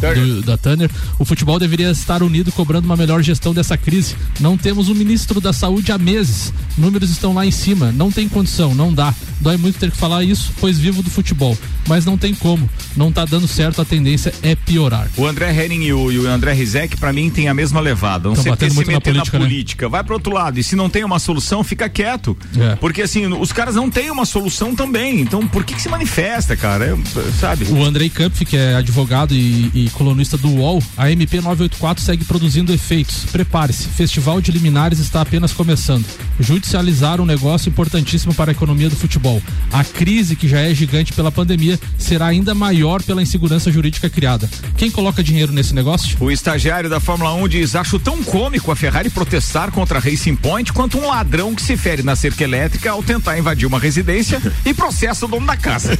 do- 0.00 0.42
da 0.42 0.56
Tanner. 0.56 0.90
O 1.18 1.24
futebol 1.24 1.58
deveria 1.58 1.90
estar 1.90 2.22
unido 2.22 2.50
cobrando 2.52 2.86
uma 2.86 2.96
melhor 2.96 3.22
gestão 3.22 3.52
dessa 3.54 3.76
crise. 3.76 4.14
Não 4.40 4.56
temos 4.56 4.88
um 4.88 4.94
ministro 4.94 5.40
da 5.40 5.52
saúde 5.52 5.92
há 5.92 5.98
meses. 5.98 6.52
Números 6.76 7.10
estão 7.10 7.34
lá 7.34 7.44
em 7.46 7.50
cima. 7.50 7.92
Não 7.92 8.10
tem 8.10 8.28
condição, 8.28 8.74
não 8.74 8.92
dá. 8.92 9.14
Dói 9.40 9.56
muito 9.56 9.78
ter 9.78 9.90
que 9.90 9.96
falar 9.96 10.22
isso, 10.24 10.52
pois 10.60 10.78
vivo 10.78 11.02
do 11.02 11.10
futebol. 11.10 11.56
Mas 11.88 12.04
não 12.04 12.16
tem 12.18 12.34
como. 12.34 12.68
Não 12.96 13.10
tá 13.10 13.24
dando 13.24 13.48
certo, 13.48 13.80
a 13.80 13.84
tendência 13.84 14.32
é 14.42 14.54
piorar. 14.54 15.08
O 15.16 15.26
André 15.26 15.50
Henning 15.52 15.84
e 15.84 15.92
o, 15.92 16.12
e 16.12 16.18
o 16.18 16.28
André 16.28 16.52
Rizek, 16.52 16.96
pra 16.96 17.12
mim, 17.12 17.30
tem 17.30 17.48
a 17.48 17.54
mesma 17.54 17.80
levada. 17.80 18.28
Não 18.28 18.36
sei 18.36 18.52
se 18.52 18.68
na 18.68 18.74
meter 18.74 18.92
na 18.92 19.00
política, 19.00 19.38
né? 19.38 19.44
política. 19.44 19.88
Vai 19.88 20.04
pro 20.04 20.14
outro 20.14 20.32
lado. 20.32 20.58
E 20.58 20.62
se 20.62 20.76
não 20.76 20.88
tem 20.90 21.02
uma 21.04 21.18
solução, 21.18 21.64
fica 21.64 21.88
quieto. 21.88 22.36
É. 22.58 22.76
Porque 22.76 23.02
assim, 23.02 23.26
os 23.26 23.50
caras 23.52 23.74
não 23.74 23.90
têm 23.90 24.10
uma 24.10 24.24
solução 24.26 24.74
também. 24.74 25.20
Então, 25.20 25.46
por 25.48 25.64
que 25.64 25.74
que 25.74 25.82
se 25.82 25.88
manifesta, 25.88 26.56
cara? 26.56 26.84
É, 27.16 27.32
sabe? 27.40 27.64
O 27.64 27.82
Andrei 27.84 28.08
Kampf, 28.10 28.44
que 28.44 28.56
é 28.56 28.74
advogado 28.76 29.34
e, 29.34 29.70
e 29.74 29.89
colunista 29.92 30.36
do 30.36 30.48
UOL, 30.48 30.82
a 30.96 31.10
MP 31.10 31.40
984 31.40 32.02
segue 32.02 32.24
produzindo 32.24 32.72
efeitos. 32.72 33.24
Prepare-se, 33.32 33.88
Festival 33.88 34.40
de 34.40 34.52
Liminares 34.52 34.98
está 34.98 35.20
apenas 35.20 35.52
começando. 35.52 36.06
Judicializar 36.40 37.20
um 37.20 37.26
negócio 37.26 37.68
importantíssimo 37.68 38.34
para 38.34 38.50
a 38.50 38.52
economia 38.52 38.88
do 38.88 38.96
futebol. 38.96 39.40
A 39.70 39.84
crise, 39.84 40.34
que 40.34 40.48
já 40.48 40.60
é 40.60 40.74
gigante 40.74 41.12
pela 41.12 41.30
pandemia, 41.30 41.78
será 41.98 42.26
ainda 42.26 42.54
maior 42.54 43.02
pela 43.02 43.22
insegurança 43.22 43.70
jurídica 43.70 44.08
criada. 44.08 44.48
Quem 44.76 44.90
coloca 44.90 45.22
dinheiro 45.22 45.52
nesse 45.52 45.74
negócio? 45.74 46.16
O 46.18 46.30
estagiário 46.30 46.88
da 46.88 46.98
Fórmula 46.98 47.34
1 47.34 47.48
diz: 47.48 47.74
Acho 47.76 47.98
tão 47.98 48.22
cômico 48.24 48.72
a 48.72 48.76
Ferrari 48.76 49.10
protestar 49.10 49.70
contra 49.70 49.98
a 49.98 50.00
Racing 50.00 50.36
Point 50.36 50.72
quanto 50.72 50.98
um 50.98 51.08
ladrão 51.08 51.54
que 51.54 51.62
se 51.62 51.76
fere 51.76 52.02
na 52.02 52.16
cerca 52.16 52.42
elétrica 52.42 52.90
ao 52.90 53.02
tentar 53.02 53.38
invadir 53.38 53.66
uma 53.66 53.78
residência 53.78 54.40
e 54.64 54.72
processa 54.72 55.26
o 55.26 55.28
dono 55.28 55.46
da 55.46 55.56
casa. 55.56 55.98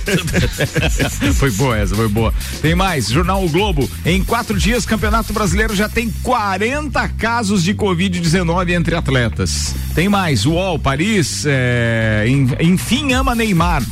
foi 1.35 1.51
boa 1.51 1.77
essa, 1.77 1.95
foi 1.95 2.09
boa. 2.09 2.33
Tem 2.63 2.75
mais: 2.75 3.09
Jornal 3.09 3.45
O 3.45 3.49
Globo. 3.49 3.89
Em 4.07 4.25
quatro 4.25 4.59
dias, 4.59 4.87
Campeonato 4.87 5.33
Brasileiro 5.33 5.77
já 5.77 5.89
tem 5.89 6.11
40 6.23 7.09
casos 7.11 7.63
de 7.63 7.75
Covid-19 7.75 8.71
entre 8.71 8.95
atletas. 8.95 9.75
Tem 9.95 10.09
mais: 10.09 10.30
o 10.33 10.47
UOL, 10.47 10.79
Paris, 10.79 11.45
é, 11.47 12.25
en- 12.27 12.49
enfim, 12.61 13.13
ama 13.13 13.35
Neymar. 13.35 13.83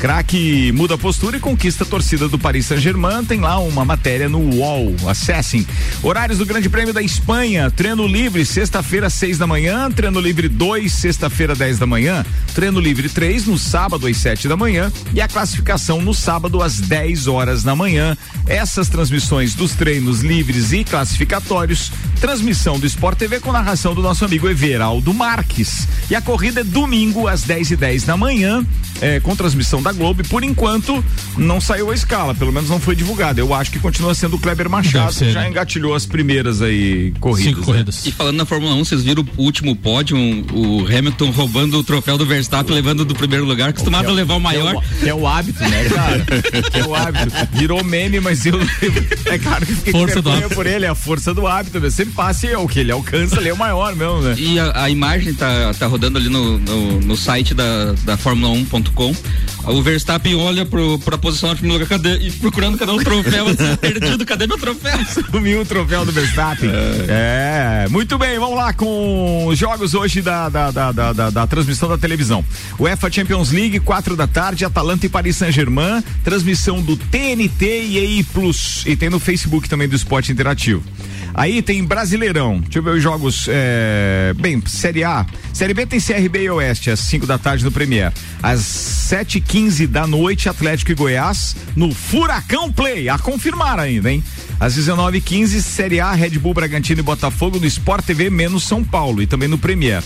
Craque 0.00 0.72
muda 0.72 0.94
a 0.94 0.98
postura 0.98 1.38
e 1.38 1.40
conquista 1.40 1.84
a 1.84 1.86
torcida 1.86 2.28
do 2.28 2.38
Paris 2.38 2.66
Saint-Germain. 2.66 3.24
Tem 3.24 3.40
lá 3.40 3.58
uma 3.58 3.84
matéria 3.84 4.28
no 4.28 4.38
UOL. 4.38 4.94
Acessem. 5.08 5.66
Horários 6.02 6.38
do 6.38 6.46
Grande 6.46 6.68
Prêmio 6.68 6.92
da 6.92 7.02
Espanha. 7.02 7.70
Treino 7.70 8.06
livre, 8.06 8.44
sexta-feira, 8.44 9.08
seis 9.08 9.38
da 9.38 9.46
manhã. 9.46 9.90
Treino 9.90 10.20
livre 10.20 10.48
2, 10.48 10.92
sexta-feira, 10.92 11.54
10 11.54 11.78
da 11.78 11.86
manhã. 11.86 12.24
Treino 12.54 12.78
livre 12.78 13.08
3, 13.08 13.46
no 13.46 13.58
sábado, 13.58 14.06
às 14.06 14.16
7 14.16 14.48
da 14.48 14.56
manhã. 14.56 14.92
E 15.14 15.20
a 15.20 15.28
classificação 15.28 16.00
no 16.02 16.12
sábado, 16.12 16.62
às 16.62 16.78
10 16.78 17.26
horas 17.26 17.62
da 17.62 17.74
manhã. 17.74 18.16
Essas 18.46 18.88
transmissões 18.88 19.54
dos 19.54 19.72
treinos 19.72 20.20
livres 20.20 20.72
e 20.72 20.84
classificatórios. 20.84 21.90
Transmissão 22.20 22.78
do 22.78 22.86
Sport 22.86 23.18
TV 23.18 23.40
com 23.40 23.52
narração 23.52 23.94
do 23.94 24.02
nosso 24.02 24.24
amigo 24.24 24.48
Everaldo 24.48 25.12
Marques. 25.14 25.88
E 26.10 26.14
a 26.14 26.20
corrida 26.20 26.60
é 26.60 26.64
domingo, 26.64 27.26
às 27.26 27.42
10 27.42 27.72
e 27.72 27.76
10 27.76 28.04
da 28.04 28.16
manhã. 28.16 28.64
É, 29.00 29.20
com 29.20 29.34
transmissão 29.36 29.82
da 29.82 29.92
Globo. 29.92 30.22
E 30.22 30.24
por 30.24 30.42
enquanto 30.44 31.04
não 31.36 31.60
saiu 31.60 31.90
a 31.90 31.94
escala, 31.94 32.34
pelo 32.34 32.52
menos 32.52 32.68
não 32.68 32.80
foi 32.80 32.94
divulgada. 32.94 33.40
Eu 33.40 33.52
acho 33.54 33.70
que 33.70 33.78
continua 33.78 34.14
sendo 34.14 34.36
o 34.36 34.38
Kleber 34.38 34.68
Machado, 34.68 35.12
ser, 35.12 35.26
que 35.26 35.32
já 35.32 35.40
né? 35.40 35.48
engatilhou 35.48 35.94
as 35.94 36.06
primeiras 36.06 36.62
aí 36.62 37.12
corridas. 37.20 37.50
Cinco 37.50 37.60
né? 37.60 37.66
corridas. 37.66 38.06
E 38.06 38.12
falando 38.12 38.36
na 38.36 38.46
Fórmula 38.46 38.74
1, 38.74 38.84
vocês 38.84 39.02
viram 39.02 39.26
o 39.36 39.42
último 39.42 39.74
pódio, 39.76 40.16
o 40.16 40.86
Hamilton 40.86 41.30
roubando 41.30 41.78
o 41.78 41.84
troféu 41.84 42.18
do 42.18 42.26
Verstappen, 42.26 42.74
levando 42.74 43.04
do 43.04 43.14
primeiro 43.14 43.44
lugar, 43.44 43.70
acostumado 43.70 44.08
a 44.08 44.12
levar 44.12 44.34
o 44.34 44.40
maior. 44.40 44.70
Que 44.70 44.76
é 44.76 44.78
o, 44.78 45.00
que 45.00 45.08
é 45.08 45.14
o 45.14 45.26
hábito, 45.26 45.62
né, 45.62 45.84
cara? 45.88 46.26
que 46.70 46.78
é 46.78 46.86
o 46.86 46.94
hábito. 46.94 47.32
Virou 47.52 47.84
meme, 47.84 48.20
mas 48.20 48.44
eu. 48.46 48.58
É 49.26 49.38
claro 49.38 49.66
que 49.66 49.74
fiquei 49.74 49.92
com 49.92 50.00
Força 50.00 50.22
do 50.22 50.30
hábito. 50.30 50.54
por 50.54 50.66
ele, 50.66 50.86
é 50.86 50.88
a 50.88 50.94
força 50.94 51.34
do 51.34 51.46
hábito. 51.46 51.80
Né? 51.80 51.90
Sempre 51.90 52.14
passe 52.14 52.46
é 52.46 52.58
o 52.58 52.68
que 52.68 52.80
ele 52.80 52.92
alcança, 52.92 53.38
ele 53.38 53.48
é 53.48 53.52
o 53.52 53.56
maior 53.56 53.94
mesmo, 53.94 54.20
né? 54.20 54.34
E 54.38 54.58
a, 54.58 54.84
a 54.84 54.90
imagem 54.90 55.34
tá, 55.34 55.72
tá 55.74 55.86
rodando 55.86 56.18
ali 56.18 56.28
no, 56.28 56.58
no, 56.58 57.00
no 57.00 57.16
site 57.16 57.54
da, 57.54 57.92
da 58.04 58.16
Fórmula 58.16 58.48
1.com. 58.90 59.14
O 59.72 59.82
Verstappen 59.82 60.34
olha 60.36 60.64
pro, 60.64 60.98
pra 61.00 61.18
posição 61.18 61.54
primeiro 61.56 61.82
lugar 61.82 61.98
cadê, 61.98 62.18
e 62.26 62.30
procurando 62.30 62.78
cadê 62.78 62.92
o 62.92 62.98
troféu. 63.02 63.48
assim, 63.48 63.76
perdido, 63.80 64.24
cadê 64.24 64.46
meu 64.46 64.58
troféu? 64.58 64.98
Sumiu 65.30 65.62
o 65.62 65.64
troféu 65.66 66.04
do 66.04 66.12
Verstappen. 66.12 66.70
É. 67.08 67.86
muito 67.90 68.16
bem, 68.16 68.38
vamos 68.38 68.56
lá 68.56 68.72
com 68.72 69.46
os 69.46 69.58
jogos 69.58 69.94
hoje 69.94 70.22
da, 70.22 70.48
da, 70.48 70.70
da, 70.70 70.92
da, 70.92 71.30
da- 71.30 71.46
transmissão 71.46 71.88
da 71.88 71.98
televisão. 71.98 72.44
UEFA 72.78 73.10
Champions 73.10 73.50
League, 73.50 73.80
quatro 73.80 74.14
da 74.16 74.26
tarde, 74.26 74.64
Atalanta 74.64 75.06
e 75.06 75.08
Paris 75.08 75.36
Saint-Germain, 75.36 76.02
transmissão 76.22 76.80
do 76.80 76.96
TNT 76.96 77.64
e 77.86 77.98
EI 77.98 78.24
Plus. 78.24 78.84
E 78.86 78.94
tem 78.96 79.10
no 79.10 79.18
Facebook 79.18 79.68
também 79.68 79.88
do 79.88 79.96
Esporte 79.96 80.30
Interativo. 80.30 80.82
Aí 81.36 81.60
tem 81.60 81.84
Brasileirão. 81.84 82.60
Deixa 82.60 82.78
eu 82.78 82.82
ver 82.82 82.90
os 82.92 83.02
jogos. 83.02 83.46
é, 83.48 84.32
Bem, 84.38 84.62
Série 84.66 85.04
A. 85.04 85.26
Série 85.52 85.74
B 85.74 85.84
tem 85.84 86.00
CRB 86.00 86.44
e 86.44 86.50
Oeste, 86.50 86.90
às 86.90 87.00
5 87.00 87.26
da 87.26 87.36
tarde 87.36 87.62
no 87.62 87.70
Premier. 87.70 88.10
Às 88.42 88.60
7h15 88.60 89.86
da 89.86 90.06
noite, 90.06 90.48
Atlético 90.48 90.92
e 90.92 90.94
Goiás, 90.94 91.54
no 91.76 91.92
Furacão 91.94 92.72
Play. 92.72 93.10
A 93.10 93.18
confirmar 93.18 93.78
ainda, 93.78 94.10
hein? 94.10 94.24
Às 94.58 94.74
19h15, 94.78 95.60
Série 95.60 96.00
A, 96.00 96.10
Red 96.12 96.38
Bull, 96.38 96.54
Bragantino 96.54 97.00
e 97.00 97.02
Botafogo 97.02 97.58
no 97.60 97.66
Sport 97.66 98.06
TV, 98.06 98.30
menos 98.30 98.64
São 98.64 98.82
Paulo 98.82 99.20
e 99.20 99.26
também 99.26 99.48
no 99.48 99.58
Premier. 99.58 100.02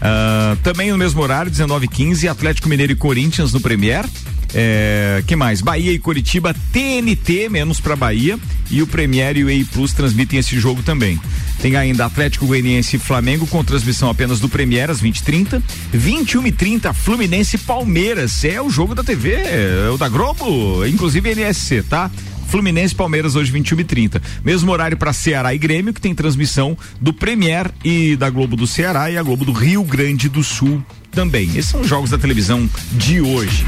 Ah, 0.00 0.56
também 0.64 0.90
no 0.90 0.98
mesmo 0.98 1.22
horário, 1.22 1.48
19h15, 1.50 2.28
Atlético 2.28 2.68
Mineiro 2.68 2.92
e 2.92 2.96
Corinthians 2.96 3.52
no 3.52 3.60
Premier. 3.60 4.04
É, 4.54 5.22
que 5.26 5.34
mais? 5.34 5.60
Bahia 5.60 5.92
e 5.92 5.98
Curitiba, 5.98 6.54
TNT, 6.72 7.48
menos 7.48 7.80
pra 7.80 7.96
Bahia. 7.96 8.38
E 8.70 8.82
o 8.82 8.86
Premier 8.86 9.36
e 9.36 9.44
o 9.44 9.50
EI 9.50 9.64
Plus 9.64 9.92
transmitem 9.92 10.38
esse 10.38 10.58
jogo 10.58 10.82
também. 10.82 11.20
Tem 11.60 11.76
ainda 11.76 12.06
Atlético 12.06 12.46
Goianiense 12.46 12.96
e 12.96 12.98
Flamengo 12.98 13.46
com 13.46 13.62
transmissão 13.62 14.08
apenas 14.08 14.40
do 14.40 14.48
Premier 14.48 14.90
às 14.90 15.00
20h30. 15.02 15.62
21h30, 15.94 16.92
Fluminense 16.92 17.56
e 17.56 17.58
Palmeiras. 17.58 18.44
É 18.44 18.60
o 18.60 18.70
jogo 18.70 18.94
da 18.94 19.04
TV, 19.04 19.32
é 19.32 19.90
o 19.92 19.98
da 19.98 20.08
Globo, 20.08 20.86
inclusive 20.86 21.34
NSC, 21.34 21.82
tá? 21.82 22.10
Fluminense 22.48 22.94
Palmeiras 22.94 23.34
hoje 23.34 23.50
21 23.50 23.80
e 23.80 23.84
30 23.84 24.22
Mesmo 24.44 24.70
horário 24.70 24.94
para 24.94 25.10
Ceará 25.14 25.54
e 25.54 25.58
Grêmio, 25.58 25.94
que 25.94 26.00
tem 26.02 26.14
transmissão 26.14 26.76
do 27.00 27.10
Premier 27.10 27.70
e 27.82 28.14
da 28.14 28.28
Globo 28.28 28.56
do 28.56 28.66
Ceará 28.66 29.10
e 29.10 29.16
a 29.16 29.22
Globo 29.22 29.46
do 29.46 29.52
Rio 29.52 29.82
Grande 29.84 30.28
do 30.28 30.44
Sul 30.44 30.84
também. 31.12 31.48
Esses 31.50 31.66
são 31.66 31.82
os 31.82 31.88
jogos 31.88 32.10
da 32.10 32.18
televisão 32.18 32.68
de 32.92 33.20
hoje. 33.20 33.66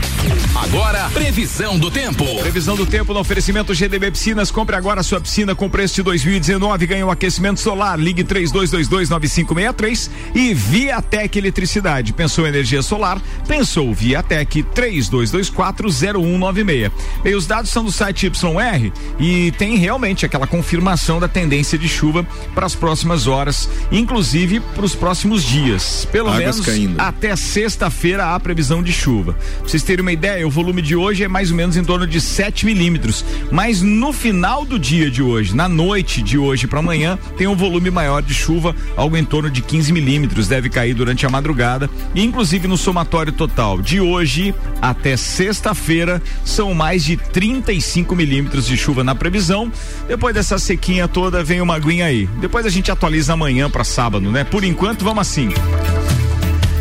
Agora, 0.55 1.11
previsão 1.11 1.79
do 1.79 1.91
tempo. 1.91 2.25
Previsão 2.41 2.75
do 2.75 2.87
tempo 2.87 3.13
no 3.13 3.21
oferecimento 3.21 3.75
GDB 3.75 4.11
Piscinas. 4.11 4.51
Compre 4.51 4.75
agora 4.75 5.03
sua 5.03 5.21
piscina 5.21 5.55
com 5.55 5.69
preço 5.69 5.97
de 5.97 6.03
2019. 6.03 6.87
Ganhe 6.87 7.05
um 7.05 7.11
aquecimento 7.11 7.61
solar. 7.61 7.99
Ligue 7.99 8.25
32229563 8.25 10.11
e 10.35 10.55
Viatec 10.55 11.39
Eletricidade. 11.39 12.13
Pensou 12.13 12.47
em 12.47 12.49
energia 12.49 12.83
solar? 12.83 13.21
Pensou 13.47 13.93
Viatec 13.93 14.63
32240196. 14.75 16.91
E 17.25 17.35
os 17.35 17.47
dados 17.47 17.71
são 17.71 17.85
do 17.85 17.93
site 17.93 18.27
YR 18.27 18.91
e 19.19 19.53
tem 19.53 19.77
realmente 19.77 20.25
aquela 20.25 20.47
confirmação 20.47 21.21
da 21.21 21.29
tendência 21.29 21.79
de 21.79 21.89
chuva 21.89 22.27
para 22.55 22.65
as 22.65 22.75
próximas 22.75 23.27
horas, 23.27 23.69
inclusive 23.93 24.61
para 24.61 24.85
os 24.85 24.95
próximos 24.95 25.45
dias. 25.45 26.09
Pelo 26.11 26.29
Águas 26.29 26.41
menos 26.41 26.61
caindo. 26.61 27.01
até 27.01 27.34
até 27.35 27.37
sexta-feira 27.37 28.35
há 28.35 28.41
previsão 28.41 28.83
de 28.83 28.93
chuva. 28.93 29.33
Pra 29.33 29.69
vocês 29.69 29.83
terem 29.83 30.03
uma 30.03 30.13
ideia, 30.13 30.47
o 30.47 30.51
volume 30.51 30.81
de 30.81 30.95
hoje 30.95 31.25
é 31.25 31.29
mais 31.29 31.51
ou 31.51 31.57
menos 31.57 31.77
em 31.77 31.85
torno 31.85 32.07
de 32.07 32.21
7 32.21 32.65
milímetros. 32.65 33.25
Mas 33.51 33.83
no 33.83 34.13
final 34.13 34.65
do 34.65 34.79
dia 34.79 35.11
de 35.11 35.23
hoje, 35.23 35.55
na 35.55 35.69
noite 35.69 36.23
de 36.23 36.39
hoje 36.39 36.67
para 36.67 36.79
amanhã, 36.79 37.19
tem 37.37 37.47
um 37.47 37.57
volume 37.57 37.91
maior 37.91 38.23
de 38.23 38.33
chuva, 38.33 38.75
algo 38.97 39.17
em 39.17 39.25
torno 39.25 39.51
de 39.51 39.61
15 39.61 39.93
milímetros. 39.93 40.49
Deve 40.49 40.71
cair 40.71 40.95
durante 40.95 41.27
a 41.27 41.31
madrugada. 41.31 41.91
E, 42.15 42.23
inclusive 42.23 42.69
no 42.69 42.77
somatório 42.77 43.33
total 43.33 43.83
de 43.83 44.01
hoje 44.01 44.55
até 44.81 45.17
sexta-feira, 45.17 46.23
são 46.45 46.73
mais 46.73 47.05
de 47.05 47.17
35 47.17 48.15
milímetros 48.15 48.67
de 48.67 48.77
chuva 48.77 49.03
na 49.03 49.15
previsão. 49.15 49.73
Depois 50.07 50.35
dessa 50.35 50.59
sequinha 50.59 51.09
toda, 51.09 51.43
vem 51.43 51.61
uma 51.61 51.75
aguinha 51.75 52.07
aí. 52.07 52.29
Depois 52.41 52.65
a 52.65 52.71
gente 52.71 52.91
atualiza 52.91 53.33
amanhã 53.33 53.69
para 53.69 53.85
sábado, 53.85 54.31
né? 54.31 54.45
Por 54.45 54.63
enquanto, 54.63 55.05
vamos 55.05 55.23
assim. 55.23 55.53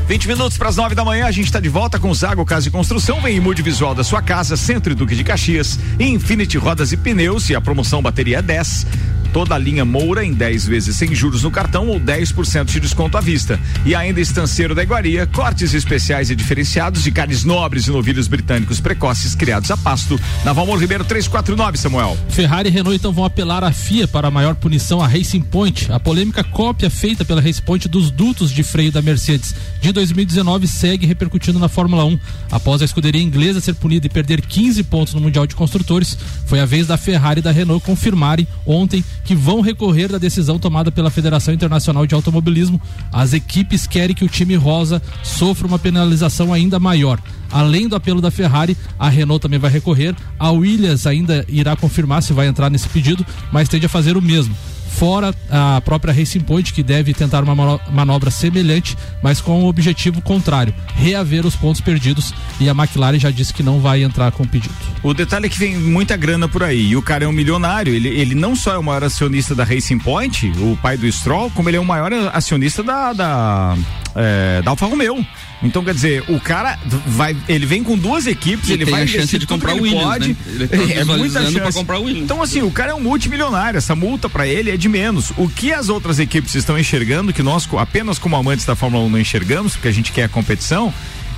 20 0.08 0.28
minutos 0.28 0.58
para 0.58 0.68
as 0.68 0.76
9 0.76 0.96
da 0.96 1.06
manhã, 1.06 1.26
a 1.26 1.32
gente 1.32 1.46
está 1.46 1.60
de 1.60 1.70
volta 1.70 1.98
com 1.98 2.14
Zago 2.14 2.46
Casa 2.46 2.68
e 2.68 2.72
Construção. 2.72 3.22
Vem 3.22 3.38
em 3.38 3.40
mude 3.40 3.62
visual 3.62 3.96
da 3.96 4.04
sua 4.04 4.22
casa, 4.22 4.58
Centro 4.58 4.92
e 4.92 4.96
Duque 4.96 5.16
de 5.16 5.24
Caxias, 5.24 5.80
Infinity 6.00 6.58
Rodas 6.58 6.92
e 6.92 6.98
Pneus 6.98 7.50
e 7.50 7.56
a 7.56 7.62
promoção 7.62 8.02
bateria 8.02 8.42
10. 8.42 8.86
Toda 9.34 9.56
a 9.56 9.58
linha 9.58 9.84
Moura 9.84 10.24
em 10.24 10.32
10 10.32 10.68
vezes 10.68 10.96
sem 10.96 11.14
juros 11.16 11.42
no 11.42 11.50
cartão 11.50 11.88
ou 11.88 12.00
10% 12.00 12.66
de 12.66 12.80
desconto 12.80 13.18
à 13.18 13.22
vista. 13.22 13.60
E 13.84 13.96
ainda 13.96 14.22
Estanceiro 14.22 14.76
da 14.76 14.84
Iguaria, 14.84 15.26
cortes 15.26 15.74
especiais 15.74 16.30
e 16.30 16.36
diferenciados 16.36 17.02
de 17.02 17.12
carnes 17.12 17.44
nobres 17.44 17.88
e 17.88 17.90
novilhos 17.90 18.28
britânicos 18.28 18.80
precoces 18.80 19.34
criados 19.34 19.72
a 19.72 19.76
pasto. 19.76 20.20
Na 20.46 20.54
Valmor 20.54 20.80
Ribeiro 20.80 21.04
349, 21.04 21.80
Samuel. 21.80 22.16
Ferrari 22.30 22.70
e 22.70 22.72
Renault 22.72 22.96
então 22.96 23.12
vão 23.12 23.26
apelar 23.26 23.64
à 23.64 23.72
FIA 23.72 24.08
para 24.08 24.30
maior 24.30 24.54
punição 24.54 25.02
a 25.02 25.08
Racing 25.08 25.42
Point. 25.42 25.92
A 25.92 26.00
polêmica 26.00 26.44
cópia 26.44 26.92
feita 26.92 27.26
pela 27.26 27.42
Racing 27.42 27.64
Point 27.64 27.88
dos 27.88 28.12
dutos 28.12 28.52
de 28.52 28.62
freio 28.62 28.92
da 28.92 29.02
Mercedes 29.02 29.56
de 29.82 29.92
2019 29.92 30.68
segue 30.68 31.08
repercutindo 31.08 31.58
na 31.58 31.68
Fórmula 31.68 32.06
1. 32.06 32.20
Após 32.52 32.84
a 32.84 32.86
escuderia 32.86 33.22
inglesa 33.22 33.60
ser 33.60 33.74
punida 33.74 34.06
e 34.06 34.10
perder 34.10 34.42
15 34.42 34.84
pontos 34.84 35.16
no 35.16 35.22
Mundial 35.22 35.48
de 35.48 35.56
Construtores, 35.56 36.16
foi 36.46 36.60
a 36.60 36.66
vez 36.66 36.86
da 36.86 36.98
Ferrari 36.98 37.40
e 37.40 37.44
da 37.44 37.52
Renault 37.52 37.84
confirmarem 37.84 38.48
ontem 38.64 39.04
que 39.24 39.36
vão 39.36 39.62
recorrer 39.62 40.10
da 40.10 40.18
decisão 40.18 40.60
tomada 40.60 40.92
pela 40.92 41.10
Federação 41.10 41.54
Internacional 41.54 42.06
de 42.06 42.16
Automobilismo. 42.16 42.82
As 43.12 43.34
equipes 43.34 43.88
querem 43.88 44.16
que 44.16 44.26
o 44.26 44.30
time 44.30 44.56
rosa 44.56 45.02
sofra 45.24 45.68
uma 45.68 45.80
penalização 45.80 46.54
ainda 46.54 46.80
maior. 46.80 47.20
Além 47.52 47.88
do 47.88 47.96
apelo 47.96 48.20
da 48.22 48.32
Ferrari, 48.32 48.76
a 48.98 49.10
Renault 49.10 49.42
também 49.42 49.60
vai 49.60 49.70
recorrer. 49.70 50.16
A 50.40 50.52
Williams 50.52 51.06
ainda 51.06 51.46
irá 51.48 51.76
confirmar 51.76 52.24
se 52.24 52.34
vai 52.34 52.48
entrar 52.48 52.70
nesse 52.70 52.90
pedido, 52.90 53.26
mas 53.52 53.70
tende 53.70 53.86
a 53.86 53.90
fazer 53.90 54.18
o 54.18 54.22
mesmo 54.22 54.56
fora 54.94 55.34
a 55.50 55.82
própria 55.82 56.14
Racing 56.14 56.42
Point, 56.42 56.72
que 56.72 56.84
deve 56.84 57.14
tentar 57.14 57.44
uma 57.44 57.80
manobra 57.92 58.30
semelhante, 58.32 58.96
mas 59.22 59.42
com 59.42 59.64
o 59.64 59.68
objetivo 59.68 60.22
contrário, 60.22 60.74
reaver 60.96 61.46
os 61.46 61.56
pontos 61.56 61.82
perdidos. 61.82 62.34
E 62.60 62.70
a 62.70 62.72
McLaren 62.72 63.20
já 63.20 63.32
disse 63.32 63.54
que 63.54 63.64
não 63.64 63.80
vai 63.80 64.04
entrar 64.04 64.32
com 64.32 64.44
o 64.44 64.48
pedido. 64.48 64.74
O 65.02 65.14
detalhe 65.14 65.48
é 65.48 65.50
que 65.50 65.58
vem 65.58 65.78
muita 65.78 66.16
grana 66.16 66.48
por 66.48 66.64
aí. 66.64 66.90
E 66.90 66.96
o 66.96 67.02
cara 67.02 67.26
é 67.26 67.28
um 67.28 67.32
milionário. 67.32 67.94
Ele, 67.94 68.10
ele 68.10 68.36
não 68.36 68.56
só 68.56 68.74
é 68.74 68.78
o 68.78 68.84
maior 68.84 69.04
acionista 69.04 69.56
da 69.56 69.64
Racing 69.64 70.00
Point, 70.00 70.52
o 70.60 70.78
pai 70.82 70.98
do 70.98 71.12
Stroll, 71.12 71.50
como 71.52 71.70
ele 71.70 71.78
é 71.78 71.80
o 71.80 71.86
maior 71.86 72.12
acionista 72.34 72.84
da, 72.84 73.14
da, 73.14 73.78
é, 74.16 74.62
da 74.62 74.72
Alfa 74.72 74.86
Romeo. 74.86 75.26
Então, 75.62 75.84
quer 75.84 75.94
dizer, 75.94 76.24
o 76.28 76.40
cara 76.40 76.78
vai, 77.08 77.36
ele 77.48 77.66
vem 77.66 77.84
com 77.84 77.98
duas 77.98 78.28
equipes, 78.28 78.70
e 78.70 78.74
ele 78.74 78.86
vai 78.86 79.04
a 79.04 79.08
chance 79.08 79.38
de 79.38 79.48
comprar 79.48 79.74
o 79.74 79.82
Williams, 79.82 80.04
pode. 80.04 80.30
né? 80.30 80.36
Ele 80.48 80.68
tá 80.68 80.78
é 80.94 81.04
muita 81.06 81.42
chance. 81.42 81.60
pra 81.60 81.72
comprar 81.72 82.00
o 82.00 82.04
Williams. 82.04 82.24
Então, 82.24 82.42
assim, 82.42 82.62
o 82.62 82.72
cara 82.72 82.92
é 82.92 82.96
um 82.96 83.00
multimilionário, 83.00 83.78
essa 83.78 83.96
multa 83.96 84.28
para 84.28 84.46
ele 84.46 84.72
é 84.72 84.78
de 84.78 84.90
menos. 84.90 85.32
O 85.38 85.48
que 85.48 85.72
as 85.72 85.88
outras 85.88 86.20
equipes 86.20 86.54
estão 86.56 86.78
enxergando, 86.78 87.32
que 87.32 87.42
nós 87.42 87.68
apenas 87.78 88.20
como 88.20 88.36
amantes 88.36 88.66
da 88.66 88.76
Fórmula 88.76 89.06
1 89.06 89.10
não 89.10 89.20
enxergamos, 89.20 89.74
porque 89.74 89.88
a 89.88 89.94
gente 89.94 90.12
quer 90.12 90.24
a 90.24 90.30
competição, 90.30 90.94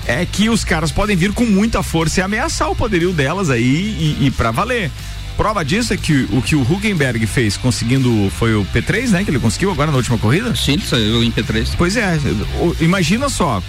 é 0.08 0.26
que 0.26 0.50
os 0.50 0.64
caras 0.64 0.92
podem 0.92 1.16
vir 1.16 1.32
com 1.32 1.46
muita 1.46 1.84
força 1.84 2.20
e 2.20 2.24
ameaçar 2.24 2.70
o 2.70 2.76
poderio 2.76 3.12
delas 3.14 3.50
aí 3.50 4.18
e, 4.22 4.26
e 4.26 4.32
para 4.32 4.52
valer. 4.52 4.92
Prova 5.38 5.66
disso 5.66 5.94
é 5.94 5.98
que 5.98 6.28
o 6.32 6.42
que 6.42 6.56
o 6.56 6.62
Huckenberg 6.62 7.26
fez 7.28 7.58
conseguindo 7.58 8.30
foi 8.32 8.56
o 8.56 8.66
P3, 8.66 9.10
né? 9.10 9.24
Que 9.24 9.32
ele 9.32 9.40
conseguiu 9.40 9.72
agora 9.72 9.92
na 9.92 9.98
última 9.98 10.18
corrida? 10.18 10.56
Sim, 10.56 10.80
saiu 10.80 11.24
em 11.24 11.32
P3. 11.32 11.74
Pois 11.78 11.98
é, 11.98 12.18
imagina 12.80 13.28
só, 13.28 13.62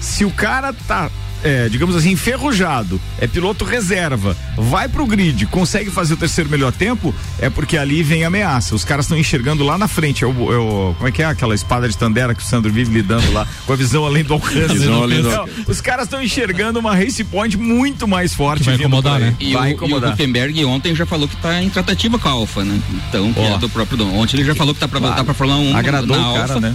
se 0.00 0.24
o 0.24 0.30
cara 0.30 0.72
tá 0.72 1.10
é, 1.44 1.68
digamos 1.68 1.94
assim, 1.94 2.10
enferrujado, 2.12 2.98
é 3.20 3.26
piloto 3.26 3.64
reserva, 3.66 4.34
vai 4.56 4.88
pro 4.88 5.06
grid, 5.06 5.44
consegue 5.46 5.90
fazer 5.90 6.14
o 6.14 6.16
terceiro 6.16 6.48
melhor 6.48 6.72
tempo, 6.72 7.14
é 7.38 7.50
porque 7.50 7.76
ali 7.76 8.02
vem 8.02 8.24
ameaça. 8.24 8.74
Os 8.74 8.84
caras 8.84 9.04
estão 9.04 9.18
enxergando 9.18 9.62
lá 9.62 9.76
na 9.76 9.86
frente. 9.86 10.24
É 10.24 10.26
o, 10.26 10.52
é 10.52 10.56
o, 10.56 10.94
como 10.96 11.08
é 11.08 11.12
que 11.12 11.22
é 11.22 11.26
aquela 11.26 11.54
espada 11.54 11.86
de 11.86 11.96
Tandera 11.96 12.34
que 12.34 12.42
o 12.42 12.44
Sandro 12.44 12.72
vive 12.72 12.92
lidando 12.94 13.30
lá, 13.32 13.46
com 13.66 13.72
a 13.74 13.76
visão 13.76 14.06
além 14.06 14.24
do 14.24 14.32
alcance. 14.32 14.88
além 14.88 15.22
do... 15.22 15.30
Não, 15.30 15.46
os 15.68 15.80
caras 15.82 16.04
estão 16.04 16.22
enxergando 16.22 16.78
uma 16.78 16.96
race 16.96 17.22
point 17.24 17.56
muito 17.58 18.08
mais 18.08 18.32
forte. 18.32 18.60
Que 18.60 18.70
vai 18.70 18.76
incomodar, 18.76 19.20
né? 19.20 19.36
E, 19.38 19.52
vai 19.52 19.70
o, 19.70 19.74
incomodar. 19.74 20.10
e 20.10 20.12
o 20.12 20.16
Gutenberg 20.16 20.64
ontem 20.64 20.94
já 20.94 21.04
falou 21.04 21.28
que 21.28 21.36
tá 21.36 21.62
em 21.62 21.68
tratativa 21.68 22.18
com 22.18 22.28
a 22.28 22.32
Alfa, 22.32 22.64
né? 22.64 22.80
Então, 23.08 23.32
que 23.32 23.40
oh. 23.40 23.44
é 23.44 23.58
do 23.58 23.68
próprio 23.68 23.98
Dom. 23.98 24.14
Ontem 24.16 24.38
ele 24.38 24.44
já 24.44 24.54
falou 24.54 24.72
que 24.72 24.80
tá 24.80 24.88
pra 24.88 24.98
voltar 24.98 25.16
claro. 25.16 25.26
pra 25.26 25.34
Fórmula 25.34 25.60
1 25.60 25.76
Agradou 25.76 26.16
na 26.16 26.30
o 26.30 26.34
cara, 26.34 26.54
Alfa. 26.54 26.60
né? 26.60 26.74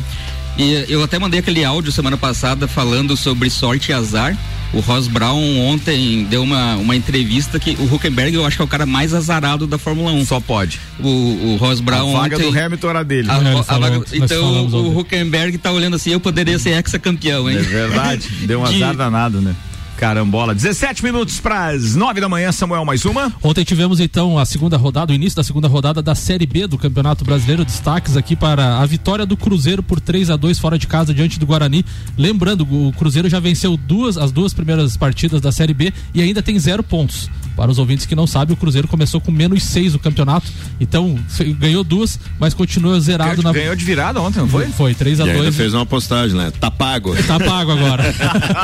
E 0.58 0.86
eu 0.90 1.02
até 1.02 1.18
mandei 1.18 1.40
aquele 1.40 1.64
áudio 1.64 1.92
semana 1.92 2.18
passada 2.18 2.68
falando 2.68 3.16
sobre 3.16 3.50
sorte 3.50 3.92
e 3.92 3.94
azar. 3.94 4.38
O 4.72 4.82
Ross 4.82 5.08
Brown 5.08 5.60
ontem 5.62 6.26
deu 6.26 6.44
uma, 6.44 6.76
uma 6.76 6.96
entrevista 6.96 7.60
que 7.60 7.72
o 7.72 7.94
Huckenberg 7.94 8.36
eu 8.36 8.46
acho 8.46 8.56
que 8.56 8.62
é 8.62 8.66
o 8.66 8.68
cara 8.68 8.86
mais 8.86 9.14
azarado 9.14 9.66
da 9.66 9.78
Fórmula 9.78 10.12
1. 10.12 10.26
Só 10.26 10.40
pode. 10.40 10.80
O, 11.00 11.08
o 11.08 11.56
Ross 11.58 11.80
Brown. 11.80 12.16
A 12.16 12.22
vaga 12.22 12.36
ontem, 12.36 12.52
do 12.52 12.60
Hamilton 12.60 12.90
era 12.90 13.04
dele. 13.04 13.30
A, 13.30 13.36
a, 13.36 13.60
a 13.60 13.80
vaga, 13.80 14.02
então 14.14 14.68
o 14.68 15.00
Huckenberg 15.00 15.58
tá 15.58 15.72
olhando 15.72 15.96
assim, 15.96 16.12
eu 16.12 16.20
poderia 16.20 16.60
ser 16.60 16.72
ex-campeão, 16.72 17.50
hein? 17.50 17.58
É 17.58 17.62
verdade. 17.62 18.28
Deu 18.46 18.60
um 18.60 18.66
azar 18.66 18.96
danado, 18.96 19.42
né? 19.42 19.56
Carambola. 20.00 20.56
17 20.56 21.04
minutos 21.04 21.42
para 21.42 21.68
as 21.68 21.94
9 21.94 22.22
da 22.22 22.30
manhã, 22.30 22.54
Samuel, 22.54 22.86
mais 22.86 23.04
uma. 23.04 23.34
Ontem 23.44 23.66
tivemos 23.66 24.00
então 24.00 24.40
a 24.40 24.46
segunda 24.46 24.78
rodada, 24.78 25.12
o 25.12 25.16
início 25.16 25.36
da 25.36 25.44
segunda 25.44 25.68
rodada 25.68 26.02
da 26.02 26.16
Série 26.16 26.46
B 26.46 26.68
do 26.68 26.78
Campeonato 26.78 27.26
Brasileiro. 27.26 27.66
Destaques 27.66 28.16
aqui 28.16 28.34
para 28.34 28.78
a 28.78 28.86
vitória 28.86 29.26
do 29.26 29.36
Cruzeiro 29.36 29.84
por 29.84 30.00
3 30.00 30.30
a 30.30 30.38
2 30.38 30.58
fora 30.58 30.80
de 30.80 30.88
casa 30.88 31.14
diante 31.14 31.38
do 31.38 31.46
Guarani. 31.46 31.84
Lembrando, 32.18 32.62
o 32.62 32.94
Cruzeiro 32.94 33.28
já 33.28 33.42
venceu 33.42 33.76
duas 33.76 34.18
as 34.18 34.32
duas 34.32 34.54
primeiras 34.54 34.96
partidas 34.96 35.42
da 35.42 35.52
Série 35.52 35.74
B 35.74 35.92
e 36.14 36.22
ainda 36.22 36.42
tem 36.42 36.58
zero 36.58 36.82
pontos. 36.82 37.30
Para 37.60 37.70
os 37.70 37.78
ouvintes 37.78 38.06
que 38.06 38.16
não 38.16 38.26
sabem, 38.26 38.54
o 38.54 38.58
Cruzeiro 38.58 38.88
começou 38.88 39.20
com 39.20 39.34
menos 39.34 39.64
seis 39.64 39.92
no 39.92 40.00
campeonato. 40.00 40.50
Então, 40.80 41.20
ganhou 41.58 41.84
duas, 41.84 42.18
mas 42.40 42.54
continua 42.54 42.98
zerado 43.02 43.32
ganhou, 43.32 43.44
na. 43.44 43.52
Ganhou 43.52 43.76
de 43.76 43.84
virada 43.84 44.22
ontem, 44.22 44.40
não 44.40 44.48
foi? 44.48 44.68
Foi, 44.68 44.96
3 44.96 45.20
a 45.20 45.26
2 45.26 45.54
fez 45.58 45.74
uma 45.74 45.86
postagem, 45.86 46.38
né? 46.38 46.54
Tá 46.58 46.72
pago. 46.72 47.14
Tá 47.24 47.38
pago 47.38 47.72
agora. 47.72 48.16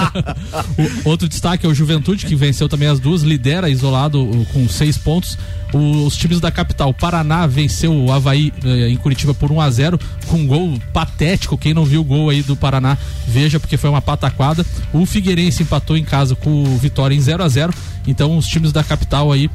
o, 1.04 1.10
outro 1.10 1.25
destaque 1.28 1.66
é 1.66 1.70
o 1.70 1.74
Juventude, 1.74 2.26
que 2.26 2.36
venceu 2.36 2.68
também 2.70 2.88
as 2.88 3.00
duas, 3.00 3.22
lidera 3.22 3.70
isolado 3.70 4.46
com 4.54 4.68
seis 4.68 4.98
pontos. 4.98 5.38
Os 5.74 6.16
times 6.16 6.40
da 6.40 6.52
capital, 6.52 6.94
Paraná 6.94 7.46
venceu 7.46 7.94
o 7.94 8.12
Havaí 8.12 8.54
eh, 8.64 8.90
em 8.90 8.96
Curitiba 8.96 9.34
por 9.34 9.52
1 9.52 9.60
a 9.60 9.70
0 9.70 10.00
com 10.28 10.38
um 10.38 10.48
gol 10.48 10.80
patético. 10.94 11.58
Quem 11.58 11.74
não 11.74 11.84
viu 11.84 12.02
o 12.02 12.04
gol 12.04 12.30
aí 12.30 12.42
do 12.42 12.56
Paraná, 12.56 12.98
veja, 13.28 13.60
porque 13.60 13.76
foi 13.76 13.90
uma 13.90 14.02
pataquada. 14.02 14.66
O 14.94 15.06
Figueirense 15.06 15.64
empatou 15.64 15.98
em 15.98 16.04
casa 16.04 16.36
com 16.36 16.64
o 16.64 16.78
Vitória 16.78 17.16
em 17.16 17.20
0 17.20 17.44
a 17.44 17.48
0 17.50 17.74
então 18.08 18.38
os 18.38 18.48
times 18.48 18.72
da 18.72 18.84
capital 18.84 19.32
aí 19.32 19.50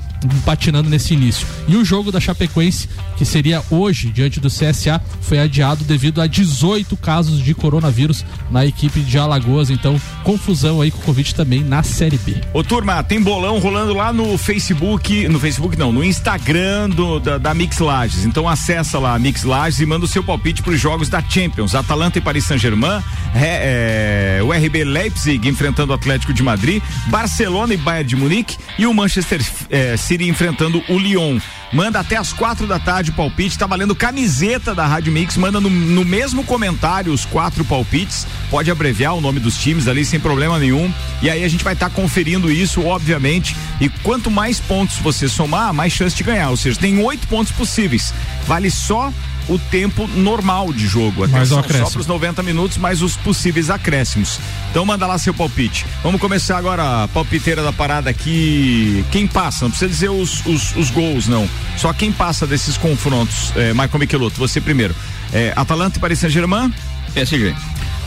patinando 0.45 0.89
nesse 0.89 1.15
início. 1.15 1.47
E 1.67 1.77
o 1.77 1.85
jogo 1.85 2.13
da 2.13 2.21
Chapecoense, 2.21 2.89
que 3.17 3.25
seria 3.25 3.63
hoje 3.71 4.11
diante 4.11 4.41
do 4.41 4.49
CSA, 4.49 5.01
foi 5.21 5.39
adiado 5.39 5.85
devido 5.85 6.21
a 6.21 6.27
18 6.27 6.97
casos 6.97 7.43
de 7.43 7.55
coronavírus 7.55 8.25
na 8.51 8.67
equipe 8.67 9.01
de 9.01 9.19
Alagoas. 9.19 9.71
Então, 9.71 10.01
confusão 10.25 10.81
aí 10.81 10.91
com 10.91 10.99
o 10.99 11.03
Covid 11.03 11.35
também 11.35 11.63
na 11.63 11.83
Série 11.83 12.19
B. 12.19 12.37
Ô 12.53 12.63
turma, 12.63 13.03
tem 13.03 13.21
bolão 13.21 13.59
rolando 13.59 13.95
lá 13.95 14.13
no 14.13 14.37
Facebook, 14.37 15.29
no 15.29 15.41
Facebook 15.41 15.77
não, 15.79 15.93
no 15.93 16.05
Instagram 16.05 16.91
do, 16.91 17.19
da, 17.21 17.39
da 17.39 17.55
Mix 17.55 17.79
Lages. 17.79 18.25
Então 18.25 18.49
acessa 18.49 18.99
lá 18.99 19.15
a 19.15 19.19
Mix 19.19 19.45
Lages 19.45 19.81
e 19.81 19.87
manda 19.87 20.05
o 20.05 20.09
seu 20.09 20.23
palpite 20.23 20.63
para 20.63 20.73
os 20.73 20.81
jogos 20.81 21.09
da 21.09 21.23
Champions. 21.23 21.75
Atalanta 21.75 22.19
e 22.19 22.21
Paris 22.21 22.45
Saint-Germain, 22.45 23.03
é, 23.35 24.39
é, 24.39 24.43
o 24.43 24.53
RB 24.53 24.85
Leipzig 24.85 25.49
enfrentando 25.49 25.93
o 25.93 25.95
Atlético 25.95 26.33
de 26.33 26.43
Madrid, 26.43 26.83
Barcelona 27.07 27.75
e 27.75 27.77
Bayern 27.77 28.09
de 28.09 28.17
Munique 28.17 28.40
e 28.79 28.87
o 28.87 28.95
Manchester 28.95 29.41
é, 29.69 29.97
City 29.97 30.29
enfrentando 30.29 30.83
o 30.89 30.99
Lyon. 30.99 31.39
Manda 31.73 32.01
até 32.01 32.17
as 32.17 32.33
quatro 32.33 32.67
da 32.67 32.79
tarde 32.79 33.11
o 33.11 33.15
palpite, 33.15 33.57
tá 33.57 33.67
valendo 33.67 33.95
camiseta 33.95 34.75
da 34.75 34.87
Rádio 34.87 35.13
Mix, 35.13 35.37
manda 35.37 35.61
no, 35.61 35.71
no 35.71 36.05
mesmo 36.05 36.43
comentário 36.43 37.13
os 37.13 37.25
quatro 37.25 37.65
palpites, 37.65 38.27
pode 38.51 38.71
abreviar 38.71 39.15
o 39.15 39.21
nome 39.21 39.39
dos 39.39 39.57
times 39.57 39.87
ali 39.87 40.05
sem 40.05 40.19
problema 40.19 40.59
nenhum. 40.59 40.93
E 41.23 41.31
aí 41.31 41.45
a 41.45 41.49
gente 41.49 41.63
vai 41.63 41.75
estar 41.75 41.89
tá 41.89 41.95
conferindo 41.95 42.51
isso, 42.51 42.85
obviamente. 42.85 43.57
E 43.81 43.89
quanto 43.89 44.31
mais 44.31 44.59
pontos 44.59 44.97
você 44.97 45.29
somar, 45.29 45.73
mais 45.73 45.93
chance 45.93 46.17
de 46.17 46.25
ganhar. 46.25 46.51
Ou 46.51 46.57
seja, 46.57 46.79
tem 46.79 46.99
oito 46.99 47.29
pontos 47.29 47.53
possíveis. 47.53 48.13
Vale 48.47 48.71
só 48.71 49.13
o 49.51 49.59
tempo 49.59 50.07
normal 50.07 50.73
de 50.73 50.87
jogo. 50.87 51.25
Atenção, 51.25 51.63
só 51.63 51.91
para 51.91 52.01
os 52.01 52.07
90 52.07 52.43
minutos, 52.43 52.79
mais 52.79 53.03
os 53.03 53.17
possíveis 53.17 53.69
acréscimos. 53.69 54.39
Então 54.71 54.87
manda 54.87 55.07
lá 55.07 55.19
seu 55.19 55.35
palpite. 55.35 55.85
Vamos 56.05 56.21
começar 56.21 56.57
agora 56.57 57.05
a 57.05 57.09
palpiteira 57.09 57.61
da 57.63 57.73
parada 57.73 58.09
aqui. 58.09 59.05
Quem 59.11 59.27
passa? 59.27 59.65
Não 59.65 59.71
precisa 59.71 59.91
dizer 59.91 60.09
os, 60.09 60.47
os, 60.47 60.77
os 60.77 60.91
gols, 60.91 61.27
não. 61.27 61.49
Só 61.77 61.93
quem 61.93 62.13
passa 62.13 62.47
desses 62.47 62.77
confrontos. 62.77 63.53
É, 63.57 63.73
Michael 63.75 63.99
Michelotto, 63.99 64.39
você 64.39 64.61
primeiro. 64.61 64.95
É, 65.33 65.53
Atalanta 65.57 65.99
e 65.99 66.01
Paris 66.01 66.21
Saint-Germain? 66.21 66.73
PSG. 67.13 67.53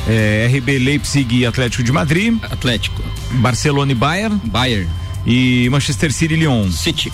É, 0.08 0.48
RB 0.48 0.80
Leipzig 0.80 1.40
e 1.40 1.46
Atlético 1.46 1.84
de 1.84 1.92
Madrid. 1.92 2.38
Atlético. 2.50 3.04
Barcelona 3.32 3.92
e 3.92 3.96
Bayern. 3.96 4.40
Bayern. 4.46 4.90
E 5.26 5.68
Manchester 5.70 6.12
City 6.14 6.36
e 6.36 6.38
Lyon. 6.38 6.72
City. 6.72 7.12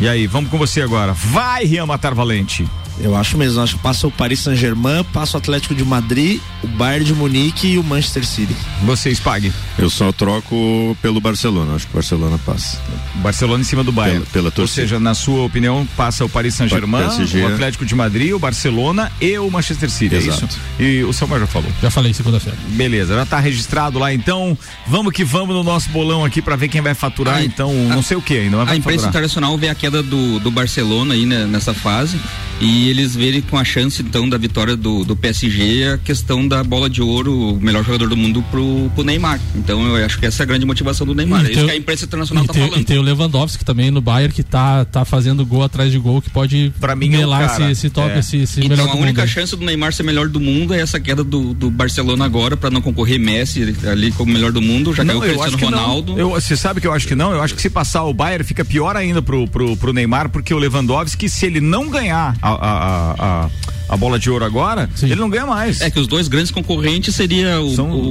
E 0.00 0.08
aí, 0.08 0.26
vamos 0.26 0.50
com 0.50 0.56
você 0.56 0.80
agora. 0.80 1.12
Vai, 1.12 1.64
Rian 1.64 1.84
Matar 1.84 2.14
Valente. 2.14 2.66
Eu 3.00 3.14
acho 3.16 3.38
mesmo, 3.38 3.60
acho 3.62 3.76
que 3.76 3.82
passa 3.82 4.06
o 4.06 4.10
Paris 4.10 4.40
Saint-Germain, 4.40 5.04
passa 5.12 5.36
o 5.36 5.38
Atlético 5.38 5.74
de 5.74 5.84
Madrid, 5.84 6.40
o 6.62 6.66
Bayern 6.66 7.04
de 7.04 7.14
Munique 7.14 7.68
e 7.68 7.78
o 7.78 7.84
Manchester 7.84 8.26
City. 8.26 8.54
Vocês 8.82 9.20
paguem. 9.20 9.52
Eu 9.78 9.88
só 9.88 10.10
troco 10.10 10.96
pelo 11.00 11.20
Barcelona, 11.20 11.74
acho 11.74 11.86
que 11.86 11.92
o 11.92 11.94
Barcelona 11.94 12.38
passa. 12.44 12.78
Barcelona 13.16 13.60
em 13.60 13.64
cima 13.64 13.84
do 13.84 13.92
Bayern. 13.92 14.20
Pela, 14.20 14.30
pela 14.32 14.50
torcida. 14.50 14.82
Ou 14.82 14.88
seja, 14.88 15.00
na 15.00 15.14
sua 15.14 15.42
opinião, 15.44 15.86
passa 15.96 16.24
o 16.24 16.28
Paris 16.28 16.54
Saint-Germain, 16.54 17.04
o 17.42 17.46
Atlético 17.46 17.86
de 17.86 17.94
Madrid, 17.94 18.32
o 18.32 18.38
Barcelona 18.38 19.12
e 19.20 19.38
o 19.38 19.48
Manchester 19.50 19.90
City, 19.90 20.16
Exato. 20.16 20.44
é 20.44 20.48
isso? 20.48 20.60
E 20.80 21.04
o 21.04 21.12
Samuel 21.12 21.40
já 21.40 21.46
falou. 21.46 21.70
Já 21.80 21.90
falei 21.90 22.12
segunda-feira. 22.12 22.58
Beleza, 22.70 23.14
já 23.14 23.24
tá 23.26 23.38
registrado 23.38 23.98
lá, 23.98 24.12
então 24.12 24.56
vamos 24.86 25.12
que 25.12 25.24
vamos 25.24 25.54
no 25.54 25.62
nosso 25.62 25.88
bolão 25.90 26.24
aqui 26.24 26.42
pra 26.42 26.56
ver 26.56 26.68
quem 26.68 26.80
vai 26.80 26.94
faturar, 26.94 27.36
A- 27.36 27.44
então, 27.44 27.72
não 27.88 28.02
sei 28.02 28.16
o 28.16 28.22
que 28.22 28.36
ainda, 28.38 28.56
A 28.58 28.62
imprensa 28.76 28.82
faturar. 29.04 29.08
internacional 29.10 29.56
vê 29.56 29.68
a 29.68 29.74
queda 29.74 30.02
do, 30.02 30.40
do 30.40 30.50
Barcelona 30.50 31.14
aí 31.14 31.24
né, 31.24 31.46
nessa 31.46 31.72
fase 31.72 32.18
e 32.60 32.87
eles 32.88 33.14
verem 33.14 33.40
com 33.40 33.56
a 33.58 33.64
chance 33.64 34.02
então 34.02 34.28
da 34.28 34.36
vitória 34.38 34.76
do, 34.76 35.04
do 35.04 35.14
PSG 35.16 35.88
a 35.94 35.98
questão 35.98 36.46
da 36.46 36.62
bola 36.64 36.88
de 36.88 37.02
ouro, 37.02 37.54
o 37.54 37.60
melhor 37.60 37.84
jogador 37.84 38.08
do 38.08 38.16
mundo 38.16 38.42
pro, 38.50 38.90
pro 38.94 39.04
Neymar. 39.04 39.40
Então 39.54 39.96
eu 39.96 40.04
acho 40.04 40.18
que 40.18 40.26
essa 40.26 40.42
é 40.42 40.44
a 40.44 40.46
grande 40.46 40.64
motivação 40.66 41.06
do 41.06 41.14
Neymar. 41.14 41.40
É 41.40 41.50
isso 41.50 41.54
tem- 41.54 41.64
que 41.66 41.70
a 41.72 41.76
imprensa 41.76 42.04
internacional 42.04 42.44
tá 42.46 42.52
tem, 42.52 42.62
falando. 42.62 42.80
e 42.80 42.84
tem 42.84 42.98
o 42.98 43.02
Lewandowski 43.02 43.64
também 43.64 43.90
no 43.90 44.00
Bayern 44.00 44.32
que 44.34 44.42
tá, 44.42 44.84
tá 44.84 45.04
fazendo 45.04 45.44
gol 45.44 45.62
atrás 45.62 45.90
de 45.92 45.98
gol 45.98 46.20
que 46.22 46.30
pode 46.30 46.72
Pra 46.80 46.94
mim 46.96 47.06
é 47.08 47.18
melar 47.18 47.48
cara. 47.48 47.62
esse, 47.64 47.72
esse 47.72 47.90
toque, 47.90 48.16
É. 48.16 48.18
esse, 48.18 48.36
esse 48.38 48.60
Então 48.60 48.70
melhor 48.70 48.88
a 48.88 48.92
do 48.92 48.98
única 48.98 49.20
mundo. 49.22 49.30
chance 49.30 49.56
do 49.56 49.64
Neymar 49.64 49.92
ser 49.92 50.02
melhor 50.02 50.28
do 50.28 50.40
mundo 50.40 50.74
é 50.74 50.80
essa 50.80 50.98
queda 51.00 51.22
do, 51.24 51.54
do 51.54 51.70
Barcelona 51.70 52.24
agora 52.24 52.56
para 52.56 52.70
não 52.70 52.80
concorrer 52.80 53.18
Messi 53.18 53.74
ali 53.90 54.12
como 54.12 54.32
melhor 54.32 54.52
do 54.52 54.60
mundo, 54.62 54.94
já 54.94 55.04
caiu 55.04 55.20
o 55.20 55.24
eu 55.24 55.38
Cristiano 55.38 55.76
Ronaldo. 55.76 56.12
não. 56.12 56.18
Eu, 56.18 56.30
você 56.30 56.56
sabe 56.56 56.80
que 56.80 56.86
eu 56.86 56.92
acho 56.92 57.06
que 57.06 57.14
não? 57.14 57.32
Eu 57.32 57.42
acho 57.42 57.54
que 57.54 57.62
se 57.62 57.70
passar 57.70 58.04
o 58.04 58.14
Bayern 58.14 58.44
fica 58.44 58.64
pior 58.64 58.96
ainda 58.96 59.20
pro, 59.22 59.46
pro, 59.48 59.76
pro 59.76 59.92
Neymar, 59.92 60.28
porque 60.30 60.52
o 60.54 60.58
Lewandowski, 60.58 61.28
se 61.28 61.46
ele 61.46 61.60
não 61.60 61.88
ganhar 61.88 62.36
a, 62.40 62.48
a, 62.50 62.77
a, 62.78 63.14
a, 63.18 63.50
a 63.88 63.96
bola 63.96 64.18
de 64.18 64.30
ouro 64.30 64.44
agora, 64.44 64.88
ele 65.02 65.14
não 65.16 65.28
ganha 65.30 65.46
mais. 65.46 65.80
É 65.80 65.90
que 65.90 65.98
os 65.98 66.06
dois 66.06 66.28
grandes 66.28 66.50
concorrentes 66.50 67.14
seria 67.14 67.60
o, 67.60 67.74
o, 67.80 68.10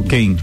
o- 0.00 0.04
quem? 0.08 0.36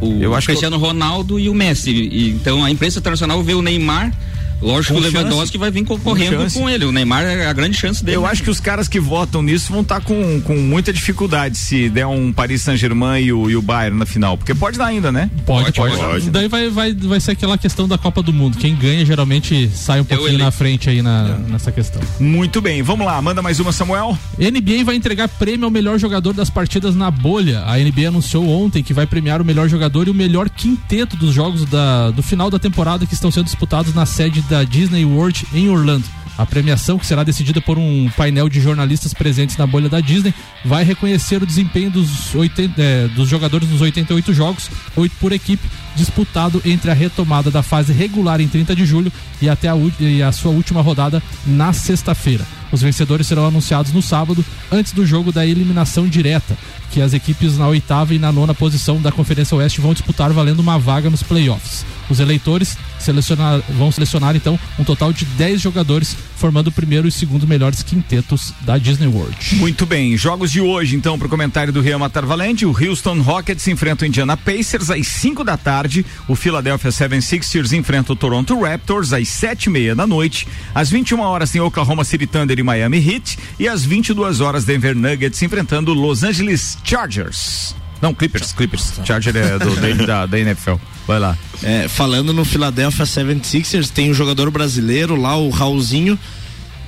O 0.00 0.18
Eu 0.20 0.34
acho 0.34 0.46
que 0.46 0.52
Cristiano 0.52 0.76
Ronaldo 0.78 1.38
e 1.40 1.48
o 1.48 1.54
Messi. 1.54 1.90
E, 1.90 2.30
então 2.30 2.64
a 2.64 2.70
imprensa 2.70 2.98
internacional 2.98 3.42
vê 3.42 3.54
o 3.54 3.62
Neymar. 3.62 4.12
Lógico 4.60 4.94
Com 4.94 5.00
que 5.00 5.08
o 5.08 5.10
Lewandowski 5.10 5.46
chance. 5.46 5.58
vai 5.58 5.70
vir 5.70 5.84
Com 5.84 5.96
concorrendo 5.96 6.42
chance. 6.42 6.58
com 6.58 6.68
ele. 6.68 6.84
O 6.84 6.92
Neymar 6.92 7.24
é 7.24 7.46
a 7.46 7.52
grande 7.52 7.76
chance 7.76 8.04
dele. 8.04 8.16
Eu 8.16 8.26
acho 8.26 8.42
que 8.42 8.50
os 8.50 8.60
caras 8.60 8.88
que 8.88 8.98
votam 9.00 9.42
nisso 9.42 9.72
vão 9.72 9.82
estar 9.82 10.00
com, 10.00 10.40
com 10.40 10.56
muita 10.56 10.92
dificuldade 10.92 11.56
se 11.56 11.88
der 11.88 12.06
um 12.06 12.32
Paris 12.32 12.62
Saint-Germain 12.62 13.22
e 13.22 13.32
o, 13.32 13.50
e 13.50 13.56
o 13.56 13.62
Bayern 13.62 13.98
na 13.98 14.06
final. 14.06 14.36
Porque 14.36 14.54
pode 14.54 14.78
dar 14.78 14.86
ainda, 14.86 15.12
né? 15.12 15.30
Pode, 15.46 15.72
pode. 15.72 16.30
Daí 16.30 16.48
vai, 16.48 16.68
vai, 16.70 16.92
vai 16.94 17.20
ser 17.20 17.32
aquela 17.32 17.56
questão 17.56 17.86
da 17.88 17.96
Copa 17.98 18.22
do 18.22 18.32
Mundo. 18.32 18.58
Quem 18.58 18.74
ganha 18.74 19.04
geralmente 19.04 19.68
sai 19.74 20.00
um 20.00 20.04
pouquinho 20.04 20.38
na 20.38 20.50
frente 20.50 20.90
aí 20.90 21.02
na, 21.02 21.36
nessa 21.48 21.70
questão. 21.70 22.02
Muito 22.18 22.60
bem, 22.60 22.82
vamos 22.82 23.06
lá, 23.06 23.20
manda 23.22 23.40
mais 23.42 23.60
uma, 23.60 23.72
Samuel. 23.72 24.18
NBA 24.38 24.84
vai 24.84 24.96
entregar 24.96 25.28
prêmio 25.28 25.64
ao 25.64 25.70
melhor 25.70 25.98
jogador 25.98 26.32
das 26.32 26.50
partidas 26.50 26.94
na 26.94 27.10
bolha. 27.10 27.62
A 27.64 27.76
NBA 27.78 28.08
anunciou 28.08 28.48
ontem 28.48 28.82
que 28.82 28.92
vai 28.92 29.06
premiar 29.06 29.40
o 29.40 29.44
melhor 29.44 29.68
jogador 29.68 30.08
e 30.08 30.10
o 30.10 30.14
melhor 30.14 30.48
quinteto 30.48 31.16
dos 31.16 31.34
jogos 31.34 31.64
da, 31.64 32.10
do 32.10 32.22
final 32.22 32.50
da 32.50 32.58
temporada 32.58 33.06
que 33.06 33.14
estão 33.14 33.30
sendo 33.30 33.44
disputados 33.44 33.94
na 33.94 34.06
sede 34.06 34.40
da 34.48 34.64
Disney 34.64 35.04
World 35.04 35.46
em 35.52 35.68
Orlando. 35.68 36.04
A 36.38 36.46
premiação, 36.46 36.98
que 36.98 37.06
será 37.06 37.24
decidida 37.24 37.60
por 37.60 37.76
um 37.78 38.08
painel 38.16 38.48
de 38.48 38.60
jornalistas 38.60 39.12
presentes 39.12 39.56
na 39.56 39.66
bolha 39.66 39.88
da 39.88 40.00
Disney, 40.00 40.32
vai 40.64 40.84
reconhecer 40.84 41.42
o 41.42 41.46
desempenho 41.46 41.90
dos, 41.90 42.32
80, 42.32 42.80
eh, 42.80 43.08
dos 43.08 43.28
jogadores 43.28 43.68
nos 43.68 43.80
88 43.80 44.32
jogos, 44.32 44.70
8 44.94 45.16
por 45.18 45.32
equipe, 45.32 45.68
disputado 45.96 46.62
entre 46.64 46.92
a 46.92 46.94
retomada 46.94 47.50
da 47.50 47.60
fase 47.60 47.92
regular 47.92 48.40
em 48.40 48.46
30 48.46 48.76
de 48.76 48.86
julho 48.86 49.12
e 49.42 49.48
até 49.48 49.68
a, 49.68 49.74
e 49.98 50.22
a 50.22 50.30
sua 50.30 50.52
última 50.52 50.80
rodada 50.80 51.20
na 51.44 51.72
sexta-feira. 51.72 52.46
Os 52.70 52.82
vencedores 52.82 53.26
serão 53.26 53.44
anunciados 53.44 53.92
no 53.92 54.00
sábado, 54.00 54.44
antes 54.70 54.92
do 54.92 55.04
jogo 55.04 55.32
da 55.32 55.44
eliminação 55.44 56.06
direta, 56.06 56.56
que 56.92 57.00
as 57.00 57.14
equipes 57.14 57.58
na 57.58 57.66
oitava 57.66 58.14
e 58.14 58.18
na 58.18 58.30
nona 58.30 58.54
posição 58.54 59.02
da 59.02 59.10
Conferência 59.10 59.56
Oeste 59.56 59.80
vão 59.80 59.92
disputar 59.92 60.32
valendo 60.32 60.60
uma 60.60 60.78
vaga 60.78 61.10
nos 61.10 61.22
playoffs. 61.24 61.84
Os 62.10 62.20
eleitores 62.20 62.76
selecionar- 62.98 63.60
vão 63.70 63.90
selecionar 63.92 64.34
então 64.36 64.58
um 64.78 64.84
total 64.84 65.12
de 65.12 65.24
10 65.24 65.60
jogadores, 65.60 66.16
formando 66.36 66.68
o 66.68 66.72
primeiro 66.72 67.06
e 67.08 67.12
segundo 67.12 67.46
melhores 67.46 67.82
quintetos 67.82 68.52
da 68.62 68.78
Disney 68.78 69.06
World. 69.08 69.36
Muito 69.56 69.84
bem, 69.86 70.16
jogos 70.16 70.50
de 70.50 70.60
hoje, 70.60 70.96
então, 70.96 71.18
para 71.18 71.26
o 71.26 71.30
comentário 71.30 71.72
do 71.72 71.80
Rian 71.80 71.98
Matar 71.98 72.24
Valente. 72.24 72.64
O 72.66 72.70
Houston 72.70 73.20
Rockets 73.20 73.66
enfrenta 73.68 74.04
o 74.04 74.08
Indiana 74.08 74.36
Pacers 74.36 74.90
às 74.90 75.06
5 75.06 75.44
da 75.44 75.56
tarde. 75.56 76.04
O 76.26 76.34
Philadelphia 76.34 76.90
76ers 76.90 77.72
enfrenta 77.72 78.12
o 78.12 78.16
Toronto 78.16 78.58
Raptors 78.60 79.12
às 79.12 79.28
sete 79.28 79.64
e 79.64 79.70
meia 79.70 79.94
da 79.94 80.06
noite. 80.06 80.46
Às 80.74 80.90
21 80.90 81.20
horas 81.20 81.50
tem 81.50 81.60
Oklahoma 81.60 82.04
City 82.04 82.26
Thunder 82.26 82.58
e 82.58 82.62
Miami 82.62 82.98
Heat. 82.98 83.38
E 83.58 83.68
às 83.68 83.84
22 83.84 84.40
horas, 84.40 84.64
Denver 84.64 84.94
Nuggets 84.96 85.42
enfrentando 85.42 85.92
Los 85.94 86.22
Angeles 86.22 86.78
Chargers. 86.84 87.74
Não, 88.00 88.14
Clippers, 88.14 88.52
Clippers. 88.52 88.94
Charger 89.04 89.36
é 89.36 89.58
do, 89.58 89.74
da, 89.76 90.06
da, 90.06 90.26
da 90.26 90.38
NFL. 90.38 90.74
Vai 91.06 91.18
lá. 91.18 91.36
É, 91.62 91.88
falando 91.88 92.32
no 92.32 92.44
Philadelphia 92.44 93.04
76ers, 93.04 93.88
tem 93.90 94.10
um 94.10 94.14
jogador 94.14 94.50
brasileiro 94.50 95.16
lá, 95.16 95.36
o 95.36 95.50
Raulzinho. 95.50 96.18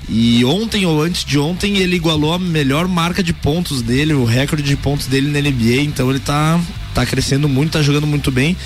E 0.08 0.44
ontem 0.44 0.84
ou 0.86 1.00
antes 1.02 1.24
de 1.24 1.38
ontem 1.38 1.76
ele 1.76 1.94
igualou 1.94 2.32
a 2.32 2.38
melhor 2.38 2.88
marca 2.88 3.22
de 3.22 3.32
pontos 3.32 3.80
dele, 3.80 4.12
o 4.12 4.24
recorde 4.24 4.62
de 4.62 4.76
pontos 4.76 5.06
dele 5.06 5.30
na 5.30 5.40
NBA. 5.40 5.82
Então 5.82 6.10
ele 6.10 6.18
tá, 6.18 6.60
tá 6.94 7.06
crescendo 7.06 7.48
muito, 7.48 7.72
tá 7.72 7.82
jogando 7.82 8.06
muito 8.06 8.30
bem. 8.30 8.56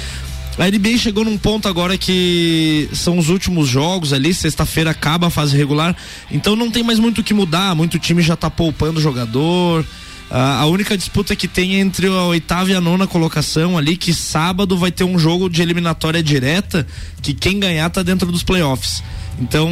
A 0.56 0.70
NBA 0.70 0.98
chegou 0.98 1.24
num 1.24 1.36
ponto 1.36 1.68
agora 1.68 1.98
que 1.98 2.88
são 2.92 3.18
os 3.18 3.28
últimos 3.28 3.68
jogos 3.68 4.12
ali, 4.12 4.32
sexta-feira 4.32 4.90
acaba 4.90 5.26
a 5.26 5.30
fase 5.30 5.56
regular, 5.56 5.96
então 6.30 6.54
não 6.54 6.70
tem 6.70 6.84
mais 6.84 7.00
muito 7.00 7.20
o 7.20 7.24
que 7.24 7.34
mudar, 7.34 7.74
muito 7.74 7.98
time 7.98 8.22
já 8.22 8.36
tá 8.36 8.48
poupando 8.48 9.00
jogador. 9.00 9.84
A 10.30 10.66
única 10.66 10.96
disputa 10.96 11.36
que 11.36 11.46
tem 11.46 11.76
é 11.76 11.80
entre 11.80 12.06
a 12.06 12.22
oitava 12.24 12.70
e 12.70 12.74
a 12.74 12.80
nona 12.80 13.06
colocação 13.06 13.78
ali, 13.78 13.96
que 13.96 14.12
sábado 14.12 14.76
vai 14.76 14.90
ter 14.90 15.04
um 15.04 15.18
jogo 15.18 15.48
de 15.48 15.62
eliminatória 15.62 16.22
direta, 16.22 16.86
que 17.22 17.32
quem 17.32 17.60
ganhar 17.60 17.88
tá 17.90 18.02
dentro 18.02 18.32
dos 18.32 18.42
playoffs. 18.42 19.02
Então, 19.40 19.68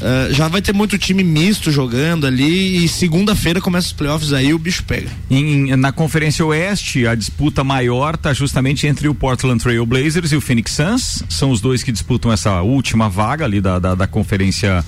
ah, 0.00 0.28
já 0.30 0.48
vai 0.48 0.62
ter 0.62 0.72
muito 0.72 0.96
time 0.96 1.24
misto 1.24 1.70
jogando 1.70 2.26
ali 2.26 2.84
e 2.84 2.88
segunda-feira 2.88 3.60
começa 3.60 3.88
os 3.88 3.92
playoffs 3.92 4.32
aí 4.32 4.54
o 4.54 4.58
bicho 4.58 4.84
pega. 4.84 5.10
Em- 5.30 5.74
na 5.76 5.90
Conferência 5.90 6.44
Oeste, 6.46 7.06
a 7.06 7.14
disputa 7.14 7.64
maior 7.64 8.14
está 8.14 8.32
justamente 8.32 8.86
entre 8.86 9.08
o 9.08 9.14
Portland 9.14 9.60
Trail 9.62 9.84
Blazers 9.84 10.32
e 10.32 10.36
o 10.36 10.40
Phoenix 10.40 10.72
Suns. 10.72 11.24
São 11.28 11.50
os 11.50 11.60
dois 11.60 11.82
que 11.82 11.90
disputam 11.90 12.32
essa 12.32 12.62
última 12.62 13.08
vaga 13.08 13.44
ali 13.44 13.60
da, 13.60 13.78
da, 13.78 13.94
da 13.94 14.06
Conferência 14.06 14.84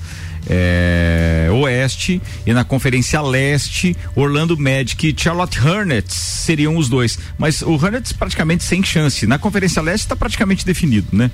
é, 0.48 1.48
Oeste. 1.52 2.20
E 2.46 2.52
na 2.52 2.64
Conferência 2.64 3.20
Leste, 3.20 3.96
Orlando 4.14 4.56
Magic 4.56 5.08
e 5.08 5.14
Charlotte 5.16 5.60
Hornets 5.60 6.14
seriam 6.14 6.76
os 6.76 6.88
dois. 6.88 7.18
Mas 7.38 7.62
o 7.62 7.72
Hornets 7.72 8.12
praticamente 8.12 8.64
sem 8.64 8.82
chance. 8.82 9.26
Na 9.26 9.38
Conferência 9.38 9.82
Leste 9.82 10.04
está 10.04 10.16
praticamente 10.16 10.64
definido, 10.64 11.08
né? 11.12 11.30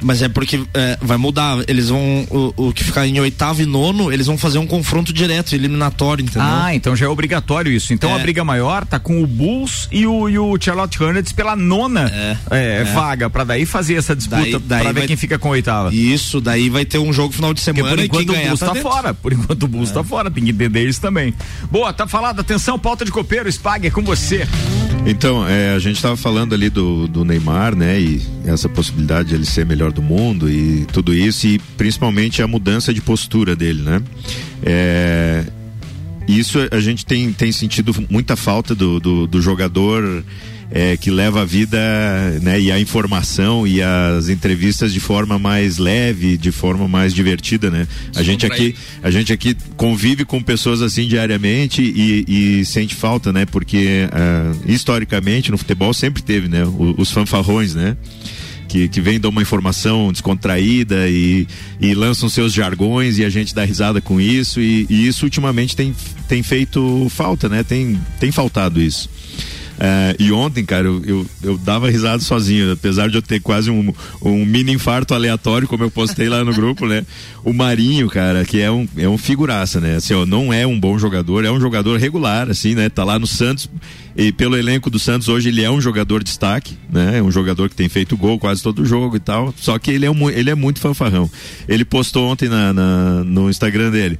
Mas 0.00 0.22
é 0.22 0.28
porque 0.28 0.60
é, 0.74 0.98
vai 1.00 1.16
mudar. 1.16 1.58
Eles 1.68 1.88
vão. 1.88 2.26
O, 2.30 2.68
o 2.68 2.72
que 2.72 2.84
ficar 2.84 3.06
em 3.06 3.18
oitavo 3.20 3.62
e 3.62 3.66
nono, 3.66 4.12
eles 4.12 4.26
vão 4.26 4.38
fazer 4.38 4.58
um 4.58 4.66
confronto 4.66 5.12
direto, 5.12 5.54
eliminatório, 5.54 6.22
entendeu? 6.22 6.42
Ah, 6.42 6.74
então 6.74 6.94
já 6.94 7.06
é 7.06 7.08
obrigatório 7.08 7.72
isso. 7.72 7.92
Então 7.92 8.10
É. 8.10 8.14
a 8.14 8.18
briga 8.18 8.44
maior 8.44 8.84
tá 8.84 8.98
com 8.98 9.22
o 9.22 9.26
Bulls 9.26 9.88
e 9.90 10.06
o, 10.06 10.28
e 10.28 10.38
o 10.38 10.56
Charlotte 10.60 11.02
Hornets 11.02 11.32
pela 11.32 11.56
nona 11.56 12.10
é, 12.50 12.80
é. 12.80 12.84
vaga, 12.84 13.28
pra 13.28 13.44
daí 13.44 13.66
fazer 13.66 13.94
essa 13.94 14.14
disputa, 14.14 14.42
Daí- 14.42 14.58
daí 14.60 14.82
pra 14.82 14.92
ver 14.92 15.06
quem 15.06 15.16
fica 15.16 15.38
com 15.38 15.48
a 15.48 15.52
oitava. 15.52 15.92
Isso, 15.94 16.40
daí 16.40 16.68
vai 16.70 16.84
ter 16.84 16.98
um 16.98 17.12
jogo 17.12 17.32
final 17.32 17.52
de 17.52 17.60
Porque 17.60 17.74
semana 17.80 17.96
por 17.96 18.02
e 18.02 18.06
enquanto 18.06 18.30
o 18.30 18.36
Bulls 18.36 18.60
tá 18.60 18.66
tá, 18.74 18.74
fora. 18.76 19.14
Por 19.14 19.32
enquanto 19.32 19.62
o 19.64 19.68
Bulls 19.68 19.90
tá 19.90 20.04
fora, 20.04 20.30
tem 20.30 20.44
que 20.44 20.50
entender 20.50 20.88
isso 20.88 21.00
também. 21.00 21.34
Boa, 21.70 21.92
tá 21.92 22.06
falado. 22.06 22.40
Atenção, 22.40 22.78
pauta 22.78 23.04
de 23.04 23.10
copeiro, 23.10 23.48
Spag, 23.50 23.86
é 23.86 23.90
com 23.90 24.02
você. 24.02 24.46
Então, 25.10 25.48
é, 25.48 25.70
a 25.70 25.78
gente 25.78 25.96
estava 25.96 26.18
falando 26.18 26.54
ali 26.54 26.68
do, 26.68 27.08
do 27.08 27.24
Neymar, 27.24 27.74
né? 27.74 27.98
E 27.98 28.20
essa 28.44 28.68
possibilidade 28.68 29.30
de 29.30 29.36
ele 29.36 29.46
ser 29.46 29.64
melhor 29.64 29.90
do 29.90 30.02
mundo 30.02 30.50
e 30.50 30.84
tudo 30.92 31.14
isso, 31.14 31.46
e 31.46 31.58
principalmente 31.78 32.42
a 32.42 32.46
mudança 32.46 32.92
de 32.92 33.00
postura 33.00 33.56
dele, 33.56 33.80
né? 33.80 34.02
É, 34.62 35.46
isso 36.28 36.58
a 36.70 36.78
gente 36.78 37.06
tem, 37.06 37.32
tem 37.32 37.50
sentido 37.50 37.94
muita 38.10 38.36
falta 38.36 38.74
do, 38.74 39.00
do, 39.00 39.26
do 39.26 39.40
jogador 39.40 40.22
é, 40.70 40.96
que 40.96 41.10
leva 41.10 41.42
a 41.42 41.44
vida 41.44 41.78
né, 42.42 42.60
e 42.60 42.70
a 42.70 42.78
informação 42.78 43.66
e 43.66 43.80
as 43.82 44.28
entrevistas 44.28 44.92
de 44.92 45.00
forma 45.00 45.38
mais 45.38 45.78
leve, 45.78 46.36
de 46.36 46.52
forma 46.52 46.86
mais 46.86 47.14
divertida, 47.14 47.70
né? 47.70 47.86
A 48.14 48.22
gente 48.22 48.44
aqui, 48.44 48.74
a 49.02 49.10
gente 49.10 49.32
aqui 49.32 49.56
convive 49.76 50.24
com 50.24 50.42
pessoas 50.42 50.82
assim 50.82 51.08
diariamente 51.08 51.82
e, 51.82 52.58
e 52.60 52.64
sente 52.66 52.94
falta, 52.94 53.32
né? 53.32 53.46
Porque 53.46 54.08
ah, 54.12 54.52
historicamente 54.66 55.50
no 55.50 55.56
futebol 55.58 55.94
sempre 55.94 56.22
teve, 56.22 56.48
né? 56.48 56.64
o- 56.64 56.94
Os 56.98 57.10
fanfarrões, 57.10 57.74
né? 57.74 57.96
que, 58.68 58.86
que 58.86 59.00
vem 59.00 59.18
dar 59.18 59.30
uma 59.30 59.40
informação 59.40 60.12
descontraída 60.12 61.08
e, 61.08 61.46
e 61.80 61.94
lançam 61.94 62.28
seus 62.28 62.52
jargões 62.52 63.16
e 63.16 63.24
a 63.24 63.30
gente 63.30 63.54
dá 63.54 63.64
risada 63.64 63.98
com 63.98 64.20
isso 64.20 64.60
e, 64.60 64.86
e 64.90 65.06
isso 65.08 65.24
ultimamente 65.24 65.74
tem, 65.74 65.94
tem 66.28 66.42
feito 66.42 67.06
falta, 67.08 67.48
né? 67.48 67.62
Tem, 67.62 67.98
tem 68.20 68.30
faltado 68.30 68.78
isso. 68.82 69.08
É, 69.80 70.16
e 70.18 70.32
ontem, 70.32 70.64
cara, 70.64 70.86
eu, 70.86 71.02
eu, 71.04 71.26
eu, 71.42 71.58
dava 71.58 71.88
risada 71.88 72.20
sozinho, 72.20 72.72
apesar 72.72 73.08
de 73.08 73.16
eu 73.16 73.22
ter 73.22 73.40
quase 73.40 73.70
um, 73.70 73.92
um 74.20 74.44
mini 74.44 74.72
infarto 74.72 75.14
aleatório, 75.14 75.68
como 75.68 75.84
eu 75.84 75.90
postei 75.90 76.28
lá 76.28 76.44
no 76.44 76.52
grupo, 76.52 76.86
né? 76.86 77.06
O 77.44 77.52
Marinho, 77.52 78.08
cara, 78.08 78.44
que 78.44 78.60
é 78.60 78.70
um, 78.70 78.88
é 78.96 79.08
um 79.08 79.16
figuraça, 79.16 79.80
né? 79.80 79.96
Assim, 79.96 80.14
ó, 80.14 80.26
não 80.26 80.52
é 80.52 80.66
um 80.66 80.78
bom 80.78 80.98
jogador, 80.98 81.44
é 81.44 81.50
um 81.50 81.60
jogador 81.60 81.98
regular, 81.98 82.50
assim, 82.50 82.74
né? 82.74 82.88
Tá 82.88 83.04
lá 83.04 83.18
no 83.18 83.26
Santos 83.26 83.70
e 84.16 84.32
pelo 84.32 84.56
elenco 84.56 84.90
do 84.90 84.98
Santos 84.98 85.28
hoje 85.28 85.48
ele 85.48 85.62
é 85.62 85.70
um 85.70 85.80
jogador 85.80 86.18
de 86.18 86.24
destaque, 86.24 86.76
né? 86.90 87.18
É 87.18 87.22
um 87.22 87.30
jogador 87.30 87.68
que 87.68 87.76
tem 87.76 87.88
feito 87.88 88.16
gol 88.16 88.38
quase 88.38 88.62
todo 88.62 88.84
jogo 88.84 89.16
e 89.16 89.20
tal. 89.20 89.54
Só 89.56 89.78
que 89.78 89.92
ele 89.92 90.06
é, 90.06 90.10
um, 90.10 90.28
ele 90.28 90.50
é 90.50 90.54
muito 90.56 90.80
fanfarrão. 90.80 91.30
Ele 91.68 91.84
postou 91.84 92.28
ontem 92.28 92.48
na, 92.48 92.72
na 92.72 93.24
no 93.24 93.48
Instagram 93.48 93.90
dele 93.92 94.18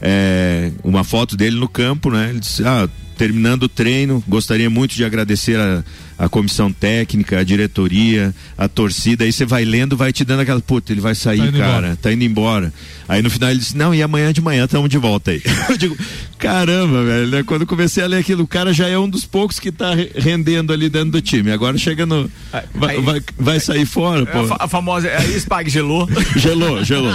é, 0.00 0.72
uma 0.82 1.04
foto 1.04 1.36
dele 1.36 1.56
no 1.58 1.68
campo, 1.68 2.10
né? 2.10 2.30
Ele 2.30 2.40
disse, 2.40 2.64
ah, 2.64 2.88
terminando 3.20 3.64
o 3.64 3.68
treino, 3.68 4.24
gostaria 4.26 4.70
muito 4.70 4.94
de 4.94 5.04
agradecer 5.04 5.54
a 5.60 5.84
a 6.20 6.28
comissão 6.28 6.70
técnica, 6.70 7.38
a 7.38 7.42
diretoria, 7.42 8.34
a 8.58 8.68
torcida, 8.68 9.24
aí 9.24 9.32
você 9.32 9.46
vai 9.46 9.64
lendo, 9.64 9.96
vai 9.96 10.12
te 10.12 10.22
dando 10.22 10.40
aquela, 10.40 10.60
puta, 10.60 10.92
ele 10.92 11.00
vai 11.00 11.14
sair, 11.14 11.38
tá 11.38 11.58
cara, 11.58 11.78
embora. 11.78 11.98
tá 12.00 12.12
indo 12.12 12.24
embora. 12.24 12.72
Aí 13.08 13.22
no 13.22 13.30
final 13.30 13.48
ele 13.48 13.58
disse, 13.58 13.74
não, 13.74 13.94
e 13.94 14.02
amanhã 14.02 14.30
de 14.30 14.42
manhã 14.42 14.66
estamos 14.66 14.90
de 14.90 14.98
volta 14.98 15.30
aí. 15.30 15.40
Eu 15.70 15.78
digo, 15.78 15.96
caramba, 16.38 17.02
velho, 17.04 17.26
né? 17.28 17.42
Quando 17.42 17.64
comecei 17.64 18.04
a 18.04 18.06
ler 18.06 18.18
aquilo, 18.18 18.44
o 18.44 18.46
cara 18.46 18.70
já 18.70 18.86
é 18.86 18.98
um 18.98 19.08
dos 19.08 19.24
poucos 19.24 19.58
que 19.58 19.72
tá 19.72 19.92
rendendo 20.14 20.74
ali 20.74 20.90
dentro 20.90 21.12
do 21.12 21.22
time. 21.22 21.52
Agora 21.52 21.78
chega 21.78 22.04
no. 22.04 22.30
Vai, 22.74 22.96
aí, 22.96 23.02
vai, 23.02 23.22
vai, 23.38 23.58
sair 23.58 23.86
fora, 23.86 24.26
pô. 24.26 24.56
A, 24.58 24.68
famosa, 24.68 25.08
aí 25.08 25.40
Spag 25.40 25.70
gelou. 25.70 26.06
gelou, 26.36 26.84
gelou. 26.84 27.14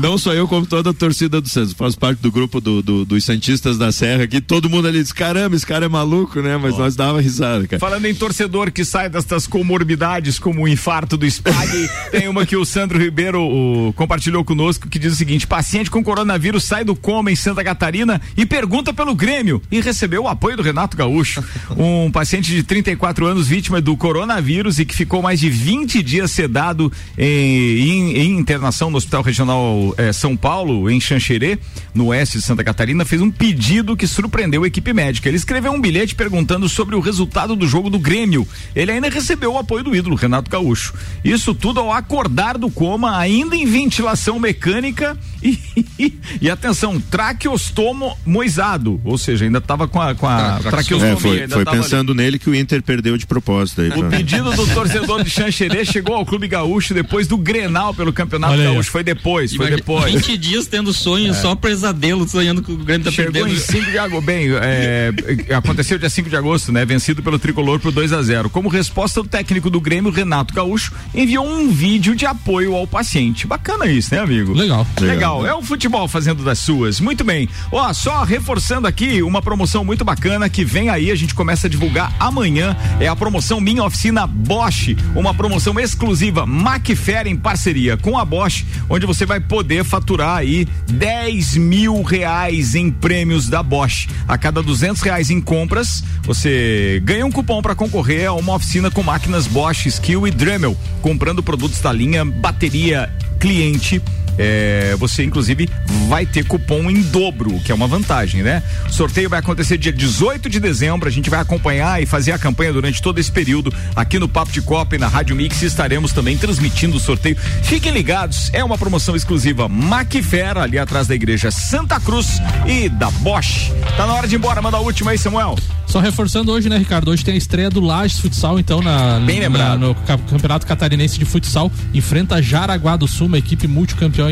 Não 0.00 0.16
só 0.16 0.32
eu, 0.34 0.46
como 0.46 0.66
toda 0.66 0.90
a 0.90 0.94
torcida 0.94 1.40
do 1.40 1.48
Santos. 1.48 1.72
Faço 1.72 1.98
parte 1.98 2.20
do 2.20 2.30
grupo 2.30 2.60
do, 2.60 2.80
do, 2.80 3.04
dos 3.04 3.24
Santistas 3.24 3.76
da 3.76 3.90
Serra 3.90 4.22
aqui. 4.22 4.40
Todo 4.40 4.70
mundo 4.70 4.86
ali 4.86 5.02
diz, 5.02 5.12
caramba, 5.12 5.56
esse 5.56 5.66
cara 5.66 5.86
é 5.86 5.88
maluco, 5.88 6.40
né? 6.40 6.56
Mas 6.56 6.78
nós 6.78 6.94
dava 6.94 7.20
risada, 7.20 7.66
cara. 7.66 7.80
Falando 7.80 8.04
em 8.04 8.14
torcedor 8.20 8.70
que 8.70 8.84
sai 8.84 9.08
destas 9.08 9.46
comorbidades, 9.46 10.38
como 10.38 10.62
o 10.62 10.68
infarto 10.68 11.16
do 11.16 11.28
SPAG, 11.28 11.88
tem 12.12 12.28
uma 12.28 12.44
que 12.44 12.54
o 12.54 12.66
Sandro 12.66 12.98
Ribeiro 12.98 13.40
o, 13.40 13.94
compartilhou 13.94 14.44
conosco 14.44 14.88
que 14.88 14.98
diz 14.98 15.14
o 15.14 15.16
seguinte: 15.16 15.46
paciente 15.46 15.90
com 15.90 16.04
coronavírus 16.04 16.64
sai 16.64 16.84
do 16.84 16.94
coma 16.94 17.32
em 17.32 17.36
Santa 17.36 17.64
Catarina 17.64 18.20
e 18.36 18.44
pergunta 18.44 18.92
pelo 18.92 19.14
Grêmio 19.14 19.62
e 19.72 19.80
recebeu 19.80 20.24
o 20.24 20.28
apoio 20.28 20.58
do 20.58 20.62
Renato 20.62 20.96
Gaúcho. 20.96 21.42
Um 21.76 22.10
paciente 22.10 22.50
de 22.50 22.62
34 22.62 23.24
anos, 23.26 23.46
vítima 23.46 23.80
do 23.80 23.96
coronavírus 23.96 24.78
e 24.78 24.84
que 24.84 24.94
ficou 24.94 25.22
mais 25.22 25.40
de 25.40 25.48
20 25.48 26.02
dias 26.02 26.30
sedado 26.30 26.92
em, 27.16 27.26
em, 27.26 28.16
em 28.18 28.38
internação 28.38 28.90
no 28.90 28.98
Hospital 28.98 29.22
Regional 29.22 29.94
eh, 29.96 30.12
São 30.12 30.36
Paulo, 30.36 30.90
em 30.90 31.00
Xanxerê, 31.00 31.58
no 31.94 32.06
oeste 32.06 32.38
de 32.38 32.44
Santa 32.44 32.64
Catarina, 32.64 33.04
fez 33.04 33.22
um 33.22 33.30
pedido 33.30 33.96
que 33.96 34.06
surpreendeu 34.06 34.64
a 34.64 34.66
equipe 34.66 34.92
médica. 34.92 35.28
Ele 35.28 35.36
escreveu 35.36 35.72
um 35.72 35.80
bilhete 35.80 36.14
perguntando 36.14 36.68
sobre 36.68 36.96
o 36.96 37.00
resultado 37.00 37.54
do 37.54 37.66
jogo 37.66 37.88
do 37.88 37.99
Grêmio 38.00 38.46
ele 38.74 38.92
ainda 38.92 39.08
recebeu 39.08 39.52
o 39.52 39.58
apoio 39.58 39.84
do 39.84 39.94
ídolo, 39.94 40.16
Renato 40.16 40.50
Gaúcho. 40.50 40.94
Isso 41.24 41.54
tudo 41.54 41.80
ao 41.80 41.92
acordar 41.92 42.56
do 42.56 42.70
coma, 42.70 43.18
ainda 43.18 43.56
em 43.56 43.66
ventilação 43.66 44.38
mecânica 44.38 45.16
e, 45.42 46.18
e 46.40 46.50
atenção, 46.50 47.00
traqueostomo 47.00 48.16
moisado, 48.24 49.00
ou 49.04 49.16
seja, 49.16 49.44
ainda 49.44 49.58
estava 49.58 49.88
com 49.88 50.00
a, 50.00 50.14
com 50.14 50.26
a 50.26 50.60
traqueostomia. 50.60 51.44
É, 51.44 51.48
foi, 51.48 51.64
foi 51.64 51.64
pensando 51.64 52.12
ali. 52.12 52.22
nele 52.22 52.38
que 52.38 52.48
o 52.48 52.54
Inter 52.54 52.82
perdeu 52.82 53.16
de 53.16 53.26
propósito. 53.26 53.80
Aí, 53.80 53.88
o 53.88 53.92
pra... 53.92 54.08
pedido 54.08 54.52
do 54.52 54.66
torcedor 54.74 55.24
de 55.24 55.30
Xanxerê 55.30 55.84
chegou 55.84 56.14
ao 56.14 56.26
Clube 56.26 56.46
Gaúcho 56.46 56.94
depois 56.94 57.26
do 57.26 57.36
Grenal 57.36 57.94
pelo 57.94 58.12
Campeonato 58.12 58.54
Olha 58.54 58.64
Gaúcho. 58.64 58.88
Aí. 58.88 58.92
Foi 58.92 59.04
depois, 59.04 59.54
foi 59.54 59.70
depois. 59.70 60.12
20 60.12 60.36
dias 60.36 60.66
tendo 60.66 60.92
sonho, 60.92 61.30
é. 61.30 61.34
só 61.34 61.54
pesadelo, 61.54 62.28
sonhando 62.28 62.62
que 62.62 62.72
o 62.72 62.76
Grêmio 62.76 63.04
tá 63.04 63.10
Chegou 63.10 63.32
perdendo. 63.32 63.54
em 63.54 63.58
5 63.58 63.90
de 63.90 63.98
agosto. 63.98 64.26
Bem, 64.26 64.48
é, 64.60 65.12
aconteceu 65.54 65.98
dia 65.98 66.10
5 66.10 66.28
de 66.28 66.36
agosto, 66.36 66.72
né? 66.72 66.84
Vencido 66.84 67.22
pelo 67.22 67.38
tricolor 67.38 67.80
por 67.90 67.92
2 67.92 68.12
a 68.12 68.22
0 68.22 68.50
Como 68.50 68.68
resposta, 68.68 69.20
o 69.20 69.24
técnico 69.24 69.68
do 69.68 69.80
Grêmio, 69.80 70.10
Renato 70.10 70.54
Gaúcho, 70.54 70.92
enviou 71.14 71.46
um 71.46 71.68
vídeo 71.70 72.14
de 72.14 72.24
apoio 72.24 72.74
ao 72.74 72.86
paciente. 72.86 73.46
Bacana 73.46 73.86
isso, 73.86 74.14
né, 74.14 74.20
amigo? 74.20 74.52
Legal. 74.52 74.86
Legal. 75.00 75.40
Legal. 75.40 75.46
É 75.46 75.54
o 75.54 75.62
futebol 75.62 76.06
fazendo 76.06 76.44
das 76.44 76.58
suas. 76.58 77.00
Muito 77.00 77.24
bem. 77.24 77.48
Ó, 77.72 77.92
só 77.92 78.22
reforçando 78.22 78.86
aqui 78.86 79.22
uma 79.22 79.42
promoção 79.42 79.84
muito 79.84 80.04
bacana 80.04 80.48
que 80.48 80.64
vem 80.64 80.88
aí, 80.88 81.10
a 81.10 81.14
gente 81.14 81.34
começa 81.34 81.66
a 81.66 81.70
divulgar 81.70 82.14
amanhã. 82.18 82.76
É 83.00 83.08
a 83.08 83.16
promoção 83.16 83.60
Minha 83.60 83.84
Oficina 83.84 84.26
Bosch. 84.26 84.96
Uma 85.14 85.34
promoção 85.34 85.78
exclusiva 85.78 86.46
Macfair 86.46 87.26
em 87.26 87.36
parceria 87.36 87.96
com 87.96 88.16
a 88.16 88.24
Bosch, 88.24 88.64
onde 88.88 89.04
você 89.04 89.26
vai 89.26 89.40
poder 89.40 89.84
faturar 89.84 90.36
aí 90.36 90.66
10 90.88 91.56
mil 91.56 92.02
reais 92.02 92.74
em 92.74 92.90
prêmios 92.90 93.48
da 93.48 93.62
Bosch. 93.62 94.08
A 94.28 94.38
cada 94.38 94.62
200 94.62 95.02
reais 95.02 95.30
em 95.30 95.40
compras, 95.40 96.04
você 96.22 97.00
ganha 97.04 97.26
um 97.26 97.32
cupom 97.32 97.60
para 97.60 97.74
concorrer 97.80 98.28
a 98.28 98.34
uma 98.34 98.56
oficina 98.56 98.90
com 98.90 99.02
máquinas 99.02 99.46
Bosch, 99.46 99.86
Skill 99.86 100.26
e 100.26 100.30
Dremel, 100.30 100.76
comprando 101.00 101.42
produtos 101.42 101.80
da 101.80 101.90
linha 101.90 102.26
bateria 102.26 103.10
cliente 103.38 104.02
é, 104.42 104.96
você 104.98 105.22
inclusive 105.22 105.68
vai 106.08 106.24
ter 106.24 106.46
cupom 106.46 106.90
em 106.90 107.02
dobro, 107.02 107.60
que 107.60 107.70
é 107.70 107.74
uma 107.74 107.86
vantagem, 107.86 108.42
né? 108.42 108.62
O 108.88 108.92
sorteio 108.92 109.28
vai 109.28 109.38
acontecer 109.38 109.76
dia 109.76 109.92
18 109.92 110.48
de 110.48 110.58
dezembro, 110.58 111.06
a 111.06 111.12
gente 111.12 111.28
vai 111.28 111.40
acompanhar 111.40 112.02
e 112.02 112.06
fazer 112.06 112.32
a 112.32 112.38
campanha 112.38 112.72
durante 112.72 113.02
todo 113.02 113.18
esse 113.18 113.30
período 113.30 113.70
aqui 113.94 114.18
no 114.18 114.26
Papo 114.26 114.50
de 114.50 114.62
Copa 114.62 114.96
e 114.96 114.98
na 114.98 115.08
Rádio 115.08 115.36
Mix 115.36 115.60
estaremos 115.60 116.12
também 116.12 116.38
transmitindo 116.38 116.96
o 116.96 117.00
sorteio. 117.00 117.36
Fiquem 117.62 117.92
ligados, 117.92 118.48
é 118.54 118.64
uma 118.64 118.78
promoção 118.78 119.14
exclusiva 119.14 119.68
Macfer, 119.68 120.56
ali 120.56 120.78
atrás 120.78 121.06
da 121.06 121.14
igreja 121.14 121.50
Santa 121.50 122.00
Cruz 122.00 122.40
e 122.66 122.88
da 122.88 123.10
Bosch. 123.10 123.70
Tá 123.98 124.06
na 124.06 124.14
hora 124.14 124.26
de 124.26 124.36
ir 124.36 124.38
embora, 124.38 124.62
manda 124.62 124.78
a 124.78 124.80
última 124.80 125.10
aí, 125.10 125.18
Samuel. 125.18 125.56
Só 125.90 125.98
reforçando 125.98 126.52
hoje, 126.52 126.68
né, 126.68 126.78
Ricardo? 126.78 127.10
Hoje 127.10 127.24
tem 127.24 127.34
a 127.34 127.36
estreia 127.36 127.68
do 127.68 127.80
Lages 127.80 128.20
Futsal, 128.20 128.60
então, 128.60 128.80
na, 128.80 129.18
Bem 129.18 129.40
lembrado. 129.40 129.76
Na, 129.76 129.88
no 129.88 129.94
Campeonato 129.94 130.64
Catarinense 130.64 131.18
de 131.18 131.24
Futsal. 131.24 131.70
Enfrenta 131.92 132.40
Jaraguá 132.40 132.96
do 132.96 133.08
Sul, 133.08 133.26
uma 133.26 133.38
equipe 133.38 133.66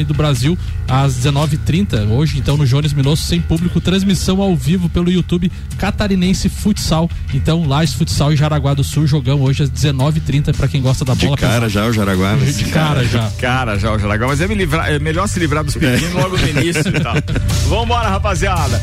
do 0.04 0.14
Brasil, 0.14 0.56
às 0.86 1.14
19h30. 1.14 2.08
Hoje, 2.10 2.38
então, 2.38 2.56
no 2.56 2.66
Jones 2.66 2.92
Minosso, 2.92 3.22
sem 3.24 3.40
público, 3.40 3.80
transmissão 3.80 4.40
ao 4.40 4.54
vivo 4.56 4.88
pelo 4.88 5.10
YouTube 5.10 5.50
Catarinense 5.78 6.48
Futsal. 6.48 7.10
Então, 7.32 7.66
Lages 7.66 7.94
Futsal 7.94 8.32
e 8.32 8.36
Jaraguá 8.36 8.74
do 8.74 8.84
Sul, 8.84 9.06
jogão 9.06 9.40
hoje 9.42 9.62
às 9.62 9.70
19h30 9.70 10.54
para 10.56 10.68
quem 10.68 10.82
gosta 10.82 11.04
da 11.04 11.14
bola. 11.14 11.36
De 11.36 11.40
cara 11.42 11.66
pesada. 11.66 11.68
já 11.68 11.86
o 11.86 11.92
Jaraguá. 11.92 12.34
Né? 12.34 12.50
De 12.50 12.64
cara 12.66 13.04
já. 13.04 13.28
De 13.28 13.36
cara 13.36 13.78
já 13.78 13.92
o 13.92 13.98
Jaraguá. 13.98 14.26
Mas 14.28 14.40
é, 14.40 14.46
livrar, 14.46 14.90
é 14.90 14.98
melhor 14.98 15.26
se 15.26 15.38
livrar 15.38 15.64
dos 15.64 15.74
pequenos 15.74 16.02
é. 16.02 16.20
logo 16.20 16.36
no 16.36 16.48
início 16.48 16.88
e 16.88 17.00
tal. 17.00 17.14
Vambora, 17.68 18.08
rapaziada. 18.08 18.82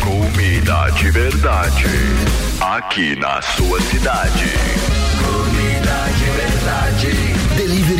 Comida 0.00 0.90
de 0.90 1.10
verdade. 1.10 1.84
Aqui 2.60 3.16
na 3.16 3.40
sua 3.42 3.80
cidade. 3.80 4.91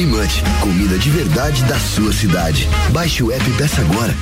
Delivery 0.02 0.06
Munch. 0.06 0.42
Comida 0.60 0.98
de 0.98 1.10
verdade 1.10 1.62
da 1.64 1.78
sua 1.78 2.12
cidade. 2.12 2.68
Baixe 2.90 3.22
o 3.22 3.30
app 3.30 3.48
e 3.48 3.52
peça 3.54 3.80
agora. 3.80 4.14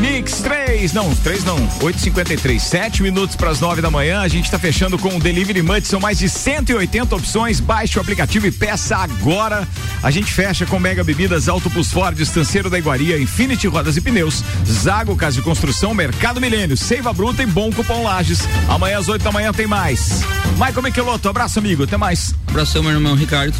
Mix 0.00 0.40
3, 0.40 0.92
não, 0.92 1.14
3 1.14 1.44
não, 1.44 1.58
8h53, 1.78 2.58
7 2.58 3.02
minutos 3.02 3.36
para 3.36 3.50
as 3.50 3.60
9 3.60 3.82
da 3.82 3.90
manhã. 3.90 4.20
A 4.20 4.28
gente 4.28 4.44
está 4.44 4.58
fechando 4.58 4.98
com 4.98 5.16
o 5.16 5.20
Delivery 5.20 5.62
Munch, 5.62 5.86
são 5.86 6.00
mais 6.00 6.18
de 6.18 6.28
180 6.28 7.16
opções. 7.16 7.60
Baixe 7.60 7.98
o 7.98 8.00
aplicativo 8.00 8.46
e 8.46 8.52
peça 8.52 8.96
agora. 8.96 9.66
A 10.02 10.10
gente 10.10 10.32
fecha 10.32 10.64
com 10.64 10.78
Mega 10.78 11.02
Bebidas, 11.02 11.48
Auto 11.48 11.68
Plus 11.68 11.90
Ford, 11.90 12.18
Estanceiro 12.18 12.70
da 12.70 12.78
Iguaria, 12.78 13.20
Infinity 13.20 13.66
Rodas 13.66 13.96
e 13.96 14.00
Pneus, 14.00 14.42
Zago 14.64 15.16
Casa 15.16 15.36
de 15.36 15.42
Construção, 15.42 15.92
Mercado 15.92 16.40
Milênio, 16.40 16.76
Seiva 16.76 17.12
Bruta 17.12 17.42
e 17.42 17.46
Bom 17.46 17.72
Cupom 17.72 18.04
Lages. 18.04 18.40
Amanhã 18.68 18.98
às 18.98 19.08
8 19.08 19.22
da 19.22 19.32
manhã 19.32 19.52
tem 19.52 19.66
mais. 19.66 20.22
Michael 20.52 20.82
Michelotto, 20.82 21.28
abraço 21.28 21.58
amigo, 21.58 21.84
até 21.84 21.96
mais. 21.96 22.34
Abração, 22.48 22.82
meu 22.82 22.92
irmão 22.92 23.14
Ricardo. 23.14 23.54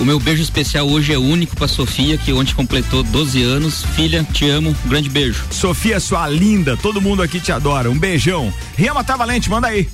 O 0.00 0.04
meu 0.04 0.18
beijo 0.18 0.42
especial 0.42 0.88
hoje 0.88 1.12
é 1.12 1.18
único 1.18 1.54
para 1.54 1.68
Sofia, 1.68 2.16
que 2.16 2.32
ontem 2.32 2.54
completou 2.54 3.02
12 3.02 3.42
anos. 3.42 3.84
Filha, 3.94 4.26
te 4.32 4.48
amo. 4.48 4.74
Um 4.86 4.88
grande 4.88 5.10
beijo. 5.10 5.44
Sofia, 5.50 6.00
sua 6.00 6.26
linda, 6.26 6.74
todo 6.74 7.02
mundo 7.02 7.22
aqui 7.22 7.38
te 7.38 7.52
adora. 7.52 7.90
Um 7.90 7.98
beijão. 7.98 8.50
Riama 8.78 9.04
tá 9.04 9.14
valente, 9.14 9.50
manda 9.50 9.68
aí. 9.68 9.86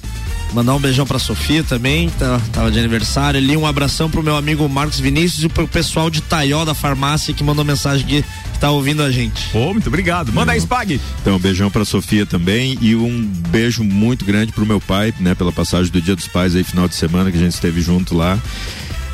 Mandar 0.54 0.76
um 0.76 0.78
beijão 0.78 1.04
pra 1.04 1.18
Sofia 1.18 1.64
também, 1.64 2.08
tá, 2.08 2.40
tava 2.52 2.70
de 2.70 2.78
aniversário 2.78 3.38
ali. 3.38 3.56
Um 3.56 3.66
abração 3.66 4.08
pro 4.08 4.22
meu 4.22 4.36
amigo 4.36 4.68
Marcos 4.68 5.00
Vinícius 5.00 5.42
e 5.42 5.48
pro 5.48 5.66
pessoal 5.66 6.08
de 6.08 6.20
Taió 6.20 6.64
da 6.64 6.72
farmácia 6.72 7.34
que 7.34 7.42
mandou 7.42 7.64
mensagem 7.64 8.06
aqui 8.06 8.24
que 8.52 8.58
tá 8.60 8.70
ouvindo 8.70 9.02
a 9.02 9.10
gente. 9.10 9.48
Pô, 9.50 9.72
muito 9.72 9.88
obrigado. 9.88 10.32
Manda 10.32 10.52
aí, 10.52 10.60
Spag. 10.60 11.00
Então, 11.20 11.34
um 11.34 11.38
beijão 11.40 11.68
pra 11.68 11.84
Sofia 11.84 12.24
também 12.24 12.78
e 12.80 12.94
um 12.94 13.24
beijo 13.48 13.82
muito 13.82 14.24
grande 14.24 14.52
pro 14.52 14.64
meu 14.64 14.80
pai, 14.80 15.12
né, 15.18 15.34
pela 15.34 15.50
passagem 15.50 15.90
do 15.90 16.00
Dia 16.00 16.14
dos 16.14 16.28
Pais 16.28 16.54
aí, 16.54 16.62
final 16.62 16.86
de 16.86 16.94
semana 16.94 17.28
que 17.28 17.36
a 17.36 17.40
gente 17.40 17.54
esteve 17.54 17.80
junto 17.80 18.16
lá. 18.16 18.40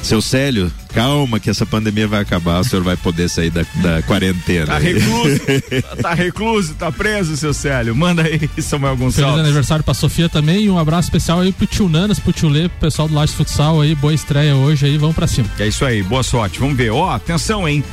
Seu 0.03 0.20
Célio, 0.20 0.70
calma 0.92 1.38
que 1.38 1.48
essa 1.48 1.64
pandemia 1.64 2.09
vai 2.09 2.20
acabar, 2.20 2.61
o 2.61 2.64
senhor 2.64 2.82
vai 2.82 2.96
poder 2.96 3.28
sair 3.28 3.50
da, 3.50 3.64
da 3.76 4.03
quarentena. 4.03 4.66
Tá 4.66 4.78
recluso, 4.78 5.40
tá 6.03 6.14
recluso, 6.14 6.74
tá 6.74 6.92
preso, 6.92 7.36
seu 7.36 7.55
Célio. 7.55 7.94
Manda 7.94 8.22
aí, 8.22 8.50
Samuel 8.61 8.96
Gonçalves. 8.96 9.34
Feliz 9.34 9.46
aniversário 9.46 9.84
pra 9.84 9.94
Sofia 9.94 10.28
também 10.28 10.64
e 10.64 10.70
um 10.70 10.78
abraço 10.78 11.07
especial 11.07 11.40
aí 11.40 11.53
pro 11.53 11.66
tio 11.66 11.88
Nanas, 11.88 12.18
pro 12.18 12.32
tio 12.32 12.48
Lê, 12.48 12.68
pro 12.68 12.80
pessoal 12.80 13.07
do 13.07 13.14
Laje 13.14 13.32
Futsal 13.32 13.80
aí, 13.80 13.94
boa 13.94 14.12
estreia 14.12 14.57
hoje 14.57 14.86
aí, 14.86 14.98
vamos 14.98 15.14
pra 15.14 15.26
cima. 15.26 15.48
É 15.59 15.68
isso 15.68 15.84
aí, 15.84 16.03
boa 16.03 16.22
sorte, 16.22 16.59
vamos 16.59 16.76
ver. 16.76 16.90
Ó, 16.90 17.07
oh, 17.07 17.11
atenção, 17.11 17.68
hein? 17.68 17.84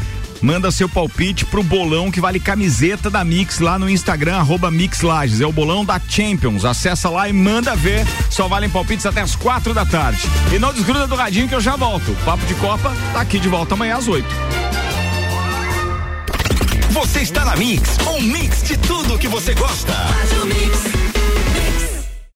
Manda 0.41 0.71
seu 0.71 0.87
palpite 0.87 1.45
pro 1.45 1.63
bolão 1.63 2.11
que 2.11 2.21
vale 2.21 2.39
camiseta 2.39 3.09
da 3.09 3.23
Mix 3.23 3.59
lá 3.59 3.77
no 3.77 3.89
Instagram, 3.89 4.37
arroba 4.37 4.71
Mix 4.71 5.01
Lages. 5.01 5.41
É 5.41 5.45
o 5.45 5.51
bolão 5.51 5.85
da 5.85 5.99
Champions. 6.07 6.65
Acessa 6.65 7.09
lá 7.09 7.29
e 7.29 7.33
manda 7.33 7.75
ver. 7.75 8.05
Só 8.29 8.47
valem 8.47 8.69
palpites 8.69 9.05
até 9.05 9.21
as 9.21 9.35
quatro 9.35 9.73
da 9.73 9.85
tarde. 9.85 10.21
E 10.53 10.59
não 10.59 10.73
desgruda 10.73 11.07
do 11.07 11.15
radinho 11.15 11.47
que 11.47 11.55
eu 11.55 11.61
já 11.61 11.75
volto. 11.75 12.15
Papo 12.25 12.45
de 12.45 12.55
Copa 12.55 12.93
tá 13.13 13.21
aqui 13.21 13.39
de 13.39 13.47
volta 13.47 13.73
amanhã 13.73 13.97
às 13.97 14.07
oito. 14.07 14.29
Você 16.91 17.21
está 17.21 17.45
na 17.45 17.55
Mix, 17.55 17.97
um 18.07 18.21
mix 18.21 18.63
de 18.63 18.77
tudo 18.77 19.17
que 19.17 19.27
você 19.27 19.53
gosta. 19.53 19.93
Faz 19.93 20.41
o 20.41 20.45
mix. 20.45 21.08